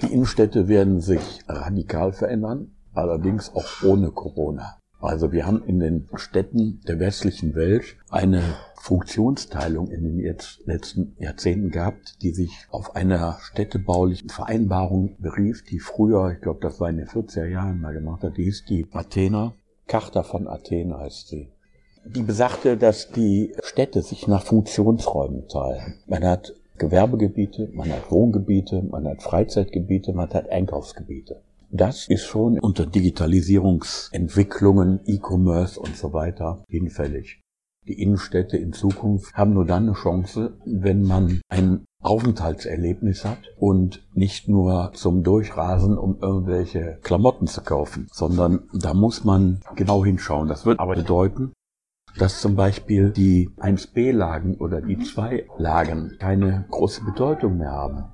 Die 0.00 0.12
Innenstädte 0.12 0.68
werden 0.68 1.00
sich 1.00 1.40
radikal 1.48 2.12
verändern, 2.12 2.76
allerdings 2.92 3.50
auch 3.50 3.82
ohne 3.82 4.12
Corona. 4.12 4.78
Also 5.02 5.32
wir 5.32 5.46
haben 5.46 5.64
in 5.66 5.80
den 5.80 6.08
Städten 6.14 6.80
der 6.86 7.00
westlichen 7.00 7.56
Welt 7.56 7.96
eine 8.08 8.40
Funktionsteilung 8.76 9.90
in 9.90 10.04
den 10.04 10.18
jetzt 10.20 10.64
letzten 10.64 11.16
Jahrzehnten 11.18 11.70
gehabt, 11.70 12.22
die 12.22 12.30
sich 12.30 12.66
auf 12.70 12.94
einer 12.94 13.38
städtebaulichen 13.40 14.28
Vereinbarung 14.28 15.16
berief, 15.18 15.64
die 15.64 15.80
früher, 15.80 16.30
ich 16.32 16.40
glaube, 16.40 16.60
das 16.62 16.78
war 16.78 16.88
in 16.88 16.98
den 16.98 17.08
40er 17.08 17.46
Jahren 17.46 17.80
mal 17.80 17.92
gemacht 17.92 18.22
hat, 18.22 18.36
die 18.36 18.44
hieß 18.44 18.64
die 18.68 18.86
Athener, 18.92 19.54
Charta 19.88 20.22
von 20.22 20.46
Athen 20.46 20.96
heißt 20.96 21.28
sie. 21.28 21.48
Die 22.04 22.22
besagte, 22.22 22.76
dass 22.76 23.10
die 23.10 23.54
Städte 23.62 24.02
sich 24.02 24.28
nach 24.28 24.44
Funktionsräumen 24.44 25.48
teilen. 25.48 25.98
Man 26.06 26.24
hat 26.24 26.54
Gewerbegebiete, 26.78 27.70
man 27.72 27.90
hat 27.92 28.10
Wohngebiete, 28.10 28.82
man 28.82 29.06
hat 29.06 29.22
Freizeitgebiete, 29.22 30.12
man 30.12 30.30
hat 30.30 30.48
Einkaufsgebiete. 30.48 31.42
Das 31.74 32.06
ist 32.06 32.26
schon 32.26 32.60
unter 32.60 32.84
Digitalisierungsentwicklungen, 32.84 35.00
E-Commerce 35.06 35.80
und 35.80 35.96
so 35.96 36.12
weiter 36.12 36.62
hinfällig. 36.68 37.40
Die 37.88 38.02
Innenstädte 38.02 38.58
in 38.58 38.74
Zukunft 38.74 39.34
haben 39.34 39.54
nur 39.54 39.64
dann 39.64 39.84
eine 39.84 39.94
Chance, 39.94 40.58
wenn 40.66 41.02
man 41.02 41.40
ein 41.48 41.86
Aufenthaltserlebnis 42.02 43.24
hat 43.24 43.38
und 43.56 44.06
nicht 44.12 44.48
nur 44.48 44.90
zum 44.92 45.22
Durchrasen, 45.22 45.96
um 45.96 46.18
irgendwelche 46.20 46.98
Klamotten 47.02 47.46
zu 47.46 47.62
kaufen, 47.62 48.06
sondern 48.12 48.68
da 48.74 48.92
muss 48.92 49.24
man 49.24 49.62
genau 49.74 50.04
hinschauen. 50.04 50.48
Das 50.48 50.66
wird 50.66 50.78
aber 50.78 50.94
bedeuten, 50.94 51.54
dass 52.18 52.42
zum 52.42 52.54
Beispiel 52.54 53.12
die 53.12 53.48
1b-Lagen 53.56 54.58
oder 54.58 54.82
die 54.82 54.98
2-Lagen 54.98 56.18
keine 56.18 56.66
große 56.70 57.02
Bedeutung 57.02 57.56
mehr 57.56 57.72
haben. 57.72 58.11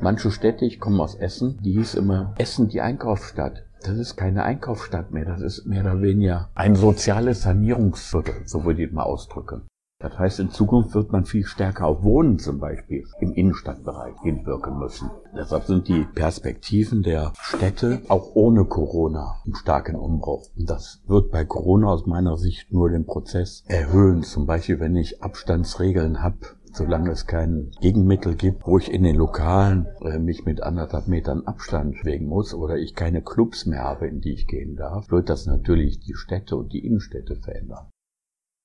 Manche 0.00 0.30
Städte, 0.30 0.66
ich 0.66 0.80
komme 0.80 1.02
aus 1.02 1.14
Essen, 1.14 1.58
die 1.62 1.72
hieß 1.72 1.94
immer 1.94 2.34
Essen 2.36 2.68
die 2.68 2.80
Einkaufsstadt. 2.80 3.64
Das 3.84 3.96
ist 3.96 4.16
keine 4.16 4.42
Einkaufsstadt 4.42 5.12
mehr, 5.12 5.24
das 5.24 5.40
ist 5.40 5.66
mehr 5.66 5.82
oder 5.82 6.02
weniger 6.02 6.50
ein 6.54 6.74
soziales 6.74 7.42
Sanierungsviertel, 7.42 8.42
so 8.44 8.64
würde 8.64 8.82
ich 8.84 8.92
mal 8.92 9.04
ausdrücken. 9.04 9.62
Das 10.00 10.18
heißt, 10.18 10.40
in 10.40 10.50
Zukunft 10.50 10.94
wird 10.94 11.12
man 11.12 11.24
viel 11.24 11.46
stärker 11.46 11.86
auf 11.86 12.02
Wohnen 12.02 12.38
zum 12.38 12.58
Beispiel 12.58 13.04
im 13.20 13.32
Innenstadtbereich 13.32 14.14
hinwirken 14.22 14.78
müssen. 14.78 15.10
Deshalb 15.34 15.64
sind 15.64 15.88
die 15.88 16.04
Perspektiven 16.14 17.02
der 17.02 17.32
Städte 17.40 18.02
auch 18.08 18.34
ohne 18.34 18.66
Corona 18.66 19.36
im 19.46 19.54
starken 19.54 19.94
Umbruch. 19.94 20.48
Und 20.58 20.68
das 20.68 21.00
wird 21.06 21.30
bei 21.30 21.46
Corona 21.46 21.86
aus 21.88 22.04
meiner 22.04 22.36
Sicht 22.36 22.70
nur 22.70 22.90
den 22.90 23.06
Prozess 23.06 23.64
erhöhen. 23.68 24.22
Zum 24.22 24.44
Beispiel, 24.44 24.80
wenn 24.80 24.96
ich 24.96 25.22
Abstandsregeln 25.22 26.22
habe, 26.22 26.36
solange 26.74 27.10
es 27.10 27.26
kein 27.26 27.70
Gegenmittel 27.80 28.34
gibt, 28.34 28.66
wo 28.66 28.78
ich 28.78 28.92
in 28.92 29.04
den 29.04 29.16
Lokalen 29.16 29.86
äh, 30.02 30.18
mich 30.18 30.44
mit 30.44 30.62
anderthalb 30.62 31.08
Metern 31.08 31.46
Abstand 31.46 32.02
bewegen 32.02 32.26
muss 32.26 32.52
oder 32.52 32.76
ich 32.76 32.94
keine 32.94 33.22
Clubs 33.22 33.66
mehr 33.66 33.84
habe, 33.84 34.08
in 34.08 34.20
die 34.20 34.34
ich 34.34 34.46
gehen 34.46 34.76
darf, 34.76 35.10
wird 35.10 35.28
das 35.28 35.46
natürlich 35.46 36.00
die 36.00 36.14
Städte 36.14 36.56
und 36.56 36.72
die 36.72 36.84
Innenstädte 36.84 37.36
verändern. 37.36 37.88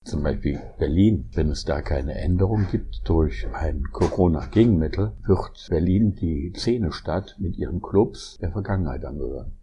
Zum 0.06 0.24
Beispiel 0.24 0.60
Berlin, 0.78 1.30
wenn 1.34 1.50
es 1.50 1.66
da 1.66 1.82
keine 1.82 2.16
Änderung 2.16 2.68
gibt 2.72 3.02
durch 3.08 3.46
ein 3.54 3.84
Corona-Gegenmittel, 3.92 5.14
wird 5.26 5.68
Berlin 5.70 6.16
die 6.16 6.54
Szenestadt 6.56 7.36
mit 7.38 7.58
ihren 7.58 7.82
Clubs 7.82 8.38
der 8.40 8.52
Vergangenheit 8.52 9.04
angehören. 9.06 9.58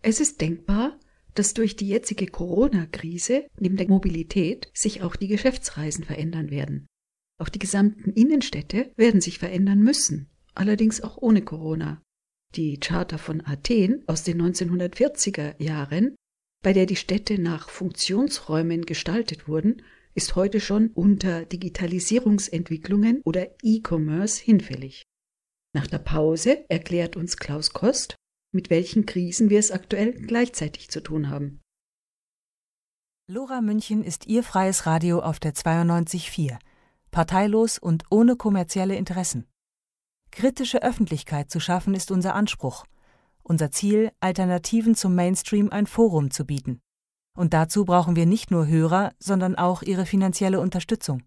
Es 0.00 0.20
ist 0.20 0.40
denkbar, 0.40 0.92
dass 1.34 1.54
durch 1.54 1.76
die 1.76 1.88
jetzige 1.88 2.26
Corona-Krise 2.26 3.46
neben 3.58 3.76
der 3.76 3.88
Mobilität 3.88 4.70
sich 4.74 5.02
auch 5.02 5.16
die 5.16 5.28
Geschäftsreisen 5.28 6.04
verändern 6.04 6.50
werden. 6.50 6.86
Auch 7.38 7.48
die 7.48 7.58
gesamten 7.58 8.12
Innenstädte 8.12 8.92
werden 8.96 9.20
sich 9.20 9.38
verändern 9.38 9.80
müssen, 9.80 10.30
allerdings 10.54 11.00
auch 11.00 11.16
ohne 11.18 11.42
Corona. 11.42 12.02
Die 12.54 12.78
Charta 12.78 13.18
von 13.18 13.44
Athen 13.46 14.04
aus 14.06 14.22
den 14.24 14.40
1940er 14.42 15.60
Jahren, 15.62 16.14
bei 16.62 16.72
der 16.72 16.86
die 16.86 16.96
Städte 16.96 17.40
nach 17.40 17.70
Funktionsräumen 17.70 18.84
gestaltet 18.84 19.48
wurden, 19.48 19.82
ist 20.14 20.36
heute 20.36 20.60
schon 20.60 20.88
unter 20.88 21.46
Digitalisierungsentwicklungen 21.46 23.22
oder 23.24 23.48
E-Commerce 23.62 24.42
hinfällig. 24.42 25.02
Nach 25.74 25.86
der 25.86 25.98
Pause 25.98 26.68
erklärt 26.68 27.16
uns 27.16 27.38
Klaus 27.38 27.72
Kost, 27.72 28.14
mit 28.52 28.70
welchen 28.70 29.06
Krisen 29.06 29.50
wir 29.50 29.58
es 29.58 29.70
aktuell 29.70 30.12
gleichzeitig 30.12 30.90
zu 30.90 31.02
tun 31.02 31.30
haben. 31.30 31.60
Lora 33.26 33.60
München 33.62 34.04
ist 34.04 34.26
Ihr 34.26 34.42
freies 34.42 34.84
Radio 34.84 35.20
auf 35.20 35.40
der 35.40 35.54
92.4, 35.54 36.58
parteilos 37.10 37.78
und 37.78 38.04
ohne 38.10 38.36
kommerzielle 38.36 38.96
Interessen. 38.96 39.46
Kritische 40.30 40.82
Öffentlichkeit 40.82 41.50
zu 41.50 41.60
schaffen 41.60 41.94
ist 41.94 42.10
unser 42.10 42.34
Anspruch. 42.34 42.84
Unser 43.42 43.70
Ziel, 43.70 44.12
Alternativen 44.20 44.94
zum 44.94 45.14
Mainstream 45.14 45.70
ein 45.70 45.86
Forum 45.86 46.30
zu 46.30 46.44
bieten. 46.44 46.80
Und 47.36 47.54
dazu 47.54 47.84
brauchen 47.84 48.16
wir 48.16 48.26
nicht 48.26 48.50
nur 48.50 48.66
Hörer, 48.66 49.12
sondern 49.18 49.56
auch 49.56 49.82
Ihre 49.82 50.04
finanzielle 50.04 50.60
Unterstützung. 50.60 51.22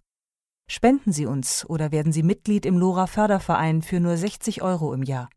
Spenden 0.70 1.12
Sie 1.12 1.26
uns 1.26 1.68
oder 1.68 1.92
werden 1.92 2.12
Sie 2.12 2.24
Mitglied 2.24 2.66
im 2.66 2.78
Lora 2.78 3.08
Förderverein 3.08 3.82
für 3.82 4.00
nur 4.00 4.18
60 4.18 4.62
Euro 4.62 4.94
im 4.94 5.04
Jahr 5.04 5.30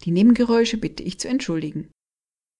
Die 0.05 0.11
Nebengeräusche 0.11 0.79
bitte 0.79 1.03
ich 1.03 1.19
zu 1.19 1.27
entschuldigen. 1.27 1.91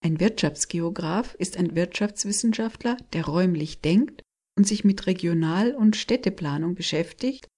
Ein 0.04 0.20
Wirtschaftsgeograf 0.20 1.34
ist 1.34 1.56
ein 1.56 1.74
Wirtschaftswissenschaftler, 1.74 2.96
der 3.12 3.26
räumlich 3.26 3.80
denkt 3.80 4.22
und 4.56 4.68
sich 4.68 4.84
mit 4.84 5.08
Regional- 5.08 5.74
und 5.74 5.96
Städteplanung 5.96 6.76
beschäftigt. 6.76 7.48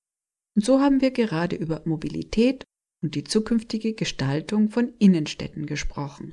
Und 0.57 0.65
so 0.65 0.81
haben 0.81 1.03
wir 1.03 1.11
gerade 1.11 1.57
über 1.57 1.83
Mobilität 1.85 2.65
und 3.05 3.15
die 3.15 3.23
zukünftige 3.23 3.93
Gestaltung 3.93 4.71
von 4.71 4.95
Innenstädten 4.99 5.67
gesprochen. 5.67 6.33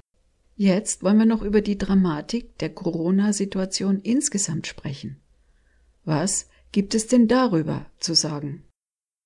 Jetzt 0.55 1.03
wollen 1.03 1.19
wir 1.19 1.25
noch 1.25 1.41
über 1.41 1.61
die 1.61 1.77
Dramatik 1.77 2.57
der 2.59 2.69
Corona-Situation 2.69 3.99
insgesamt 3.99 4.67
sprechen. 4.67 5.17
Was 6.05 6.49
gibt 6.71 6.95
es 6.95 7.07
denn 7.07 7.27
darüber 7.27 7.85
zu 7.99 8.13
sagen? 8.13 8.63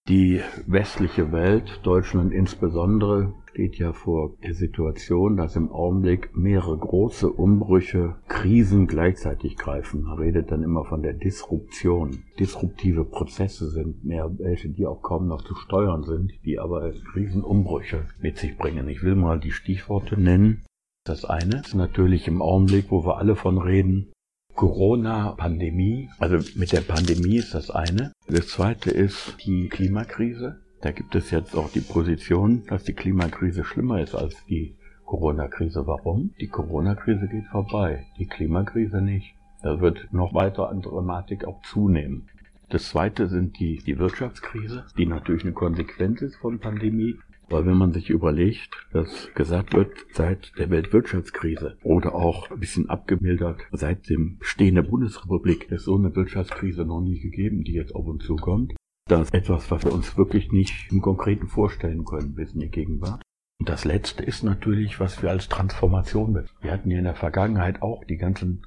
Die 0.09 0.41
westliche 0.65 1.31
Welt, 1.31 1.81
Deutschland 1.83 2.33
insbesondere, 2.33 3.33
steht 3.55 3.77
ja 3.77 3.93
vor 3.93 4.35
der 4.43 4.53
Situation, 4.53 5.37
dass 5.37 5.55
im 5.55 5.71
Augenblick 5.71 6.35
mehrere 6.35 6.77
große 6.77 7.29
Umbrüche, 7.29 8.17
Krisen 8.27 8.85
gleichzeitig 8.85 9.55
greifen. 9.55 10.03
Man 10.03 10.17
redet 10.17 10.51
dann 10.51 10.61
immer 10.61 10.83
von 10.83 11.01
der 11.01 11.13
Disruption. 11.13 12.23
Disruptive 12.37 13.05
Prozesse 13.05 13.69
sind 13.69 14.03
mehr 14.03 14.29
welche, 14.39 14.67
die 14.67 14.85
auch 14.85 15.01
kaum 15.01 15.27
noch 15.29 15.41
zu 15.41 15.55
steuern 15.55 16.03
sind, 16.03 16.33
die 16.43 16.59
aber 16.59 16.91
Riesenumbrüche 17.15 18.03
mit 18.19 18.37
sich 18.37 18.57
bringen. 18.57 18.89
Ich 18.89 19.03
will 19.03 19.15
mal 19.15 19.39
die 19.39 19.51
Stichworte 19.51 20.19
nennen. 20.19 20.65
Das 21.05 21.23
eine 21.23 21.61
ist 21.61 21.75
natürlich 21.75 22.27
im 22.27 22.41
Augenblick, 22.41 22.91
wo 22.91 23.05
wir 23.05 23.19
alle 23.19 23.37
von 23.37 23.57
reden, 23.57 24.11
Corona-Pandemie. 24.55 26.09
Also 26.19 26.39
mit 26.59 26.73
der 26.73 26.81
Pandemie 26.81 27.37
ist 27.37 27.53
das 27.53 27.71
eine. 27.71 28.11
Das 28.27 28.49
zweite 28.49 28.91
ist 28.91 29.37
die 29.45 29.69
Klimakrise. 29.69 30.64
Da 30.81 30.91
gibt 30.91 31.15
es 31.15 31.31
jetzt 31.31 31.55
auch 31.55 31.71
die 31.71 31.81
Position, 31.81 32.63
dass 32.67 32.83
die 32.83 32.93
Klimakrise 32.93 33.63
schlimmer 33.63 34.01
ist 34.01 34.15
als 34.15 34.45
die 34.45 34.75
Corona-Krise. 35.05 35.87
Warum? 35.87 36.31
Die 36.39 36.47
Corona-Krise 36.47 37.27
geht 37.27 37.45
vorbei, 37.47 38.05
die 38.19 38.27
Klimakrise 38.27 39.01
nicht. 39.01 39.35
Da 39.61 39.79
wird 39.79 40.09
noch 40.11 40.33
weiter 40.33 40.69
an 40.69 40.81
Dramatik 40.81 41.45
auch 41.45 41.61
zunehmen. 41.63 42.27
Das 42.69 42.89
zweite 42.89 43.27
sind 43.27 43.59
die, 43.59 43.77
die 43.77 43.97
Wirtschaftskrise, 43.99 44.85
die 44.97 45.05
natürlich 45.05 45.43
eine 45.43 45.53
Konsequenz 45.53 46.21
ist 46.21 46.35
von 46.37 46.59
Pandemie. 46.59 47.15
Weil 47.47 47.65
wenn 47.67 47.77
man 47.77 47.91
sich 47.91 48.09
überlegt, 48.09 48.87
dass 48.91 49.31
gesagt 49.35 49.75
wird, 49.75 49.91
seit 50.11 50.51
der 50.57 50.71
Weltwirtschaftskrise 50.71 51.77
oder 51.83 52.15
auch 52.15 52.49
ein 52.49 52.59
bisschen 52.59 52.89
abgemildert 52.89 53.61
seit 53.71 54.09
dem 54.09 54.37
Stehen 54.41 54.75
der 54.75 54.81
Bundesrepublik 54.81 55.71
ist 55.71 55.85
so 55.85 55.95
eine 55.95 56.15
Wirtschaftskrise 56.15 56.85
noch 56.85 57.01
nie 57.01 57.19
gegeben, 57.19 57.63
die 57.63 57.73
jetzt 57.73 57.93
auf 57.93 58.07
uns 58.07 58.25
zukommt. 58.25 58.73
Das 59.07 59.21
ist 59.21 59.35
etwas, 59.35 59.69
was 59.69 59.83
wir 59.85 59.93
uns 59.93 60.17
wirklich 60.17 60.51
nicht 60.51 60.91
im 60.91 60.99
Konkreten 60.99 61.47
vorstellen 61.47 62.05
können 62.05 62.33
bis 62.33 62.53
in 62.53 62.61
die 62.61 62.69
Gegenwart. 62.69 63.21
Und 63.59 63.69
das 63.69 63.85
Letzte 63.85 64.23
ist 64.23 64.41
natürlich, 64.41 64.99
was 64.99 65.21
wir 65.21 65.29
als 65.29 65.47
Transformation 65.47 66.33
mit. 66.33 66.47
Wir 66.61 66.71
hatten 66.71 66.89
ja 66.89 66.97
in 66.97 67.03
der 67.03 67.13
Vergangenheit 67.13 67.83
auch 67.83 68.03
die 68.03 68.17
ganzen 68.17 68.65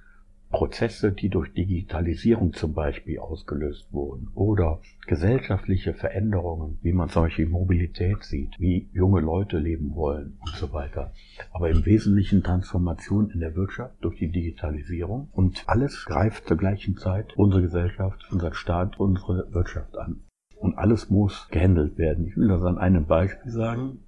Prozesse, 0.51 1.11
die 1.11 1.29
durch 1.29 1.53
Digitalisierung 1.55 2.53
zum 2.53 2.72
Beispiel 2.72 3.18
ausgelöst 3.18 3.92
wurden 3.92 4.29
oder 4.35 4.81
gesellschaftliche 5.09 5.92
Veränderungen, 5.92 6.79
wie 6.83 6.92
man 6.92 7.09
solche 7.09 7.44
Mobilität 7.44 8.22
sieht, 8.22 8.59
wie 8.61 8.88
junge 8.92 9.20
Leute 9.20 9.59
leben 9.59 9.96
wollen 9.96 10.38
und 10.40 10.55
so 10.55 10.72
weiter. 10.72 11.12
Aber 11.53 11.68
im 11.68 11.85
Wesentlichen 11.85 12.44
Transformation 12.44 13.31
in 13.31 13.40
der 13.40 13.57
Wirtschaft 13.57 13.96
durch 14.03 14.18
die 14.18 14.31
Digitalisierung 14.31 15.31
und 15.33 15.64
alles 15.66 16.05
greift 16.05 16.46
zur 16.46 16.57
gleichen 16.57 16.96
Zeit 16.96 17.37
unsere 17.37 17.62
Gesellschaft, 17.62 18.24
unser 18.31 18.55
Staat, 18.55 19.01
unsere 19.01 19.53
Wirtschaft 19.53 19.98
an. 19.98 20.20
Und 20.60 20.76
alles 20.76 21.10
muss 21.10 21.48
gehandelt 21.50 21.98
werden. 21.98 22.26
Ich 22.26 22.36
will 22.36 22.48
das 22.48 22.62
an 22.62 22.78
einem 22.78 23.06
Beispiel 23.06 23.52
sagen 23.52 24.00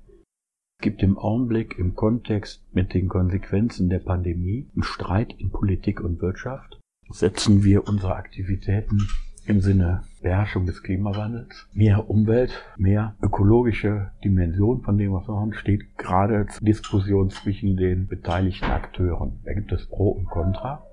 gibt 0.80 1.02
im 1.02 1.18
Augenblick 1.18 1.78
im 1.78 1.94
Kontext 1.94 2.62
mit 2.72 2.94
den 2.94 3.08
Konsequenzen 3.08 3.88
der 3.88 3.98
Pandemie 3.98 4.68
einen 4.74 4.82
Streit 4.82 5.34
in 5.38 5.50
Politik 5.50 6.00
und 6.00 6.20
Wirtschaft. 6.22 6.80
Setzen 7.10 7.64
wir 7.64 7.86
unsere 7.88 8.14
Aktivitäten 8.14 9.08
im 9.46 9.60
Sinne 9.60 10.04
Beherrschung 10.22 10.66
des 10.66 10.82
Klimawandels, 10.82 11.66
mehr 11.72 12.08
Umwelt, 12.08 12.62
mehr 12.76 13.16
ökologische 13.22 14.12
Dimension, 14.22 14.82
von 14.82 14.96
dem 14.96 15.12
was 15.12 15.28
wir 15.28 15.34
haben, 15.34 15.54
steht 15.54 15.98
gerade 15.98 16.46
zur 16.46 16.64
Diskussion 16.64 17.30
zwischen 17.30 17.76
den 17.76 18.06
beteiligten 18.06 18.66
Akteuren. 18.66 19.40
Da 19.44 19.54
gibt 19.54 19.72
es 19.72 19.86
Pro 19.86 20.10
und 20.10 20.26
Contra. 20.26 20.84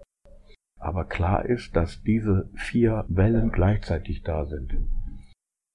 Aber 0.80 1.06
klar 1.06 1.46
ist, 1.46 1.76
dass 1.76 2.02
diese 2.04 2.50
vier 2.56 3.06
Wellen 3.10 3.52
gleichzeitig 3.52 4.24
da 4.24 4.46
sind. 4.46 4.74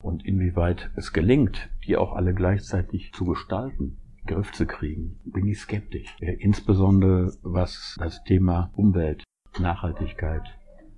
Und 0.03 0.27
inwieweit 0.27 0.91
es 0.97 1.13
gelingt, 1.13 1.71
die 1.87 1.97
auch 1.97 2.13
alle 2.13 2.35
gleichzeitig 2.35 3.13
zu 3.13 3.25
gestalten, 3.25 3.99
Griff 4.27 4.53
zu 4.53 4.67
kriegen, 4.67 5.21
bin 5.25 5.47
ich 5.47 5.61
skeptisch. 5.61 6.17
Insbesondere 6.21 7.33
was 7.43 7.97
das 7.99 8.23
Thema 8.25 8.71
Umwelt, 8.75 9.25
Nachhaltigkeit, 9.59 10.43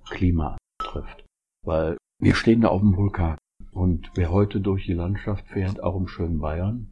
Klima 0.09 0.57
trifft. 0.79 1.23
Weil 1.63 1.97
wir 2.19 2.35
stehen 2.35 2.61
da 2.61 2.69
auf 2.69 2.81
dem 2.81 2.95
Vulkan. 2.95 3.37
Und 3.71 4.09
wer 4.15 4.31
heute 4.31 4.61
durch 4.61 4.85
die 4.85 4.93
Landschaft 4.93 5.47
fährt, 5.47 5.83
auch 5.83 5.97
im 5.97 6.07
schönen 6.07 6.39
Bayern, 6.39 6.87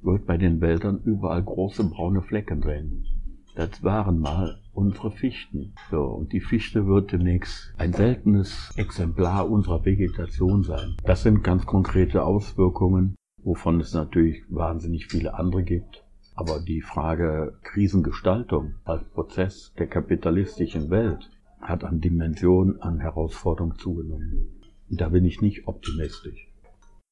wird 0.00 0.26
bei 0.26 0.36
den 0.36 0.60
Wäldern 0.60 1.00
überall 1.04 1.42
große 1.42 1.84
braune 1.84 2.22
Flecken 2.22 2.62
sehen. 2.62 3.06
Das 3.54 3.82
waren 3.82 4.18
mal 4.18 4.58
unsere 4.72 5.10
Fichten. 5.10 5.74
So, 5.90 6.02
und 6.02 6.32
die 6.32 6.40
Fichte 6.40 6.86
wird 6.86 7.12
demnächst 7.12 7.74
ein 7.76 7.92
seltenes 7.92 8.72
Exemplar 8.76 9.50
unserer 9.50 9.84
Vegetation 9.84 10.62
sein. 10.62 10.96
Das 11.04 11.22
sind 11.22 11.44
ganz 11.44 11.66
konkrete 11.66 12.24
Auswirkungen 12.24 13.14
wovon 13.44 13.80
es 13.80 13.92
natürlich 13.92 14.42
wahnsinnig 14.48 15.06
viele 15.06 15.34
andere 15.34 15.62
gibt. 15.62 16.04
Aber 16.34 16.60
die 16.60 16.80
Frage 16.80 17.58
Krisengestaltung 17.62 18.74
als 18.84 19.04
Prozess 19.10 19.72
der 19.78 19.86
kapitalistischen 19.86 20.90
Welt 20.90 21.30
hat 21.60 21.84
an 21.84 22.00
Dimension, 22.00 22.80
an 22.80 23.00
Herausforderung 23.00 23.76
zugenommen. 23.76 24.60
Und 24.88 25.00
da 25.00 25.10
bin 25.10 25.24
ich 25.24 25.40
nicht 25.40 25.68
optimistisch. 25.68 26.48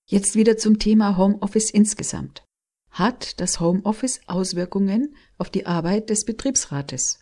Jetzt 0.07 0.35
wieder 0.37 0.57
zum 0.57 0.79
Thema 0.79 1.17
Homeoffice 1.17 1.71
insgesamt. 1.71 2.43
Hat 2.91 3.41
das 3.41 3.61
Homeoffice 3.61 4.21
Auswirkungen 4.27 5.15
auf 5.39 5.51
die 5.51 5.67
Arbeit 5.67 6.11
des 6.11 6.25
Betriebsrates? 6.25 7.21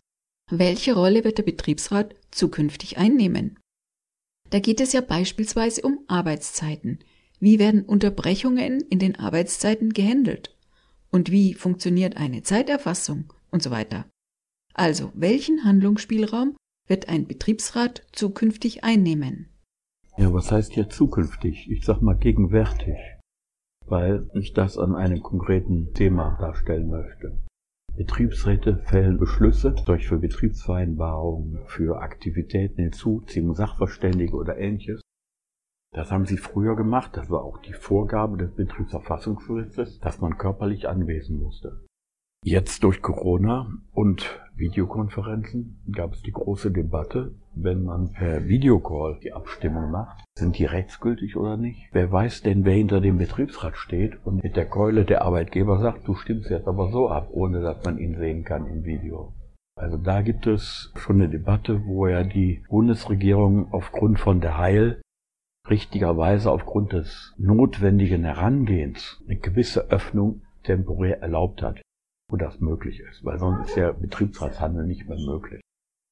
Welche 0.50 0.94
Rolle 0.94 1.24
wird 1.24 1.38
der 1.38 1.42
Betriebsrat 1.42 2.14
zukünftig 2.30 2.96
einnehmen? 2.96 3.58
Da 4.50 4.60
geht 4.60 4.80
es 4.80 4.92
ja 4.92 5.02
beispielsweise 5.02 5.82
um 5.82 6.00
Arbeitszeiten, 6.08 7.00
wie 7.40 7.58
werden 7.58 7.84
Unterbrechungen 7.84 8.80
in 8.80 8.98
den 8.98 9.16
Arbeitszeiten 9.16 9.92
gehandelt? 9.92 10.56
Und 11.10 11.30
wie 11.30 11.54
funktioniert 11.54 12.16
eine 12.16 12.42
Zeiterfassung 12.42 13.32
und 13.50 13.62
so 13.62 13.70
weiter? 13.70 14.06
Also, 14.74 15.12
welchen 15.14 15.64
Handlungsspielraum 15.64 16.56
wird 16.86 17.08
ein 17.08 17.26
Betriebsrat 17.26 18.06
zukünftig 18.12 18.84
einnehmen? 18.84 19.48
Ja, 20.16 20.32
was 20.32 20.50
heißt 20.50 20.72
hier 20.72 20.88
zukünftig? 20.88 21.70
Ich 21.70 21.84
sag 21.84 22.02
mal 22.02 22.16
gegenwärtig, 22.16 22.96
weil 23.88 24.28
ich 24.34 24.52
das 24.52 24.78
an 24.78 24.94
einem 24.94 25.22
konkreten 25.22 25.92
Thema 25.94 26.36
darstellen 26.40 26.90
möchte. 26.90 27.38
Betriebsräte 27.96 28.78
fällen 28.78 29.18
Beschlüsse 29.18 29.74
durch 29.86 30.06
für 30.06 30.18
Betriebsvereinbarungen, 30.18 31.58
für 31.66 32.00
Aktivitäten, 32.00 32.82
Hinzuziehung, 32.82 33.54
Sachverständige 33.54 34.36
oder 34.36 34.56
ähnliches 34.58 35.00
das 35.92 36.10
haben 36.10 36.26
sie 36.26 36.36
früher 36.36 36.76
gemacht, 36.76 37.16
das 37.16 37.30
war 37.30 37.42
auch 37.42 37.58
die 37.58 37.72
Vorgabe 37.72 38.36
des 38.36 38.54
Betriebsverfassungsschutzes, 38.54 39.98
dass 40.00 40.20
man 40.20 40.36
körperlich 40.36 40.88
anwesend 40.88 41.40
musste. 41.40 41.84
Jetzt 42.44 42.84
durch 42.84 43.00
Corona 43.02 43.72
und 43.92 44.40
Videokonferenzen 44.58 45.78
gab 45.92 46.14
es 46.14 46.22
die 46.22 46.32
große 46.32 46.70
Debatte, 46.70 47.34
wenn 47.54 47.84
man 47.84 48.12
per 48.12 48.46
Videocall 48.46 49.18
die 49.22 49.32
Abstimmung 49.32 49.90
macht, 49.90 50.24
sind 50.36 50.58
die 50.58 50.64
rechtsgültig 50.64 51.36
oder 51.36 51.56
nicht? 51.56 51.88
Wer 51.92 52.10
weiß 52.10 52.42
denn, 52.42 52.64
wer 52.64 52.74
hinter 52.74 53.00
dem 53.00 53.18
Betriebsrat 53.18 53.76
steht 53.76 54.18
und 54.24 54.42
mit 54.42 54.56
der 54.56 54.66
Keule 54.66 55.04
der 55.04 55.22
Arbeitgeber 55.22 55.78
sagt, 55.78 56.06
du 56.08 56.14
stimmst 56.14 56.50
jetzt 56.50 56.66
aber 56.66 56.90
so 56.90 57.08
ab, 57.08 57.28
ohne 57.30 57.60
dass 57.60 57.84
man 57.84 57.98
ihn 57.98 58.16
sehen 58.16 58.44
kann 58.44 58.66
im 58.66 58.84
Video. 58.84 59.32
Also 59.76 59.96
da 59.96 60.22
gibt 60.22 60.46
es 60.48 60.92
schon 60.96 61.16
eine 61.16 61.28
Debatte, 61.28 61.84
wo 61.86 62.08
ja 62.08 62.24
die 62.24 62.64
Bundesregierung 62.68 63.72
aufgrund 63.72 64.18
von 64.18 64.40
der 64.40 64.58
Heil 64.58 65.00
richtigerweise 65.70 66.50
aufgrund 66.50 66.92
des 66.92 67.34
notwendigen 67.38 68.24
Herangehens 68.24 69.22
eine 69.26 69.36
gewisse 69.36 69.90
Öffnung 69.90 70.42
temporär 70.64 71.22
erlaubt 71.22 71.62
hat, 71.62 71.80
wo 72.28 72.36
das 72.36 72.60
möglich 72.60 73.00
ist, 73.00 73.24
weil 73.24 73.38
sonst 73.38 73.68
ist 73.68 73.76
ja 73.76 73.92
Betriebsratshandel 73.92 74.86
nicht 74.86 75.08
mehr 75.08 75.18
möglich. 75.18 75.60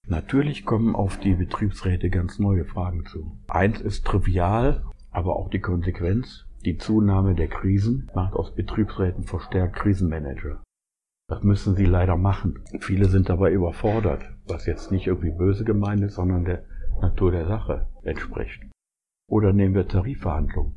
Natürlich 0.08 0.64
kommen 0.64 0.94
auf 0.94 1.18
die 1.18 1.34
Betriebsräte 1.34 2.10
ganz 2.10 2.38
neue 2.38 2.64
Fragen 2.64 3.04
zu. 3.06 3.36
Eins 3.48 3.80
ist 3.80 4.06
trivial, 4.06 4.84
aber 5.10 5.36
auch 5.36 5.50
die 5.50 5.60
Konsequenz. 5.60 6.46
Die 6.64 6.78
Zunahme 6.78 7.34
der 7.34 7.48
Krisen 7.48 8.10
macht 8.14 8.34
aus 8.34 8.54
Betriebsräten 8.54 9.24
verstärkt 9.24 9.76
Krisenmanager. 9.76 10.62
Das 11.28 11.42
müssen 11.42 11.74
sie 11.74 11.86
leider 11.86 12.16
machen. 12.16 12.60
Viele 12.80 13.08
sind 13.08 13.28
dabei 13.28 13.52
überfordert, 13.52 14.24
was 14.46 14.66
jetzt 14.66 14.92
nicht 14.92 15.08
irgendwie 15.08 15.32
böse 15.32 15.64
gemeint 15.64 16.02
ist, 16.02 16.14
sondern 16.14 16.44
der 16.44 16.64
Natur 17.00 17.32
der 17.32 17.46
Sache 17.46 17.88
entspricht. 18.02 18.62
Oder 19.28 19.52
nehmen 19.52 19.74
wir 19.74 19.88
Tarifverhandlungen. 19.88 20.76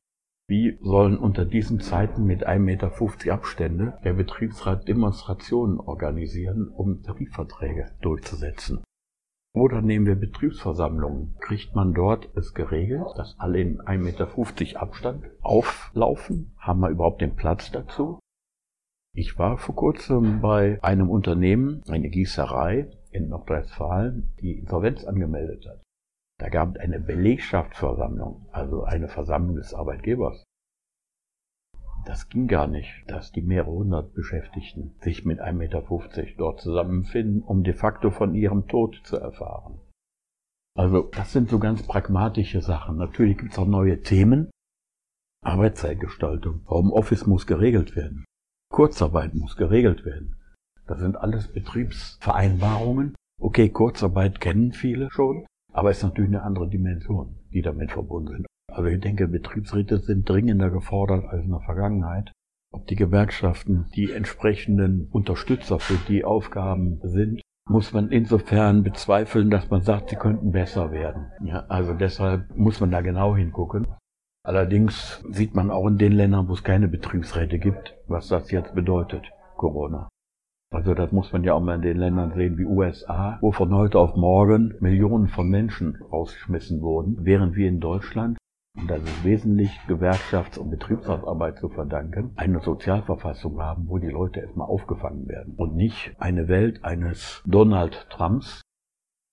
Wie 0.49 0.79
sollen 0.81 1.19
unter 1.19 1.45
diesen 1.45 1.79
Zeiten 1.79 2.25
mit 2.25 2.47
1,50 2.47 2.59
Meter 2.59 3.33
Abstände 3.33 3.99
der 4.03 4.13
Betriebsrat 4.13 4.87
Demonstrationen 4.87 5.79
organisieren, 5.79 6.69
um 6.69 7.03
Tarifverträge 7.03 7.91
durchzusetzen? 8.01 8.83
Oder 9.53 9.83
nehmen 9.83 10.07
wir 10.07 10.15
Betriebsversammlungen. 10.15 11.35
Kriegt 11.39 11.75
man 11.75 11.93
dort 11.93 12.35
es 12.35 12.55
geregelt, 12.55 13.05
dass 13.15 13.35
alle 13.37 13.61
in 13.61 13.79
1,50 13.79 13.99
Meter 13.99 14.81
Abstand 14.81 15.25
auflaufen? 15.41 16.55
Haben 16.57 16.79
wir 16.79 16.89
überhaupt 16.89 17.21
den 17.21 17.35
Platz 17.35 17.69
dazu? 17.69 18.17
Ich 19.15 19.37
war 19.37 19.59
vor 19.59 19.75
kurzem 19.75 20.41
bei 20.41 20.81
einem 20.81 21.11
Unternehmen, 21.11 21.83
eine 21.87 22.09
Gießerei 22.09 22.89
in 23.11 23.29
Nordrhein-Westfalen, 23.29 24.33
die 24.41 24.57
Insolvenz 24.57 25.03
angemeldet 25.03 25.67
hat. 25.67 25.83
Da 26.39 26.47
gab 26.47 26.75
es 26.75 26.81
eine 26.81 26.99
Belegschaftsversammlung, 26.99 28.47
also 28.51 28.83
eine 28.83 29.09
Versammlung 29.09 29.57
des 29.57 29.73
Arbeitgebers. 29.73 30.43
Das 32.05 32.29
ging 32.29 32.47
gar 32.47 32.67
nicht, 32.67 33.03
dass 33.07 33.33
die 33.33 33.41
mehrere 33.41 33.71
hundert 33.71 34.13
Beschäftigten 34.13 34.95
sich 35.01 35.25
mit 35.25 35.41
1,50 35.41 35.53
Meter 35.53 35.83
dort 36.37 36.61
zusammenfinden, 36.61 37.43
um 37.43 37.63
de 37.63 37.73
facto 37.73 38.09
von 38.09 38.33
ihrem 38.33 38.67
Tod 38.67 39.01
zu 39.03 39.17
erfahren. 39.17 39.81
Also 40.77 41.03
das 41.11 41.33
sind 41.33 41.49
so 41.49 41.59
ganz 41.59 41.83
pragmatische 41.83 42.61
Sachen. 42.61 42.95
Natürlich 42.95 43.37
gibt 43.37 43.51
es 43.51 43.59
auch 43.59 43.67
neue 43.67 44.01
Themen. 44.01 44.49
Arbeitszeitgestaltung. 45.43 46.61
Homeoffice 46.69 47.27
muss 47.27 47.47
geregelt 47.47 47.97
werden. 47.97 48.23
Kurzarbeit 48.71 49.33
muss 49.35 49.57
geregelt 49.57 50.05
werden. 50.05 50.37
Das 50.87 50.99
sind 50.99 51.17
alles 51.17 51.51
Betriebsvereinbarungen. 51.51 53.13
Okay, 53.41 53.69
Kurzarbeit 53.69 54.39
kennen 54.39 54.71
viele 54.71 55.09
schon, 55.11 55.45
aber 55.71 55.89
es 55.89 55.97
ist 55.97 56.03
natürlich 56.03 56.29
eine 56.29 56.43
andere 56.43 56.69
Dimension, 56.69 57.35
die 57.53 57.61
damit 57.61 57.91
verbunden 57.91 58.33
sind. 58.33 58.45
Also 58.71 58.89
ich 58.89 58.99
denke, 58.99 59.27
Betriebsräte 59.27 59.99
sind 59.99 60.27
dringender 60.27 60.69
gefordert 60.69 61.25
als 61.25 61.43
in 61.43 61.51
der 61.51 61.61
Vergangenheit. 61.61 62.31
Ob 62.71 62.85
die 62.87 62.95
Gewerkschaften 62.95 63.87
die 63.95 64.11
entsprechenden 64.11 65.07
Unterstützer 65.11 65.79
für 65.79 65.97
die 66.07 66.23
Aufgaben 66.23 66.99
sind, 67.03 67.41
muss 67.67 67.93
man 67.93 68.09
insofern 68.09 68.83
bezweifeln, 68.83 69.49
dass 69.49 69.69
man 69.69 69.81
sagt, 69.81 70.09
sie 70.09 70.15
könnten 70.15 70.51
besser 70.51 70.91
werden. 70.91 71.31
Ja, 71.43 71.65
also 71.67 71.93
deshalb 71.93 72.55
muss 72.55 72.79
man 72.79 72.91
da 72.91 73.01
genau 73.01 73.35
hingucken. 73.35 73.87
Allerdings 74.43 75.23
sieht 75.29 75.53
man 75.53 75.69
auch 75.69 75.87
in 75.87 75.97
den 75.97 76.13
Ländern, 76.13 76.47
wo 76.47 76.53
es 76.53 76.63
keine 76.63 76.87
Betriebsräte 76.87 77.59
gibt, 77.59 77.95
was 78.07 78.27
das 78.27 78.49
jetzt 78.51 78.73
bedeutet, 78.73 79.31
Corona. 79.55 80.09
Also 80.71 80.93
das 80.93 81.11
muss 81.11 81.33
man 81.33 81.43
ja 81.43 81.53
auch 81.53 81.61
mal 81.61 81.75
in 81.75 81.81
den 81.81 81.97
Ländern 81.97 82.33
sehen 82.33 82.57
wie 82.57 82.65
USA, 82.65 83.39
wo 83.41 83.51
von 83.51 83.73
heute 83.73 83.97
auf 83.97 84.15
morgen 84.15 84.75
Millionen 84.79 85.27
von 85.27 85.49
Menschen 85.49 85.97
rausgeschmissen 86.11 86.81
wurden, 86.81 87.17
während 87.25 87.55
wir 87.55 87.67
in 87.67 87.79
Deutschland 87.79 88.37
und 88.77 88.89
das 88.89 89.01
ist 89.01 89.23
wesentlich 89.23 89.71
Gewerkschafts- 89.87 90.57
und 90.57 90.69
Betriebsratsarbeit 90.69 91.57
zu 91.57 91.69
verdanken, 91.69 92.31
eine 92.35 92.59
Sozialverfassung 92.59 93.59
haben, 93.61 93.89
wo 93.89 93.97
die 93.97 94.09
Leute 94.09 94.41
erstmal 94.41 94.67
aufgefangen 94.67 95.27
werden 95.27 95.55
und 95.57 95.75
nicht 95.75 96.15
eine 96.19 96.47
Welt 96.47 96.83
eines 96.85 97.43
Donald 97.45 98.07
Trumps, 98.09 98.61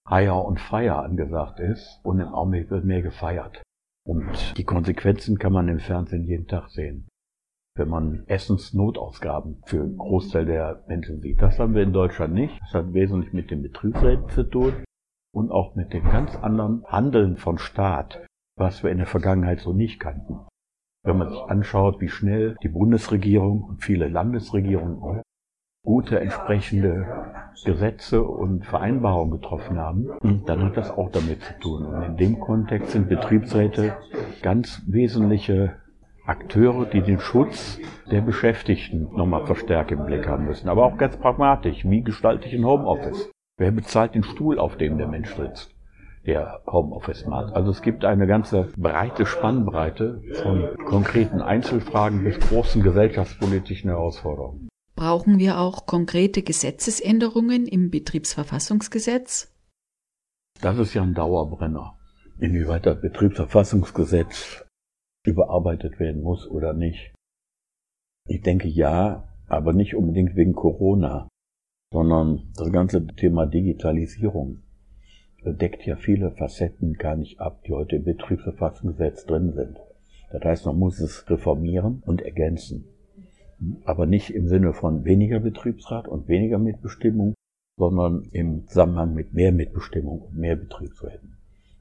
Hire 0.08 0.34
und 0.34 0.60
Fire 0.60 0.98
angesagt 0.98 1.60
ist 1.60 2.00
und 2.02 2.18
im 2.18 2.28
Augenblick 2.28 2.70
wird 2.70 2.84
mehr 2.84 3.02
gefeiert. 3.02 3.62
Und 4.04 4.56
die 4.56 4.64
Konsequenzen 4.64 5.38
kann 5.38 5.52
man 5.52 5.68
im 5.68 5.80
Fernsehen 5.80 6.24
jeden 6.24 6.46
Tag 6.46 6.70
sehen. 6.70 7.06
Wenn 7.76 7.88
man 7.88 8.24
Essensnotausgaben 8.26 9.62
für 9.66 9.82
einen 9.82 9.98
Großteil 9.98 10.46
der 10.46 10.84
Menschen 10.88 11.20
sieht. 11.20 11.40
Das 11.40 11.58
haben 11.58 11.74
wir 11.74 11.82
in 11.82 11.92
Deutschland 11.92 12.34
nicht. 12.34 12.58
Das 12.62 12.74
hat 12.74 12.94
wesentlich 12.94 13.32
mit 13.32 13.50
den 13.50 13.62
Betriebsräten 13.62 14.28
zu 14.30 14.42
tun 14.44 14.84
und 15.32 15.50
auch 15.50 15.74
mit 15.74 15.92
dem 15.92 16.04
ganz 16.04 16.34
anderen 16.36 16.84
Handeln 16.86 17.36
von 17.36 17.58
Staat 17.58 18.26
was 18.56 18.82
wir 18.82 18.90
in 18.90 18.98
der 18.98 19.06
Vergangenheit 19.06 19.60
so 19.60 19.72
nicht 19.72 20.00
kannten. 20.00 20.40
Wenn 21.04 21.18
man 21.18 21.30
sich 21.30 21.40
anschaut, 21.42 22.00
wie 22.00 22.08
schnell 22.08 22.56
die 22.62 22.68
Bundesregierung 22.68 23.62
und 23.62 23.84
viele 23.84 24.08
Landesregierungen 24.08 25.22
gute 25.84 26.18
entsprechende 26.18 27.52
Gesetze 27.64 28.24
und 28.24 28.66
Vereinbarungen 28.66 29.40
getroffen 29.40 29.78
haben, 29.78 30.10
dann 30.46 30.64
hat 30.64 30.76
das 30.76 30.90
auch 30.90 31.10
damit 31.12 31.42
zu 31.42 31.58
tun. 31.60 31.86
Und 31.86 32.02
in 32.02 32.16
dem 32.16 32.40
Kontext 32.40 32.90
sind 32.90 33.08
Betriebsräte 33.08 33.96
ganz 34.42 34.82
wesentliche 34.88 35.76
Akteure, 36.26 36.86
die 36.86 37.02
den 37.02 37.20
Schutz 37.20 37.78
der 38.10 38.20
Beschäftigten 38.20 39.08
nochmal 39.16 39.46
verstärkt 39.46 39.92
im 39.92 40.04
Blick 40.04 40.26
haben 40.26 40.46
müssen. 40.46 40.68
Aber 40.68 40.84
auch 40.84 40.96
ganz 40.96 41.16
pragmatisch. 41.16 41.84
Wie 41.84 42.02
gestalte 42.02 42.48
ich 42.48 42.54
ein 42.54 42.64
Homeoffice? 42.64 43.30
Wer 43.58 43.70
bezahlt 43.70 44.14
den 44.14 44.22
Stuhl, 44.22 44.58
auf 44.58 44.76
dem 44.76 44.98
der 44.98 45.08
Mensch 45.08 45.34
sitzt? 45.34 45.76
der 46.26 46.60
Homeoffice-Markt. 46.66 47.54
Also 47.54 47.70
es 47.70 47.82
gibt 47.82 48.04
eine 48.04 48.26
ganze 48.26 48.68
breite 48.76 49.26
Spannbreite 49.26 50.22
von 50.42 50.76
konkreten 50.84 51.40
Einzelfragen 51.40 52.24
bis 52.24 52.38
großen 52.40 52.82
gesellschaftspolitischen 52.82 53.90
Herausforderungen. 53.90 54.68
Brauchen 54.96 55.38
wir 55.38 55.60
auch 55.60 55.86
konkrete 55.86 56.42
Gesetzesänderungen 56.42 57.66
im 57.66 57.90
Betriebsverfassungsgesetz? 57.90 59.54
Das 60.60 60.78
ist 60.78 60.94
ja 60.94 61.02
ein 61.02 61.14
Dauerbrenner. 61.14 61.96
Inwieweit 62.38 62.86
das 62.86 63.00
Betriebsverfassungsgesetz 63.00 64.65
überarbeitet 65.26 65.98
werden 65.98 66.22
muss 66.22 66.48
oder 66.48 66.72
nicht. 66.72 67.12
Ich 68.28 68.42
denke 68.42 68.68
ja, 68.68 69.28
aber 69.48 69.72
nicht 69.72 69.94
unbedingt 69.94 70.36
wegen 70.36 70.54
Corona, 70.54 71.28
sondern 71.92 72.52
das 72.56 72.72
ganze 72.72 73.06
Thema 73.06 73.46
Digitalisierung 73.46 74.62
deckt 75.52 75.86
ja 75.86 75.96
viele 75.96 76.32
Facetten 76.32 76.94
gar 76.94 77.16
nicht 77.16 77.40
ab, 77.40 77.62
die 77.64 77.72
heute 77.72 77.96
im 77.96 78.04
Betriebsverfassungsgesetz 78.04 79.26
drin 79.26 79.52
sind. 79.52 79.78
Das 80.30 80.42
heißt, 80.42 80.66
man 80.66 80.78
muss 80.78 81.00
es 81.00 81.28
reformieren 81.30 82.02
und 82.04 82.22
ergänzen. 82.22 82.84
Aber 83.84 84.06
nicht 84.06 84.30
im 84.30 84.48
Sinne 84.48 84.72
von 84.72 85.04
weniger 85.04 85.40
Betriebsrat 85.40 86.08
und 86.08 86.28
weniger 86.28 86.58
Mitbestimmung, 86.58 87.34
sondern 87.78 88.22
im 88.32 88.66
Zusammenhang 88.66 89.14
mit 89.14 89.34
mehr 89.34 89.52
Mitbestimmung 89.52 90.22
und 90.22 90.36
mehr 90.36 90.56
Betriebsräten. 90.56 91.35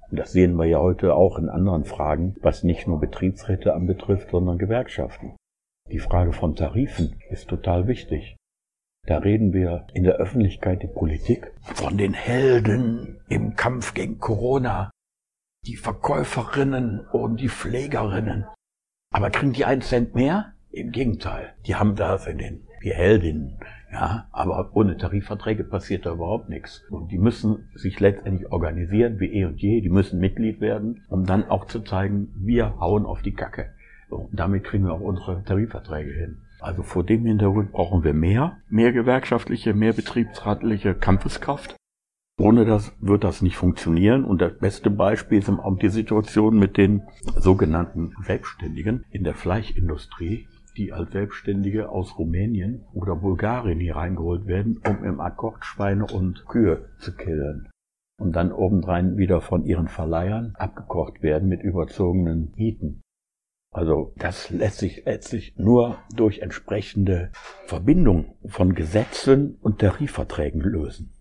Und 0.10 0.20
das 0.20 0.32
sehen 0.32 0.56
wir 0.56 0.66
ja 0.66 0.80
heute 0.80 1.16
auch 1.16 1.38
in 1.38 1.50
anderen 1.50 1.86
Fragen, 1.86 2.36
was 2.42 2.64
nicht 2.64 2.88
nur 2.88 3.00
Betriebsräte 3.00 3.74
anbetrifft, 3.74 4.32
sondern 4.32 4.58
Gewerkschaften. 4.58 5.36
Die 5.92 6.00
Frage 6.00 6.34
von 6.34 6.56
Tarifen 6.56 7.20
ist 7.30 7.48
total 7.48 7.88
wichtig. 7.88 8.36
Da 9.08 9.20
reden 9.20 9.54
wir 9.54 9.86
in 9.94 10.04
der 10.04 10.16
Öffentlichkeit, 10.16 10.82
die 10.82 10.88
Politik, 10.88 11.52
von 11.62 11.98
den 11.98 12.14
Helden 12.14 13.22
im 13.30 13.56
Kampf 13.56 13.94
gegen 13.94 14.18
Corona, 14.18 14.90
die 15.68 15.76
Verkäuferinnen 15.76 17.08
und 17.12 17.40
die 17.40 17.50
Pflegerinnen. 17.50 18.46
Aber 19.14 19.30
kriegen 19.30 19.54
die 19.54 19.66
einen 19.66 19.82
Cent 19.82 20.16
mehr? 20.16 20.54
Im 20.72 20.92
Gegenteil, 20.92 21.56
die 21.68 21.76
haben 21.76 21.96
das 21.96 22.26
in 22.28 22.40
den, 22.40 22.68
die 22.84 22.94
Heldinnen, 22.94 23.60
ja, 23.92 24.28
aber 24.32 24.72
ohne 24.74 24.98
Tarifverträge 24.98 25.64
passiert 25.64 26.06
da 26.06 26.14
überhaupt 26.14 26.50
nichts. 26.50 26.84
Und 26.90 27.12
die 27.12 27.18
müssen 27.18 27.70
sich 27.76 28.00
letztendlich 28.00 28.52
organisieren 28.52 29.20
wie 29.20 29.34
eh 29.34 29.46
und 29.46 29.62
je, 29.62 29.82
die 29.82 29.90
müssen 29.90 30.20
Mitglied 30.20 30.60
werden, 30.60 31.04
um 31.08 31.26
dann 31.26 31.50
auch 31.50 31.66
zu 31.66 31.80
zeigen, 31.82 32.34
wir 32.38 32.80
hauen 32.80 33.06
auf 33.06 33.22
die 33.22 33.34
Kacke. 33.34 33.72
Und 34.10 34.40
damit 34.40 34.64
kriegen 34.64 34.86
wir 34.86 34.94
auch 34.94 35.02
unsere 35.02 35.44
Tarifverträge 35.44 36.12
hin. 36.12 36.38
Also 36.60 36.84
vor 36.84 37.04
dem 37.04 37.26
Hintergrund 37.26 37.72
brauchen 37.72 38.04
wir 38.04 38.14
mehr, 38.14 38.58
mehr 38.70 38.92
gewerkschaftliche, 38.92 39.74
mehr 39.74 39.94
betriebsratliche 39.94 40.94
Kampfeskraft. 40.94 41.76
Ohne 42.38 42.66
das 42.66 42.94
wird 43.00 43.24
das 43.24 43.42
nicht 43.42 43.56
funktionieren. 43.56 44.26
Und 44.26 44.42
das 44.42 44.58
beste 44.58 44.90
Beispiel 44.90 45.40
ist 45.40 45.50
auch 45.50 45.78
die 45.78 45.90
Situation 45.90 46.58
mit 46.58 46.78
den 46.78 47.04
sogenannten 47.38 48.14
Selbstständigen 48.24 49.06
in 49.10 49.24
der 49.24 49.36
Fleischindustrie, 49.36 50.48
die 50.78 50.94
als 50.94 51.12
Selbstständige 51.12 51.90
aus 51.90 52.18
Rumänien 52.18 52.86
oder 52.94 53.16
Bulgarien 53.16 53.80
hier 53.80 53.96
reingeholt 53.96 54.46
werden, 54.46 54.82
um 54.88 55.04
im 55.04 55.20
Akkord 55.20 55.64
Schweine 55.66 56.06
und 56.06 56.46
Kühe 56.48 56.90
zu 57.00 57.16
killen. 57.16 57.70
Und 58.18 58.36
dann 58.36 58.52
obendrein 58.52 59.18
wieder 59.18 59.42
von 59.42 59.66
ihren 59.66 59.88
Verleihern 59.88 60.54
abgekocht 60.56 61.22
werden 61.22 61.50
mit 61.50 61.62
überzogenen 61.62 62.54
Mieten. 62.56 63.02
Also 63.72 64.14
das 64.18 64.50
lässt 64.52 64.78
sich 64.78 65.04
letztlich 65.06 65.58
nur 65.58 65.98
durch 66.16 66.40
entsprechende 66.40 67.30
Verbindung 67.66 68.36
von 68.46 68.74
Gesetzen 68.74 69.58
und 69.62 69.80
Tarifverträgen 69.80 70.62
lösen. 70.62 71.12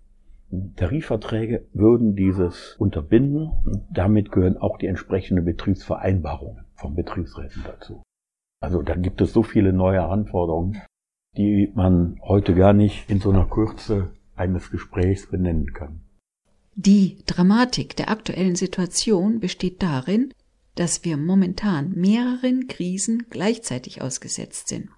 Tarifverträge 0.77 1.67
würden 1.73 2.15
dieses 2.15 2.77
unterbinden 2.79 3.51
und 3.65 3.85
damit 3.93 4.31
gehören 4.31 4.57
auch 4.57 4.79
die 4.79 4.87
entsprechenden 4.87 5.45
Betriebsvereinbarungen 5.45 6.65
von 6.77 6.95
Betriebsräten 6.95 7.65
dazu. 7.67 8.05
Also 8.65 8.81
da 8.81 8.95
gibt 8.95 9.21
es 9.21 9.35
so 9.35 9.43
viele 9.43 9.75
neue 9.75 10.03
Anforderungen, 10.03 10.81
die 11.37 11.71
man 11.75 12.19
heute 12.23 12.55
gar 12.55 12.73
nicht 12.73 13.11
in 13.11 13.21
so 13.21 13.29
einer 13.31 13.45
Kürze 13.45 14.15
eines 14.37 14.71
Gesprächs 14.71 15.27
benennen 15.27 15.75
kann. 15.75 16.01
Die 16.75 17.19
Dramatik 17.27 17.95
der 17.95 18.09
aktuellen 18.09 18.57
Situation 18.57 19.39
besteht 19.39 19.83
darin, 19.83 20.33
dass 20.77 21.05
wir 21.05 21.19
momentan 21.19 21.93
mehreren 21.93 22.67
Krisen 22.67 23.27
gleichzeitig 23.29 24.01
ausgesetzt 24.01 24.69
sind. 24.69 24.89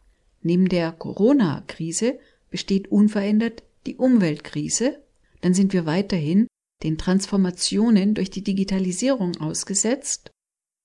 Neben 0.42 0.68
der 0.68 0.92
Corona-Krise 0.92 2.20
besteht 2.50 2.86
unverändert 2.92 3.64
die 3.84 3.96
Umweltkrise, 3.96 5.02
dann 5.40 5.54
sind 5.54 5.72
wir 5.72 5.86
weiterhin 5.86 6.46
den 6.84 6.98
Transformationen 6.98 8.14
durch 8.14 8.30
die 8.30 8.44
Digitalisierung 8.44 9.36
ausgesetzt 9.40 10.30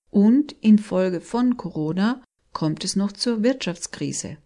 und 0.10 0.54
infolge 0.62 1.22
von 1.22 1.58
Corona 1.58 2.24
kommt 2.54 2.84
es 2.84 2.96
noch 2.96 3.12
zur 3.12 3.44
Wirtschaftskrise. 3.44 4.38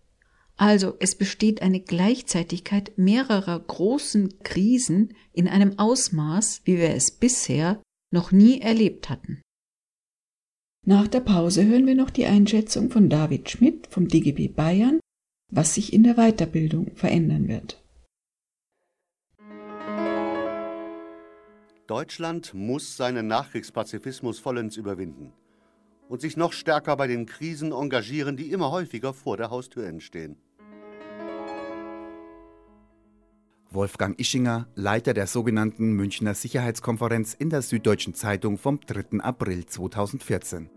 Also 0.58 0.96
es 1.00 1.16
besteht 1.16 1.62
eine 1.62 1.82
Gleichzeitigkeit 1.82 2.98
mehrerer 2.98 3.60
großen 3.60 4.40
Krisen 4.44 5.14
in 5.34 5.48
einem 5.48 5.78
Ausmaß, 5.78 6.62
wie 6.64 6.78
wir 6.78 6.92
es 6.92 7.12
bisher 7.12 7.82
noch 8.12 8.32
nie 8.32 8.62
erlebt 8.62 9.10
hatten. 9.10 9.42
Nach 10.86 11.08
der 11.08 11.20
Pause 11.20 11.66
hören 11.66 11.88
wir 11.88 11.96
noch 11.96 12.10
die 12.10 12.26
Einschätzung 12.26 12.90
von 12.90 13.10
David 13.10 13.50
Schmidt 13.50 13.88
vom 13.88 14.08
DGB 14.08 14.48
Bayern, 14.48 15.00
was 15.52 15.74
sich 15.74 15.92
in 15.92 16.04
der 16.04 16.16
Weiterbildung 16.16 16.96
verändern 16.96 17.48
wird. 17.48 17.82
Deutschland 21.88 22.54
muss 22.54 22.98
seinen 22.98 23.28
Nachkriegspazifismus 23.28 24.40
vollends 24.40 24.78
überwinden 24.78 25.34
und 26.10 26.22
sich 26.22 26.38
noch 26.38 26.54
stärker 26.54 26.96
bei 26.96 27.08
den 27.08 27.26
Krisen 27.26 27.72
engagieren, 27.72 28.38
die 28.38 28.52
immer 28.52 28.72
häufiger 28.72 29.14
vor 29.14 29.38
der 29.38 29.50
Haustür 29.50 29.88
entstehen. 29.88 30.38
Wolfgang 33.72 34.18
Ischinger, 34.20 34.68
Leiter 34.76 35.14
der 35.14 35.28
sogenannten 35.28 35.92
Münchner 35.94 36.34
Sicherheitskonferenz 36.34 37.34
in 37.34 37.50
der 37.50 37.62
Süddeutschen 37.62 38.14
Zeitung 38.14 38.58
vom 38.58 38.80
3. 38.80 39.20
April 39.20 39.66
2014. 39.66 40.70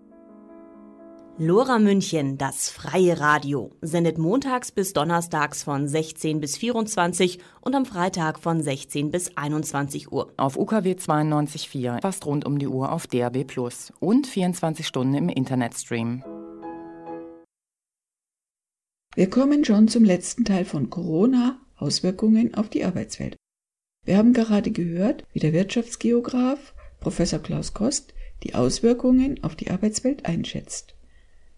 Lora 1.40 1.78
München, 1.78 2.36
das 2.36 2.68
freie 2.68 3.20
Radio, 3.20 3.70
sendet 3.80 4.18
montags 4.18 4.72
bis 4.72 4.92
donnerstags 4.92 5.62
von 5.62 5.86
16 5.86 6.40
bis 6.40 6.56
24 6.56 7.38
und 7.60 7.76
am 7.76 7.86
Freitag 7.86 8.40
von 8.40 8.60
16 8.60 9.12
bis 9.12 9.36
21 9.36 10.10
Uhr. 10.10 10.32
Auf 10.36 10.58
UKW 10.58 10.94
92.4, 10.94 12.02
fast 12.02 12.26
rund 12.26 12.44
um 12.44 12.58
die 12.58 12.66
Uhr 12.66 12.90
auf 12.90 13.06
DRB 13.06 13.46
Plus 13.46 13.92
und 14.00 14.26
24 14.26 14.84
Stunden 14.84 15.14
im 15.14 15.28
Internetstream. 15.28 16.24
Wir 19.14 19.30
kommen 19.30 19.64
schon 19.64 19.86
zum 19.86 20.02
letzten 20.02 20.44
Teil 20.44 20.64
von 20.64 20.90
Corona, 20.90 21.60
Auswirkungen 21.76 22.54
auf 22.54 22.68
die 22.68 22.84
Arbeitswelt. 22.84 23.36
Wir 24.04 24.16
haben 24.16 24.32
gerade 24.32 24.72
gehört, 24.72 25.22
wie 25.32 25.38
der 25.38 25.52
Wirtschaftsgeograf 25.52 26.74
Professor 26.98 27.38
Klaus 27.38 27.74
Kost 27.74 28.12
die 28.42 28.56
Auswirkungen 28.56 29.44
auf 29.44 29.54
die 29.54 29.70
Arbeitswelt 29.70 30.26
einschätzt. 30.26 30.97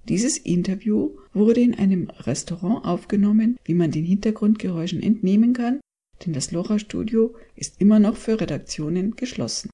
Dieses 0.08 0.38
Interview 0.38 1.16
wurde 1.32 1.60
in 1.60 1.74
einem 1.74 2.10
Restaurant 2.10 2.84
aufgenommen, 2.84 3.56
wie 3.64 3.74
man 3.74 3.90
den 3.90 4.04
Hintergrundgeräuschen 4.04 5.02
entnehmen 5.02 5.52
kann, 5.52 5.80
denn 6.24 6.32
das 6.32 6.50
Lora-Studio 6.52 7.34
ist 7.54 7.80
immer 7.80 7.98
noch 7.98 8.16
für 8.16 8.40
Redaktionen 8.40 9.16
geschlossen. 9.16 9.70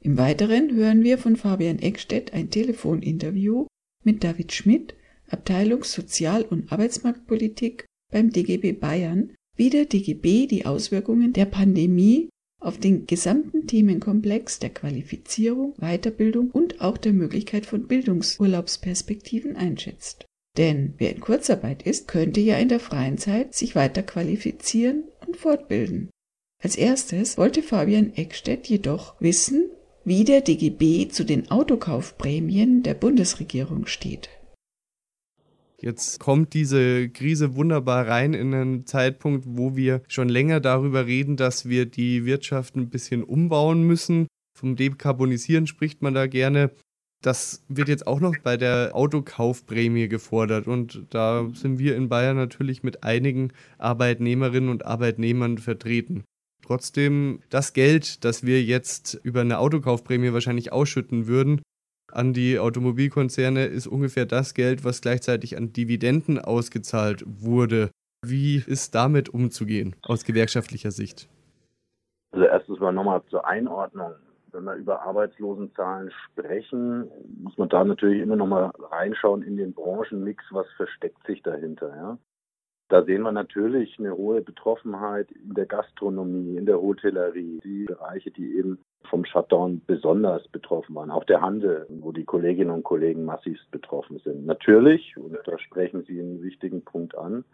Im 0.00 0.16
Weiteren 0.16 0.74
hören 0.74 1.02
wir 1.02 1.18
von 1.18 1.36
Fabian 1.36 1.80
Eckstedt 1.80 2.32
ein 2.32 2.50
Telefoninterview 2.50 3.66
mit 4.04 4.22
David 4.22 4.52
Schmidt, 4.52 4.94
Abteilung 5.28 5.84
Sozial- 5.84 6.44
und 6.44 6.72
Arbeitsmarktpolitik 6.72 7.84
beim 8.10 8.30
DGB 8.30 8.72
Bayern, 8.72 9.34
wie 9.56 9.70
der 9.70 9.86
DGB 9.86 10.46
die 10.46 10.66
Auswirkungen 10.66 11.32
der 11.32 11.46
Pandemie 11.46 12.30
auf 12.60 12.78
den 12.78 13.06
gesamten 13.06 13.66
Themenkomplex 13.66 14.58
der 14.58 14.70
Qualifizierung, 14.70 15.74
Weiterbildung 15.78 16.50
und 16.50 16.80
auch 16.80 16.98
der 16.98 17.12
Möglichkeit 17.12 17.66
von 17.66 17.86
Bildungsurlaubsperspektiven 17.86 19.56
einschätzt. 19.56 20.26
Denn 20.56 20.94
wer 20.98 21.14
in 21.14 21.20
Kurzarbeit 21.20 21.82
ist, 21.82 22.08
könnte 22.08 22.40
ja 22.40 22.56
in 22.58 22.68
der 22.68 22.80
freien 22.80 23.16
Zeit 23.16 23.54
sich 23.54 23.76
weiter 23.76 24.02
qualifizieren 24.02 25.04
und 25.26 25.36
fortbilden. 25.36 26.10
Als 26.60 26.74
erstes 26.74 27.38
wollte 27.38 27.62
Fabian 27.62 28.12
Eckstedt 28.14 28.66
jedoch 28.66 29.20
wissen, 29.20 29.70
wie 30.04 30.24
der 30.24 30.40
DGB 30.40 31.08
zu 31.08 31.24
den 31.24 31.50
Autokaufprämien 31.50 32.82
der 32.82 32.94
Bundesregierung 32.94 33.86
steht. 33.86 34.30
Jetzt 35.80 36.18
kommt 36.18 36.54
diese 36.54 37.08
Krise 37.08 37.54
wunderbar 37.54 38.08
rein 38.08 38.34
in 38.34 38.52
einen 38.52 38.86
Zeitpunkt, 38.86 39.44
wo 39.46 39.76
wir 39.76 40.02
schon 40.08 40.28
länger 40.28 40.58
darüber 40.58 41.06
reden, 41.06 41.36
dass 41.36 41.68
wir 41.68 41.86
die 41.86 42.24
Wirtschaft 42.24 42.74
ein 42.74 42.90
bisschen 42.90 43.22
umbauen 43.22 43.82
müssen. 43.82 44.26
Vom 44.58 44.74
Dekarbonisieren 44.74 45.68
spricht 45.68 46.02
man 46.02 46.14
da 46.14 46.26
gerne. 46.26 46.72
Das 47.22 47.64
wird 47.68 47.88
jetzt 47.88 48.08
auch 48.08 48.18
noch 48.18 48.36
bei 48.42 48.56
der 48.56 48.90
Autokaufprämie 48.94 50.08
gefordert. 50.08 50.66
Und 50.66 51.06
da 51.10 51.48
sind 51.54 51.78
wir 51.78 51.94
in 51.94 52.08
Bayern 52.08 52.36
natürlich 52.36 52.82
mit 52.82 53.04
einigen 53.04 53.52
Arbeitnehmerinnen 53.78 54.70
und 54.70 54.84
Arbeitnehmern 54.84 55.58
vertreten. 55.58 56.24
Trotzdem, 56.64 57.40
das 57.50 57.72
Geld, 57.72 58.24
das 58.24 58.44
wir 58.44 58.62
jetzt 58.64 59.14
über 59.22 59.42
eine 59.42 59.58
Autokaufprämie 59.58 60.32
wahrscheinlich 60.32 60.72
ausschütten 60.72 61.28
würden, 61.28 61.62
an 62.12 62.32
die 62.32 62.58
Automobilkonzerne 62.58 63.66
ist 63.66 63.86
ungefähr 63.86 64.26
das 64.26 64.54
Geld, 64.54 64.84
was 64.84 65.00
gleichzeitig 65.00 65.56
an 65.56 65.72
Dividenden 65.72 66.38
ausgezahlt 66.38 67.24
wurde. 67.26 67.90
Wie 68.24 68.56
ist 68.56 68.94
damit 68.94 69.28
umzugehen 69.28 69.94
aus 70.02 70.24
gewerkschaftlicher 70.24 70.90
Sicht? 70.90 71.28
Also 72.32 72.44
erstens 72.44 72.80
mal 72.80 72.92
nochmal 72.92 73.22
zur 73.30 73.46
Einordnung. 73.46 74.12
Wenn 74.50 74.64
wir 74.64 74.74
über 74.74 75.02
Arbeitslosenzahlen 75.02 76.10
sprechen, 76.24 77.08
muss 77.42 77.56
man 77.58 77.68
da 77.68 77.84
natürlich 77.84 78.22
immer 78.22 78.36
nochmal 78.36 78.72
reinschauen 78.90 79.42
in 79.42 79.56
den 79.56 79.74
Branchenmix, 79.74 80.42
was 80.50 80.66
versteckt 80.76 81.24
sich 81.26 81.42
dahinter. 81.42 81.94
Ja? 81.94 82.18
Da 82.88 83.04
sehen 83.04 83.22
wir 83.22 83.32
natürlich 83.32 83.98
eine 83.98 84.16
hohe 84.16 84.40
Betroffenheit 84.40 85.30
in 85.32 85.54
der 85.54 85.66
Gastronomie, 85.66 86.56
in 86.56 86.64
der 86.64 86.80
Hotellerie, 86.80 87.60
die 87.62 87.84
Bereiche, 87.84 88.30
die 88.30 88.56
eben 88.56 88.78
vom 89.04 89.24
Shutdown 89.24 89.80
besonders 89.86 90.46
betroffen 90.48 90.94
waren. 90.94 91.10
Auch 91.10 91.24
der 91.24 91.40
Handel, 91.40 91.86
wo 91.88 92.12
die 92.12 92.24
Kolleginnen 92.24 92.70
und 92.70 92.82
Kollegen 92.84 93.24
massivst 93.24 93.70
betroffen 93.70 94.18
sind. 94.18 94.46
Natürlich, 94.46 95.16
und 95.16 95.36
da 95.44 95.58
sprechen 95.58 96.04
Sie 96.04 96.20
einen 96.20 96.42
wichtigen 96.42 96.82
Punkt 96.82 97.16
an, 97.16 97.44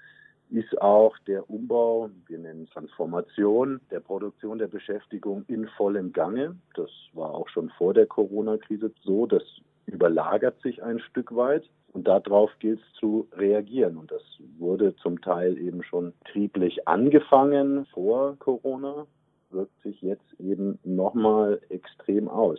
ist 0.51 0.81
auch 0.81 1.17
der 1.27 1.49
Umbau, 1.49 2.11
wir 2.27 2.39
nennen 2.39 2.67
Transformation 2.67 3.81
der 3.91 4.01
Produktion 4.01 4.59
der 4.59 4.69
Beschäftigung 4.69 5.45
in 5.49 5.67
vollem 5.77 6.13
Gange. 6.13 6.57
Das 6.75 6.91
war 7.13 7.35
auch 7.35 7.49
schon 7.49 7.71
vor 7.71 7.95
der 7.95 8.07
Corona-Krise 8.07 8.93
so. 9.03 9.27
Das 9.27 9.43
überlagert 9.87 10.61
sich 10.63 10.83
ein 10.83 11.01
Stück 11.01 11.35
weit. 11.35 11.65
Und 11.93 12.09
darauf 12.09 12.51
gilt 12.59 12.81
es 12.81 12.99
zu 12.99 13.29
reagieren. 13.37 13.97
Und 13.97 14.11
das 14.11 14.23
wurde 14.59 14.97
zum 14.97 15.21
Teil 15.21 15.57
eben 15.59 15.83
schon 15.85 16.13
trieblich 16.31 16.89
angefangen 16.89 17.87
vor 17.87 18.37
Corona, 18.39 19.07
wirkt 19.55 19.81
sich 19.83 20.03
jetzt 20.03 20.39
eben 20.39 20.79
nochmal 20.85 21.61
extrem 21.71 22.29
aus. 22.29 22.59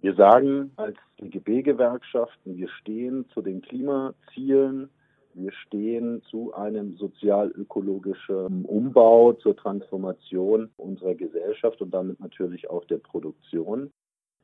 Wir 0.00 0.14
sagen 0.14 0.72
als 0.76 0.96
DGB-Gewerkschaften, 1.20 2.56
wir 2.56 2.68
stehen 2.68 3.26
zu 3.34 3.42
den 3.42 3.60
Klimazielen, 3.60 4.88
wir 5.34 5.52
stehen 5.52 6.22
zu 6.30 6.54
einem 6.54 6.96
sozial-ökologischen 6.96 8.64
Umbau, 8.64 9.34
zur 9.34 9.56
Transformation 9.56 10.70
unserer 10.76 11.14
Gesellschaft 11.14 11.80
und 11.80 11.92
damit 11.92 12.20
natürlich 12.20 12.68
auch 12.70 12.84
der 12.86 12.98
Produktion. 12.98 13.92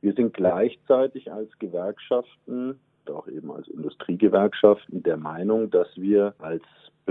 Wir 0.01 0.13
sind 0.13 0.33
gleichzeitig 0.33 1.31
als 1.31 1.49
Gewerkschaften 1.59 2.79
auch 3.09 3.27
eben 3.27 3.51
als 3.51 3.67
Industriegewerkschaften 3.67 5.03
der 5.03 5.17
Meinung, 5.17 5.69
dass 5.69 5.87
wir 5.95 6.33
als 6.39 6.63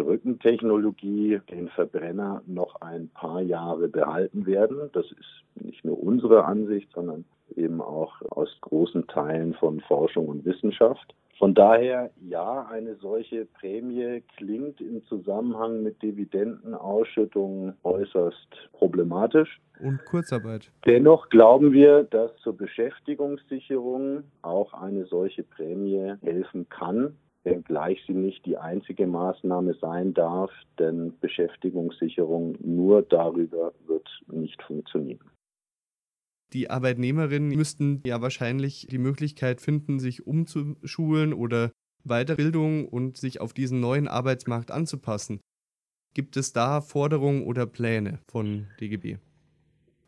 Brückentechnologie 0.03 1.40
den 1.51 1.68
Verbrenner 1.68 2.42
noch 2.46 2.80
ein 2.80 3.09
paar 3.09 3.40
Jahre 3.40 3.88
behalten 3.88 4.46
werden. 4.46 4.90
Das 4.92 5.07
ist 5.07 5.64
nicht 5.64 5.84
nur 5.84 6.03
unsere 6.03 6.44
Ansicht, 6.44 6.90
sondern 6.92 7.24
eben 7.57 7.80
auch 7.80 8.14
aus 8.30 8.49
großen 8.61 9.07
Teilen 9.07 9.55
von 9.55 9.80
Forschung 9.80 10.26
und 10.26 10.44
Wissenschaft. 10.44 11.14
Von 11.38 11.55
daher, 11.55 12.11
ja, 12.28 12.66
eine 12.68 12.96
solche 12.96 13.44
Prämie 13.44 14.24
klingt 14.36 14.80
im 14.80 15.05
Zusammenhang 15.05 15.84
mit 15.84 16.03
Dividendenausschüttungen 16.03 17.74
äußerst 17.84 18.49
problematisch. 18.72 19.61
Und 19.78 20.05
Kurzarbeit. 20.05 20.72
Dennoch 20.84 21.28
glauben 21.28 21.72
wir, 21.72 22.03
dass 22.03 22.36
zur 22.38 22.57
Beschäftigungssicherung 22.57 24.24
auch 24.42 24.72
eine 24.74 25.05
solche 25.05 25.44
Prämie 25.44 26.14
helfen 26.22 26.68
kann, 26.68 27.14
wenngleich 27.51 28.03
sie 28.07 28.14
nicht 28.14 28.44
die 28.46 28.57
einzige 28.57 29.07
Maßnahme 29.07 29.74
sein 29.80 30.14
darf, 30.14 30.51
denn 30.78 31.18
Beschäftigungssicherung 31.20 32.57
nur 32.61 33.03
darüber 33.03 33.72
wird 33.86 34.09
nicht 34.30 34.62
funktionieren. 34.62 35.30
Die 36.53 36.70
Arbeitnehmerinnen 36.70 37.51
müssten 37.51 38.03
ja 38.07 38.22
wahrscheinlich 38.22 38.86
die 38.90 38.99
Möglichkeit 38.99 39.61
finden, 39.61 39.99
sich 39.99 40.26
umzuschulen 40.26 41.34
oder 41.34 41.72
Weiterbildung 42.05 42.88
und 42.88 43.18
sich 43.18 43.40
auf 43.40 43.53
diesen 43.53 43.80
neuen 43.80 44.09
Arbeitsmarkt 44.09 44.70
anzupassen. 44.70 45.40
Gibt 46.14 46.36
es 46.36 46.53
da 46.53 46.80
Forderungen 46.80 47.44
oder 47.44 47.66
Pläne 47.66 48.20
von 48.30 48.66
DGB? 48.80 49.18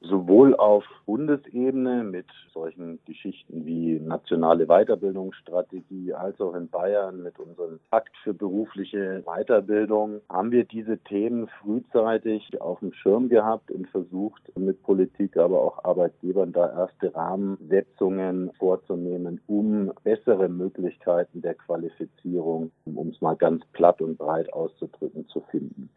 Sowohl 0.03 0.55
auf 0.57 0.85
Bundesebene 1.07 2.05
mit 2.05 2.27
solchen 2.53 2.99
Geschichten 3.05 3.67
wie 3.67 4.01
nationale 4.01 4.67
Weiterbildungsstrategie 4.67 6.15
als 6.15 6.41
auch 6.41 6.55
in 6.55 6.69
Bayern 6.69 7.23
mit 7.23 7.39
unserem 7.39 7.81
Pakt 7.91 8.17
für 8.23 8.33
berufliche 8.33 9.23
Weiterbildung 9.25 10.21
haben 10.29 10.51
wir 10.53 10.65
diese 10.65 10.99
Themen 10.99 11.49
frühzeitig 11.61 12.61
auf 12.61 12.81
dem 12.81 12.93
Schirm 12.93 13.29
gehabt 13.29 13.71
und 13.71 13.89
versucht 13.89 14.41
mit 14.57 14.83
Politik, 14.83 15.37
aber 15.37 15.61
auch 15.61 15.85
Arbeitgebern 15.85 16.53
da 16.53 16.71
erste 16.71 17.15
Rahmensetzungen 17.15 18.53
vorzunehmen, 18.59 19.41
um 19.47 19.93
bessere 20.05 20.49
Möglichkeiten 20.49 21.43
der 21.43 21.55
Qualifizierung, 21.55 22.71
um 22.85 23.09
es 23.09 23.21
mal 23.21 23.37
ganz 23.37 23.65
platt 23.73 24.01
und 24.01 24.19
breit 24.19 24.53
auszudrücken, 24.53 25.27
zu 25.29 25.41
finden. 25.51 25.91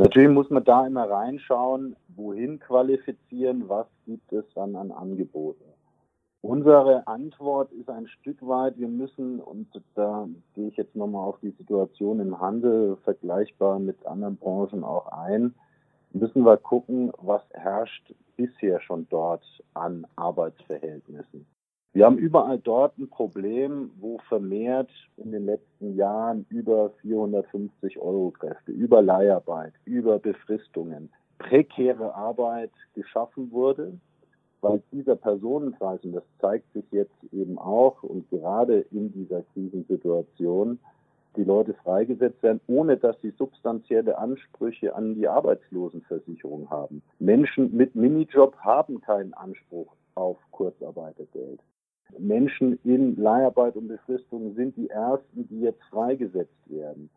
Natürlich 0.00 0.30
muss 0.30 0.48
man 0.48 0.62
da 0.62 0.86
immer 0.86 1.10
reinschauen, 1.10 1.96
wohin 2.14 2.60
qualifizieren, 2.60 3.68
was 3.68 3.88
gibt 4.06 4.32
es 4.32 4.44
dann 4.54 4.76
an 4.76 4.92
Angeboten. 4.92 5.64
Unsere 6.40 7.04
Antwort 7.08 7.72
ist 7.72 7.90
ein 7.90 8.06
Stück 8.06 8.38
weit, 8.46 8.78
wir 8.78 8.86
müssen, 8.86 9.40
und 9.40 9.66
da 9.96 10.28
gehe 10.54 10.68
ich 10.68 10.76
jetzt 10.76 10.94
nochmal 10.94 11.26
auf 11.26 11.40
die 11.40 11.50
Situation 11.50 12.20
im 12.20 12.40
Handel 12.40 12.96
vergleichbar 13.02 13.80
mit 13.80 14.06
anderen 14.06 14.36
Branchen 14.36 14.84
auch 14.84 15.08
ein, 15.08 15.52
müssen 16.12 16.44
wir 16.44 16.58
gucken, 16.58 17.10
was 17.18 17.42
herrscht 17.50 18.14
bisher 18.36 18.80
schon 18.80 19.08
dort 19.10 19.44
an 19.74 20.06
Arbeitsverhältnissen. 20.14 21.44
Wir 21.94 22.04
haben 22.04 22.18
überall 22.18 22.58
dort 22.58 22.96
ein 22.98 23.08
Problem, 23.08 23.90
wo 23.98 24.18
vermehrt 24.28 24.90
in 25.16 25.32
den 25.32 25.46
letzten 25.46 25.96
Jahren 25.96 26.46
über 26.48 26.90
450 27.00 27.98
Euro 27.98 28.30
Kräfte, 28.30 28.72
über 28.72 29.02
Leiharbeit, 29.02 29.72
über 29.84 30.18
Befristungen, 30.18 31.10
prekäre 31.38 32.14
Arbeit 32.14 32.70
geschaffen 32.94 33.50
wurde, 33.50 33.98
weil 34.60 34.82
dieser 34.92 35.16
Personenkreis, 35.16 36.04
und 36.04 36.12
das 36.12 36.24
zeigt 36.40 36.72
sich 36.72 36.84
jetzt 36.90 37.24
eben 37.32 37.58
auch 37.58 38.02
und 38.02 38.28
gerade 38.28 38.80
in 38.90 39.12
dieser 39.12 39.42
Krisensituation, 39.54 40.78
die 41.36 41.44
Leute 41.44 41.74
freigesetzt 41.74 42.42
werden, 42.42 42.60
ohne 42.66 42.96
dass 42.96 43.20
sie 43.22 43.30
substanzielle 43.30 44.18
Ansprüche 44.18 44.94
an 44.94 45.14
die 45.14 45.28
Arbeitslosenversicherung 45.28 46.68
haben. 46.68 47.02
Menschen 47.18 47.74
mit 47.74 47.94
Minijob 47.94 48.56
haben 48.58 49.00
keinen 49.00 49.34
Anspruch 49.34 49.94
auf 50.14 50.36
Kurzarbeitergeld. 50.50 51.60
Menschen 52.16 52.78
in 52.84 53.16
Leiharbeit 53.16 53.76
und 53.76 53.88
Befristung 53.88 54.54
sind 54.54 54.76
die 54.76 54.88
ersten, 54.88 55.48
die 55.48 55.60
jetzt 55.60 55.82
freigesetzt 55.90 56.58
werden. 56.66 57.10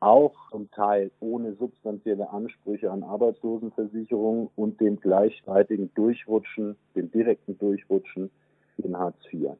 Auch 0.00 0.34
zum 0.50 0.70
Teil 0.72 1.10
ohne 1.20 1.54
substanzielle 1.54 2.30
Ansprüche 2.30 2.90
an 2.90 3.02
Arbeitslosenversicherung 3.02 4.50
und 4.56 4.80
dem 4.80 5.00
gleichzeitigen 5.00 5.92
Durchrutschen, 5.94 6.76
dem 6.94 7.10
direkten 7.10 7.56
Durchrutschen 7.58 8.30
in 8.78 8.96
Hartz 8.98 9.16
IV. 9.32 9.52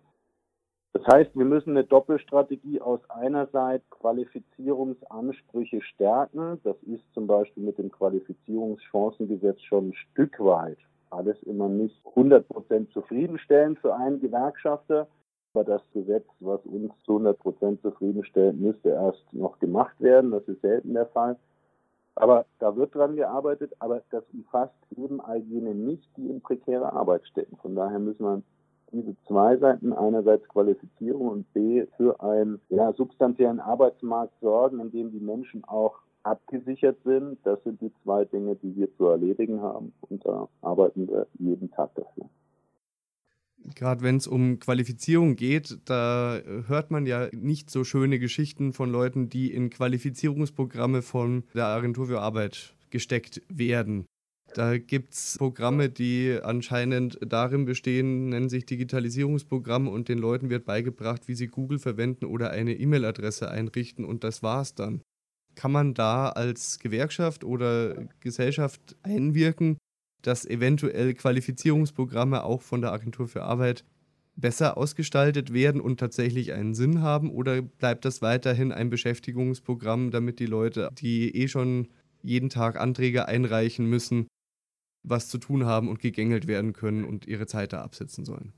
Das 0.93 1.07
heißt, 1.15 1.37
wir 1.37 1.45
müssen 1.45 1.71
eine 1.71 1.85
Doppelstrategie 1.85 2.81
aus 2.81 3.01
einerseits 3.11 3.89
Qualifizierungsansprüche 3.91 5.83
stärken. 5.83 6.59
Das 6.65 6.77
ist 6.85 7.05
zum 7.13 7.27
Beispiel 7.27 7.63
mit 7.63 7.79
dem 7.79 7.91
Qualifizierungschancengesetz 7.91 9.61
schon 9.63 9.89
ein 9.89 9.95
Stück 9.95 10.39
weit 10.41 10.79
alles 11.17 11.43
immer 11.45 11.69
nicht 11.69 12.01
100 12.07 12.49
Prozent 12.49 12.91
zufriedenstellend 12.93 13.79
für 13.79 13.95
einen 13.95 14.21
Gewerkschafter. 14.21 15.09
Aber 15.55 15.65
das 15.65 15.83
Gesetz, 15.93 16.27
was 16.41 16.61
uns 16.67 16.93
zu 17.05 17.13
100 17.13 17.39
Prozent 17.39 17.81
zufriedenstellt, 17.83 18.61
müsste 18.61 18.91
erst 18.91 19.25
noch 19.33 19.59
gemacht 19.59 19.99
werden. 20.01 20.31
Das 20.31 20.47
ist 20.49 20.61
selten 20.61 20.93
der 20.95 21.07
Fall. 21.07 21.37
Aber 22.15 22.47
da 22.59 22.77
wird 22.77 22.95
dran 22.95 23.17
gearbeitet, 23.17 23.75
aber 23.79 24.03
das 24.11 24.25
umfasst 24.33 24.75
eben 24.97 25.21
all 25.21 25.39
jene 25.39 25.75
nicht, 25.75 26.09
die 26.17 26.31
in 26.31 26.41
prekärer 26.41 26.93
Arbeit 26.93 27.27
stecken. 27.27 27.57
Von 27.59 27.75
daher 27.75 27.99
müssen 27.99 28.25
wir 28.25 28.43
diese 28.93 29.17
zwei 29.27 29.57
Seiten, 29.59 29.93
einerseits 29.93 30.49
Qualifizierung 30.49 31.29
und 31.29 31.53
B, 31.53 31.87
für 31.97 32.21
einen 32.21 32.61
ja, 32.69 32.93
substanziellen 32.95 33.61
Arbeitsmarkt 33.61 34.33
sorgen, 34.41 34.81
in 34.81 34.91
dem 34.91 35.13
die 35.13 35.21
Menschen 35.21 35.65
auch 35.65 35.99
abgesichert 36.27 36.99
sind. 37.05 37.39
Das 37.45 37.63
sind 37.65 37.81
die 37.81 37.93
zwei 38.03 38.25
Dinge, 38.25 38.57
die 38.57 38.77
wir 38.77 38.95
zu 38.97 39.07
erledigen 39.07 39.61
haben. 39.63 39.93
Und 40.03 40.25
da 40.27 40.49
arbeiten 40.61 41.09
wir 41.09 41.27
jeden 41.39 41.71
Tag 41.71 41.95
dafür. 41.95 42.29
Gerade 43.75 44.03
wenn 44.03 44.17
es 44.17 44.27
um 44.27 44.61
Qualifizierung 44.61 45.35
geht, 45.35 45.79
da 45.87 46.39
hört 46.67 46.91
man 46.91 47.07
ja 47.07 47.29
nicht 47.33 47.71
so 47.71 47.85
schöne 47.85 48.19
Geschichten 48.19 48.73
von 48.73 48.91
Leuten, 48.91 49.29
die 49.29 49.53
in 49.53 49.71
Qualifizierungsprogramme 49.71 51.03
von 51.03 51.45
der 51.55 51.67
Agentur 51.67 52.07
für 52.07 52.21
Arbeit 52.21 52.75
gesteckt 52.91 53.43
werden. 53.49 54.07
Da 54.55 54.79
gibt 54.79 55.15
es 55.15 55.37
Programme, 55.37 55.89
die 55.89 56.39
anscheinend 56.41 57.19
darin 57.21 57.65
bestehen, 57.65 58.29
nennen 58.29 58.49
sich 58.49 58.65
Digitalisierungsprogramme 58.67 59.91
und 59.91 60.09
den 60.09 60.19
Leuten 60.19 60.49
wird 60.49 60.65
beigebracht, 60.65 61.27
wie 61.27 61.35
sie 61.35 61.49
Google 61.49 61.81
verwenden 61.81 62.27
oder 62.27 62.51
eine 62.51 62.75
E-Mail-Adresse 62.75 63.51
einrichten 63.51 64.05
und 64.05 64.23
das 64.23 64.43
war's 64.43 64.75
dann 64.75 65.03
kann 65.57 65.73
man 65.73 65.95
da 65.95 66.29
als 66.29 66.79
Gewerkschaft 66.79 67.43
oder 67.43 68.09
Gesellschaft 68.21 68.97
einwirken, 69.03 69.79
dass 70.23 70.47
eventuell 70.47 71.15
Qualifizierungsprogramme 71.15 72.45
auch 72.45 72.63
von 72.63 72.81
der 72.81 72.93
Agentur 72.93 73.27
für 73.27 73.43
Arbeit 73.43 73.85
besser 74.37 74.77
ausgestaltet 74.77 75.53
werden 75.53 75.81
und 75.81 75.99
tatsächlich 75.99 76.53
einen 76.53 76.75
Sinn 76.75 77.01
haben? 77.01 77.31
Oder 77.31 77.63
bleibt 77.63 78.05
das 78.05 78.23
weiterhin 78.23 78.71
ein 78.71 78.91
Beschäftigungsprogramm, 78.91 80.11
damit 80.11 80.39
die 80.39 80.47
Leute, 80.47 80.91
die 80.99 81.35
eh 81.35 81.49
schon 81.49 81.89
jeden 82.23 82.51
Tag 82.51 82.79
Anträge 82.79 83.27
einreichen 83.27 83.87
müssen, 83.87 84.29
was 85.05 85.29
zu 85.29 85.39
tun 85.39 85.65
haben 85.65 85.89
und 85.89 86.01
gegängelt 86.01 86.47
werden 86.47 86.73
können 86.73 87.05
und 87.05 87.27
ihre 87.27 87.47
Zeit 87.47 87.73
da 87.73 87.83
absitzen 87.83 88.25
sollen? 88.25 88.53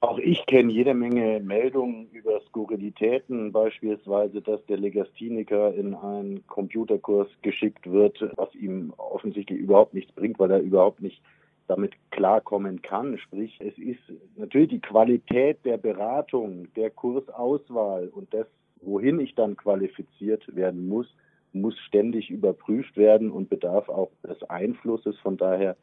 Auch 0.00 0.18
ich 0.18 0.46
kenne 0.46 0.72
jede 0.72 0.94
Menge 0.94 1.40
Meldungen 1.40 2.08
über 2.12 2.40
Skurrilitäten, 2.42 3.50
beispielsweise, 3.50 4.40
dass 4.40 4.64
der 4.66 4.76
Legastiniker 4.76 5.74
in 5.74 5.92
einen 5.94 6.46
Computerkurs 6.46 7.26
geschickt 7.42 7.90
wird, 7.90 8.24
was 8.36 8.54
ihm 8.54 8.92
offensichtlich 8.96 9.58
überhaupt 9.58 9.94
nichts 9.94 10.12
bringt, 10.12 10.38
weil 10.38 10.52
er 10.52 10.60
überhaupt 10.60 11.02
nicht 11.02 11.20
damit 11.66 11.94
klarkommen 12.12 12.80
kann. 12.80 13.18
Sprich, 13.18 13.58
es 13.60 13.76
ist 13.76 14.00
natürlich 14.36 14.70
die 14.70 14.80
Qualität 14.80 15.64
der 15.64 15.78
Beratung, 15.78 16.72
der 16.74 16.90
Kursauswahl 16.90 18.06
und 18.08 18.32
das, 18.32 18.46
wohin 18.80 19.18
ich 19.18 19.34
dann 19.34 19.56
qualifiziert 19.56 20.44
werden 20.54 20.88
muss, 20.88 21.12
muss 21.52 21.76
ständig 21.80 22.30
überprüft 22.30 22.96
werden 22.96 23.32
und 23.32 23.48
bedarf 23.48 23.88
auch 23.88 24.10
des 24.22 24.42
Einflusses. 24.44 25.18
Von 25.18 25.36
daher 25.36 25.76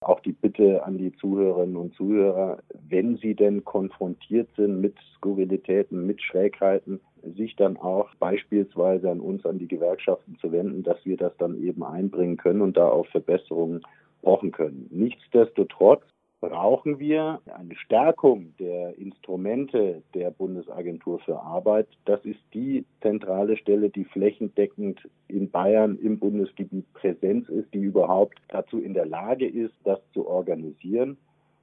auch 0.00 0.20
die 0.20 0.32
Bitte 0.32 0.84
an 0.84 0.98
die 0.98 1.12
Zuhörerinnen 1.16 1.76
und 1.76 1.94
Zuhörer, 1.94 2.58
wenn 2.88 3.16
sie 3.16 3.34
denn 3.34 3.64
konfrontiert 3.64 4.48
sind 4.56 4.80
mit 4.80 4.94
Skurrilitäten, 5.16 6.06
mit 6.06 6.22
Schrägheiten, 6.22 7.00
sich 7.22 7.56
dann 7.56 7.76
auch 7.76 8.14
beispielsweise 8.16 9.10
an 9.10 9.20
uns, 9.20 9.44
an 9.46 9.58
die 9.58 9.68
Gewerkschaften 9.68 10.36
zu 10.40 10.52
wenden, 10.52 10.82
dass 10.82 11.04
wir 11.04 11.16
das 11.16 11.36
dann 11.38 11.60
eben 11.62 11.82
einbringen 11.82 12.36
können 12.36 12.60
und 12.60 12.76
da 12.76 12.88
auch 12.88 13.06
Verbesserungen 13.08 13.82
brauchen 14.22 14.52
können. 14.52 14.86
Nichtsdestotrotz 14.90 16.02
brauchen 16.48 16.98
wir 16.98 17.40
eine 17.52 17.74
Stärkung 17.76 18.54
der 18.58 18.96
Instrumente 18.98 20.02
der 20.14 20.30
Bundesagentur 20.30 21.18
für 21.20 21.40
Arbeit. 21.40 21.88
Das 22.04 22.24
ist 22.24 22.40
die 22.54 22.84
zentrale 23.00 23.56
Stelle, 23.56 23.90
die 23.90 24.04
flächendeckend 24.04 25.00
in 25.28 25.50
Bayern 25.50 25.98
im 25.98 26.18
Bundesgebiet 26.18 26.92
Präsenz 26.94 27.48
ist, 27.48 27.72
die 27.74 27.82
überhaupt 27.82 28.38
dazu 28.48 28.80
in 28.80 28.94
der 28.94 29.06
Lage 29.06 29.48
ist, 29.48 29.74
das 29.84 29.98
zu 30.12 30.26
organisieren. 30.26 31.16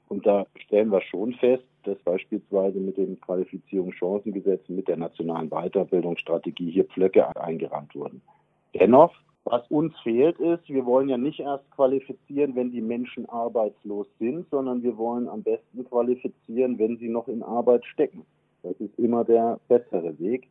Und 0.09 0.25
da 0.25 0.45
stellen 0.65 0.91
wir 0.91 1.01
schon 1.01 1.33
fest, 1.33 1.63
dass 1.83 1.97
beispielsweise 1.99 2.79
mit 2.79 2.97
dem 2.97 3.19
Qualifizierungschancengesetz, 3.21 4.67
mit 4.67 4.87
der 4.87 4.97
nationalen 4.97 5.49
Weiterbildungsstrategie 5.49 6.71
hier 6.71 6.85
Pflöcke 6.85 7.35
eingerannt 7.35 7.95
wurden. 7.95 8.21
Dennoch 8.73 9.13
was 9.45 9.67
uns 9.69 9.93
fehlt 10.01 10.39
ist, 10.39 10.69
wir 10.69 10.85
wollen 10.85 11.09
ja 11.09 11.17
nicht 11.17 11.39
erst 11.39 11.69
qualifizieren, 11.71 12.55
wenn 12.55 12.71
die 12.71 12.81
Menschen 12.81 13.27
arbeitslos 13.27 14.07
sind, 14.19 14.49
sondern 14.49 14.83
wir 14.83 14.97
wollen 14.97 15.27
am 15.27 15.43
besten 15.43 15.83
qualifizieren, 15.85 16.79
wenn 16.79 16.97
sie 16.97 17.09
noch 17.09 17.27
in 17.27 17.43
Arbeit 17.43 17.85
stecken. 17.85 18.25
Das 18.63 18.75
ist 18.79 18.97
immer 18.97 19.25
der 19.25 19.59
bessere 19.67 20.17
Weg. 20.19 20.47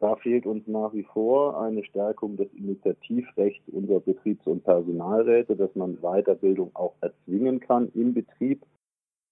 Da 0.00 0.16
fehlt 0.16 0.44
uns 0.44 0.66
nach 0.66 0.92
wie 0.92 1.04
vor 1.04 1.58
eine 1.60 1.82
Stärkung 1.84 2.36
des 2.36 2.52
Initiativrechts 2.52 3.66
unserer 3.72 4.00
Betriebs- 4.00 4.46
und 4.46 4.62
Personalräte, 4.64 5.56
dass 5.56 5.74
man 5.74 5.96
Weiterbildung 6.02 6.70
auch 6.74 6.92
erzwingen 7.00 7.60
kann 7.60 7.90
im 7.94 8.12
Betrieb 8.12 8.60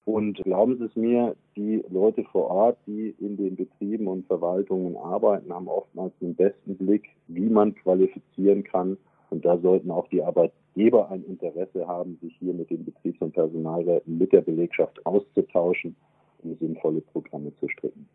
und 0.04 0.42
glauben 0.42 0.78
Sie 0.78 0.84
es 0.84 0.96
mir, 0.96 1.36
die 1.56 1.82
Leute 1.88 2.24
vor 2.24 2.50
Ort, 2.50 2.78
die 2.86 3.14
in 3.20 3.36
den 3.36 3.54
Betrieben 3.54 4.08
und 4.08 4.26
Verwaltungen 4.26 4.96
arbeiten, 4.96 5.52
haben 5.52 5.68
oftmals 5.68 6.12
den 6.20 6.34
besten 6.34 6.76
Blick, 6.76 7.08
wie 7.28 7.48
man 7.48 7.74
qualifizieren 7.74 8.64
kann. 8.64 8.96
Und 9.30 9.44
da 9.44 9.58
sollten 9.58 9.90
auch 9.90 10.08
die 10.08 10.22
Arbeitgeber 10.22 11.10
ein 11.10 11.24
Interesse 11.24 11.86
haben, 11.86 12.18
sich 12.20 12.36
hier 12.38 12.52
mit 12.52 12.70
den 12.70 12.84
Betriebs- 12.84 13.20
und 13.20 13.32
Personalräten, 13.32 14.18
mit 14.18 14.32
der 14.32 14.40
Belegschaft 14.40 15.04
auszutauschen, 15.06 15.94
um 16.42 16.56
sinnvolle 16.56 17.00
Programme 17.00 17.54
zu 17.60 17.68
stricken. 17.68 18.08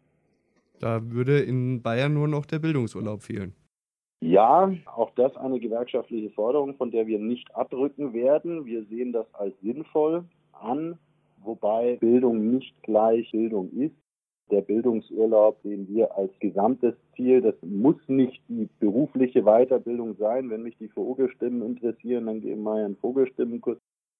Da 0.80 1.00
würde 1.12 1.40
in 1.40 1.82
Bayern 1.82 2.14
nur 2.14 2.28
noch 2.28 2.46
der 2.46 2.60
Bildungsurlaub 2.60 3.24
fehlen. 3.24 3.56
Ja, 4.20 4.72
auch 4.86 5.12
das 5.16 5.36
eine 5.38 5.60
gewerkschaftliche 5.60 6.32
Forderung, 6.32 6.76
von 6.76 6.92
der 6.92 7.08
wir 7.08 7.20
nicht 7.20 7.56
abrücken 7.56 8.14
werden. 8.14 8.66
Wir 8.66 8.84
sehen 8.86 9.14
das 9.14 9.32
als 9.34 9.54
sinnvoll 9.62 10.26
an, 10.52 10.98
wobei 11.48 11.98
Bildung 12.00 12.52
nicht 12.52 12.84
gleich 12.84 13.32
Bildung 13.32 13.72
ist. 13.72 13.96
Der 14.52 14.62
Bildungsurlaub 14.62 15.58
sehen 15.64 15.88
wir 15.90 16.16
als 16.16 16.32
gesamtes 16.40 16.96
Ziel. 17.16 17.42
Das 17.42 17.56
muss 17.62 17.98
nicht 18.08 18.42
die 18.48 18.70
berufliche 18.80 19.44
Weiterbildung 19.44 20.16
sein. 20.18 20.50
Wenn 20.50 20.64
mich 20.64 20.78
die 20.78 20.88
Vogelstimmen 20.88 21.64
interessieren, 21.64 22.28
dann 22.28 22.42
gehe 22.42 22.54
ich 22.54 22.60
mal 22.60 22.86
einen 22.86 22.96
Vogelstimmenkurs. 22.98 23.78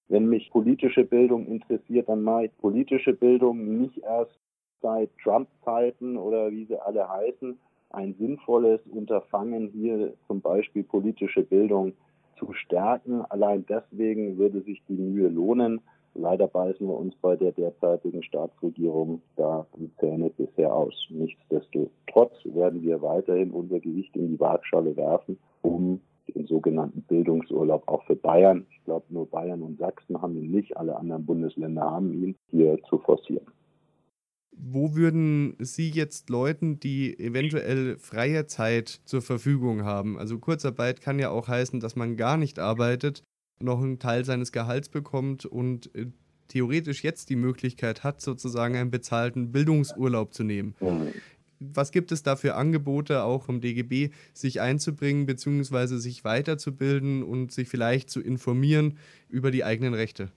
Wenn 0.10 0.28
mich 0.28 0.50
politische 0.52 1.06
Bildung 1.06 1.46
interessiert, 1.48 2.10
dann 2.10 2.24
mache 2.24 2.46
ich 2.46 2.58
politische 2.58 3.14
Bildung 3.14 3.80
nicht 3.80 3.98
erst 4.00 4.38
seit 4.82 5.10
Trump-Zeiten 5.22 6.18
oder 6.18 6.52
wie 6.52 6.66
sie 6.66 6.80
alle 6.82 7.08
heißen. 7.08 7.58
Ein 7.90 8.16
sinnvolles 8.16 8.82
Unterfangen 8.92 9.70
hier 9.70 10.14
zum 10.28 10.42
Beispiel 10.42 10.84
politische 10.84 11.44
Bildung 11.44 11.94
zu 12.38 12.54
stärken. 12.54 13.22
Allein 13.30 13.66
deswegen 13.68 14.38
würde 14.38 14.62
sich 14.62 14.82
die 14.88 14.98
Mühe 14.98 15.30
lohnen. 15.30 15.82
Leider 16.20 16.48
beißen 16.48 16.88
wir 16.88 16.98
uns 16.98 17.16
bei 17.22 17.36
der 17.36 17.52
derzeitigen 17.52 18.24
Staatsregierung 18.24 19.22
da 19.36 19.68
die 19.78 19.92
Zähne 20.00 20.32
bisher 20.32 20.74
aus. 20.74 20.94
Nichtsdestotrotz 21.10 22.34
werden 22.44 22.82
wir 22.82 23.02
weiterhin 23.04 23.52
unser 23.52 23.80
Gewicht 23.80 24.16
in 24.16 24.30
die 24.30 24.40
Waagschale 24.40 24.96
werfen, 24.98 25.38
um 25.62 26.02
den 26.34 26.48
sogenannten 26.48 27.02
Bildungsurlaub 27.04 27.88
auch 27.88 28.04
für 28.06 28.16
Bayern, 28.16 28.66
ich 28.72 28.84
glaube 28.84 29.06
nur 29.10 29.28
Bayern 29.28 29.62
und 29.62 29.78
Sachsen 29.78 30.20
haben 30.20 30.36
ihn 30.38 30.52
nicht, 30.52 30.76
alle 30.76 30.96
anderen 30.96 31.26
Bundesländer 31.26 31.84
haben 31.84 32.12
ihn, 32.12 32.36
hier 32.50 32.80
zu 32.90 32.98
forcieren. 32.98 33.46
Wo 34.52 34.96
würden 34.96 35.56
Sie 35.60 35.92
jetzt 35.92 36.32
Leuten, 36.32 36.80
die 36.80 37.18
eventuell 37.20 37.98
freie 38.00 38.48
Zeit 38.48 38.88
zur 39.06 39.22
Verfügung 39.22 39.86
haben, 39.86 40.18
also 40.18 40.40
Kurzarbeit 40.40 41.00
kann 41.00 41.20
ja 41.20 41.30
auch 41.30 41.48
heißen, 41.48 41.80
dass 41.80 41.96
man 41.96 42.18
gar 42.18 42.38
nicht 42.38 42.58
arbeitet, 42.58 43.24
noch 43.60 43.82
einen 43.82 44.00
Teil 44.00 44.26
seines 44.26 44.52
Gehalts 44.52 44.90
bekommt 44.90 45.46
und 45.46 45.94
äh, 45.96 46.08
theoretisch 46.48 47.04
jetzt 47.04 47.30
die 47.30 47.36
Möglichkeit 47.36 48.04
hat, 48.04 48.22
sozusagen 48.22 48.76
einen 48.76 48.92
bezahlten 48.92 49.52
Bildungsurlaub 49.52 50.34
zu 50.34 50.44
nehmen. 50.44 50.76
Mhm. 50.80 51.14
Was 51.60 51.92
gibt 51.92 52.12
es 52.12 52.22
da 52.22 52.36
für 52.36 52.56
Angebote 52.56 53.24
auch 53.24 53.44
vom 53.44 53.62
DGB, 53.62 54.12
sich 54.34 54.62
einzubringen 54.62 55.26
bzw. 55.26 55.98
sich 55.98 56.24
weiterzubilden 56.24 57.24
und 57.24 57.52
sich 57.52 57.68
vielleicht 57.68 58.12
zu 58.12 58.22
informieren 58.22 58.98
über 59.28 59.50
die 59.50 59.64
eigenen 59.64 59.96
Rechte? 59.96 60.32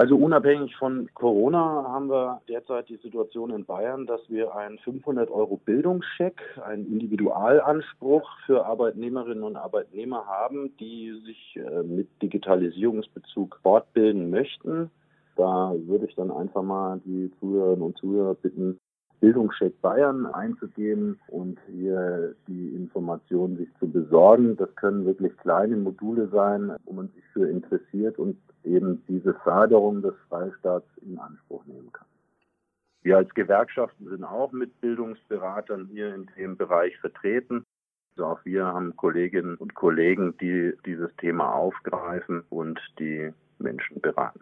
Also 0.00 0.14
unabhängig 0.14 0.76
von 0.76 1.08
Corona 1.12 1.84
haben 1.88 2.08
wir 2.08 2.40
derzeit 2.48 2.88
die 2.88 2.98
Situation 2.98 3.50
in 3.50 3.64
Bayern, 3.64 4.06
dass 4.06 4.20
wir 4.28 4.54
einen 4.54 4.78
500 4.78 5.28
Euro 5.28 5.56
Bildungscheck, 5.56 6.40
einen 6.64 6.86
Individualanspruch 6.86 8.30
für 8.46 8.64
Arbeitnehmerinnen 8.64 9.42
und 9.42 9.56
Arbeitnehmer 9.56 10.24
haben, 10.24 10.76
die 10.76 11.20
sich 11.26 11.56
äh, 11.56 11.82
mit 11.82 12.06
Digitalisierungsbezug 12.22 13.58
fortbilden 13.60 14.30
möchten. 14.30 14.92
Da 15.34 15.74
würde 15.76 16.06
ich 16.06 16.14
dann 16.14 16.30
einfach 16.30 16.62
mal 16.62 17.00
die 17.04 17.32
Zuhörerinnen 17.40 17.82
und 17.82 17.98
Zuhörer 17.98 18.36
bitten, 18.36 18.78
Bildungscheck 19.20 19.80
Bayern 19.80 20.26
einzugeben 20.26 21.18
und 21.28 21.58
hier 21.66 22.34
die 22.46 22.74
Informationen 22.74 23.56
sich 23.56 23.68
zu 23.78 23.90
besorgen. 23.90 24.56
Das 24.56 24.74
können 24.76 25.06
wirklich 25.06 25.36
kleine 25.38 25.76
Module 25.76 26.28
sein, 26.28 26.76
wo 26.84 26.92
man 26.92 27.08
sich 27.08 27.24
für 27.32 27.48
interessiert 27.48 28.18
und 28.18 28.36
eben 28.64 29.02
diese 29.08 29.34
Förderung 29.34 30.02
des 30.02 30.14
Freistaats 30.28 30.86
in 31.02 31.18
Anspruch 31.18 31.64
nehmen 31.66 31.92
kann. 31.92 32.06
Wir 33.02 33.16
als 33.16 33.32
Gewerkschaften 33.34 34.08
sind 34.08 34.24
auch 34.24 34.52
mit 34.52 34.80
Bildungsberatern 34.80 35.88
hier 35.90 36.14
in 36.14 36.28
dem 36.36 36.56
Bereich 36.56 36.96
vertreten. 36.98 37.64
Also 38.10 38.26
auch 38.26 38.44
wir 38.44 38.66
haben 38.66 38.96
Kolleginnen 38.96 39.56
und 39.56 39.74
Kollegen, 39.74 40.36
die 40.38 40.74
dieses 40.84 41.14
Thema 41.16 41.54
aufgreifen 41.54 42.42
und 42.50 42.80
die 42.98 43.32
Menschen 43.58 44.00
beraten. 44.00 44.40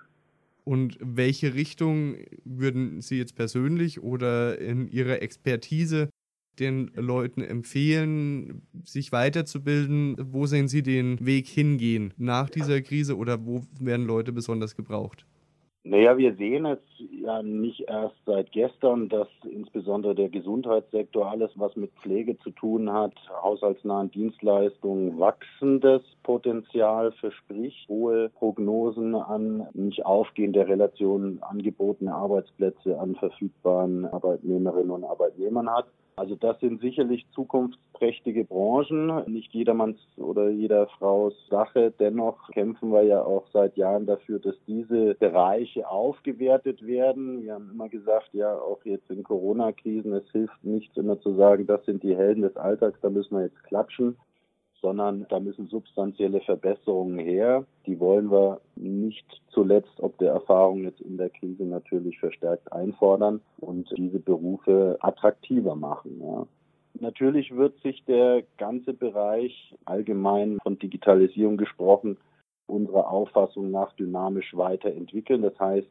Und 0.69 0.99
welche 1.01 1.55
Richtung 1.55 2.17
würden 2.45 3.01
Sie 3.01 3.19
jetzt 3.19 3.37
persönlich 3.37 4.03
oder 4.03 4.59
in 4.59 4.89
Ihrer 4.89 5.23
Expertise 5.23 6.11
den 6.59 6.91
Leuten 6.97 7.41
empfehlen, 7.41 8.63
sich 8.83 9.13
weiterzubilden? 9.13 10.17
Wo 10.19 10.47
sehen 10.47 10.67
Sie 10.67 10.83
den 10.83 11.25
Weg 11.25 11.47
hingehen 11.47 12.15
nach 12.17 12.51
dieser 12.51 12.81
Krise 12.83 13.17
oder 13.17 13.47
wo 13.47 13.63
werden 13.79 14.07
Leute 14.07 14.33
besonders 14.33 14.75
gebraucht? 14.75 15.25
Naja, 15.85 16.19
wir 16.19 16.35
sehen 16.35 16.67
es 16.67 16.81
ja 16.99 17.43
nicht 17.43 17.81
erst 17.89 18.17
seit 18.25 18.53
gestern, 18.53 19.09
dass 19.09 19.29
insbesondere 19.49 20.15
der 20.15 20.29
Gesundheitssektor, 20.29 21.31
alles 21.31 21.51
was 21.57 21.75
mit 21.77 21.91
Pflege 22.03 22.39
zu 22.39 22.51
tun 22.51 22.93
hat, 22.93 23.15
haushaltsnahen 23.43 24.11
Dienstleistungen, 24.11 25.19
wachsendes 25.19 26.03
Potenzial 26.23 27.13
verspricht, 27.13 27.89
hohe 27.89 28.29
Prognosen 28.31 29.15
an 29.15 29.67
nicht 29.75 30.05
aufgehende 30.05 30.67
Relationen 30.67 31.43
angebotene 31.43 32.15
Arbeitsplätze 32.15 32.99
an 32.99 33.15
verfügbaren 33.15 34.07
Arbeitnehmerinnen 34.07 34.91
und 34.91 35.05
Arbeitnehmern 35.05 35.71
hat. 35.71 35.87
Also 36.19 36.35
das 36.35 36.59
sind 36.61 36.81
sicherlich 36.81 37.27
zukunftsträchtige 37.35 38.45
Branchen, 38.45 39.31
nicht 39.31 39.53
jedermanns 39.53 39.99
oder 40.17 40.49
jeder 40.49 40.87
Frau's 40.99 41.35
Sache. 41.51 41.93
Dennoch 41.99 42.49
kämpfen 42.53 42.91
wir 42.91 43.03
ja 43.03 43.23
auch 43.23 43.45
seit 43.53 43.77
Jahren 43.77 44.07
dafür, 44.07 44.39
dass 44.39 44.55
diese 44.67 45.15
Bereiche 45.17 45.87
aufgewertet 45.87 46.86
werden. 46.87 47.43
Wir 47.43 47.55
haben 47.55 47.71
immer 47.71 47.89
gesagt, 47.89 48.31
ja, 48.33 48.55
auch 48.55 48.85
jetzt 48.85 49.11
in 49.11 49.23
Corona-Krisen, 49.23 50.13
es 50.13 50.31
hilft 50.33 50.65
nichts 50.65 50.97
immer 50.97 51.21
zu 51.21 51.35
sagen, 51.35 51.67
das 51.67 51.85
sind 51.85 52.03
die 52.03 52.17
Helden 52.17 52.43
des 52.43 52.57
Alltags, 52.57 52.99
da 53.01 53.11
müssen 53.11 53.37
wir 53.37 53.45
jetzt 53.45 53.63
klatschen 53.65 54.17
sondern 54.81 55.27
da 55.29 55.41
müssen 55.41 55.67
substanzielle 55.67 56.41
Verbesserungen 56.43 57.19
her. 57.19 57.65
Die 57.87 57.99
wollen 57.99 58.31
wir 58.31 58.61
nicht 58.77 59.27
zuletzt, 59.49 59.99
ob 59.99 60.17
der 60.19 60.33
Erfahrung 60.33 60.85
jetzt 60.85 61.01
in 61.01 61.17
der 61.17 61.31
Krise 61.31 61.65
natürlich 61.65 62.19
verstärkt 62.19 62.73
einfordern 62.73 63.41
und 63.59 63.93
diese 63.97 64.21
Berufe 64.21 64.97
attraktiver 65.01 65.75
machen. 65.75 66.21
Ja. 66.21 66.47
Natürlich 67.01 67.55
wird 67.55 67.77
sich 67.81 68.05
der 68.05 68.45
ganze 68.59 68.95
Bereich 68.95 69.75
allgemein 69.85 70.59
von 70.63 70.79
Digitalisierung 70.79 71.57
gesprochen 71.57 72.17
unserer 72.67 73.11
Auffassung 73.11 73.71
nach 73.71 73.93
dynamisch 73.95 74.57
weiterentwickeln. 74.57 75.43
Das 75.43 75.59
heißt, 75.59 75.89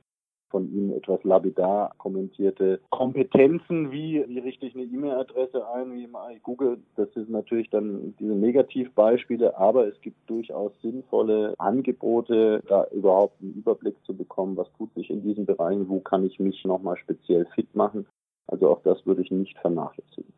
von 0.49 0.71
Ihnen 0.71 0.91
etwas 0.91 1.23
lapidar 1.23 1.93
kommentierte 1.97 2.79
Kompetenzen, 2.89 3.91
wie, 3.91 4.23
wie 4.27 4.39
richte 4.39 4.65
ich 4.65 4.75
eine 4.75 4.83
E-Mail-Adresse 4.83 5.67
ein, 5.69 5.93
wie 5.93 6.07
mache 6.07 6.33
ich 6.33 6.43
Google, 6.43 6.77
das 6.95 7.11
sind 7.13 7.29
natürlich 7.29 7.69
dann 7.69 8.15
diese 8.19 8.33
Negativbeispiele, 8.33 9.57
aber 9.57 9.87
es 9.87 9.99
gibt 10.01 10.29
durchaus 10.29 10.71
sinnvolle 10.81 11.55
Angebote, 11.57 12.61
da 12.67 12.87
überhaupt 12.91 13.41
einen 13.41 13.53
Überblick 13.53 13.95
zu 14.05 14.15
bekommen, 14.15 14.57
was 14.57 14.71
tut 14.77 14.93
sich 14.93 15.09
in 15.09 15.23
diesen 15.23 15.45
Bereichen, 15.45 15.89
wo 15.89 15.99
kann 15.99 16.25
ich 16.25 16.39
mich 16.39 16.63
nochmal 16.65 16.97
speziell 16.97 17.45
fit 17.55 17.75
machen. 17.75 18.05
Also 18.47 18.69
auch 18.69 18.81
das 18.83 19.05
würde 19.05 19.21
ich 19.21 19.31
nicht 19.31 19.57
vernachlässigen. 19.59 20.33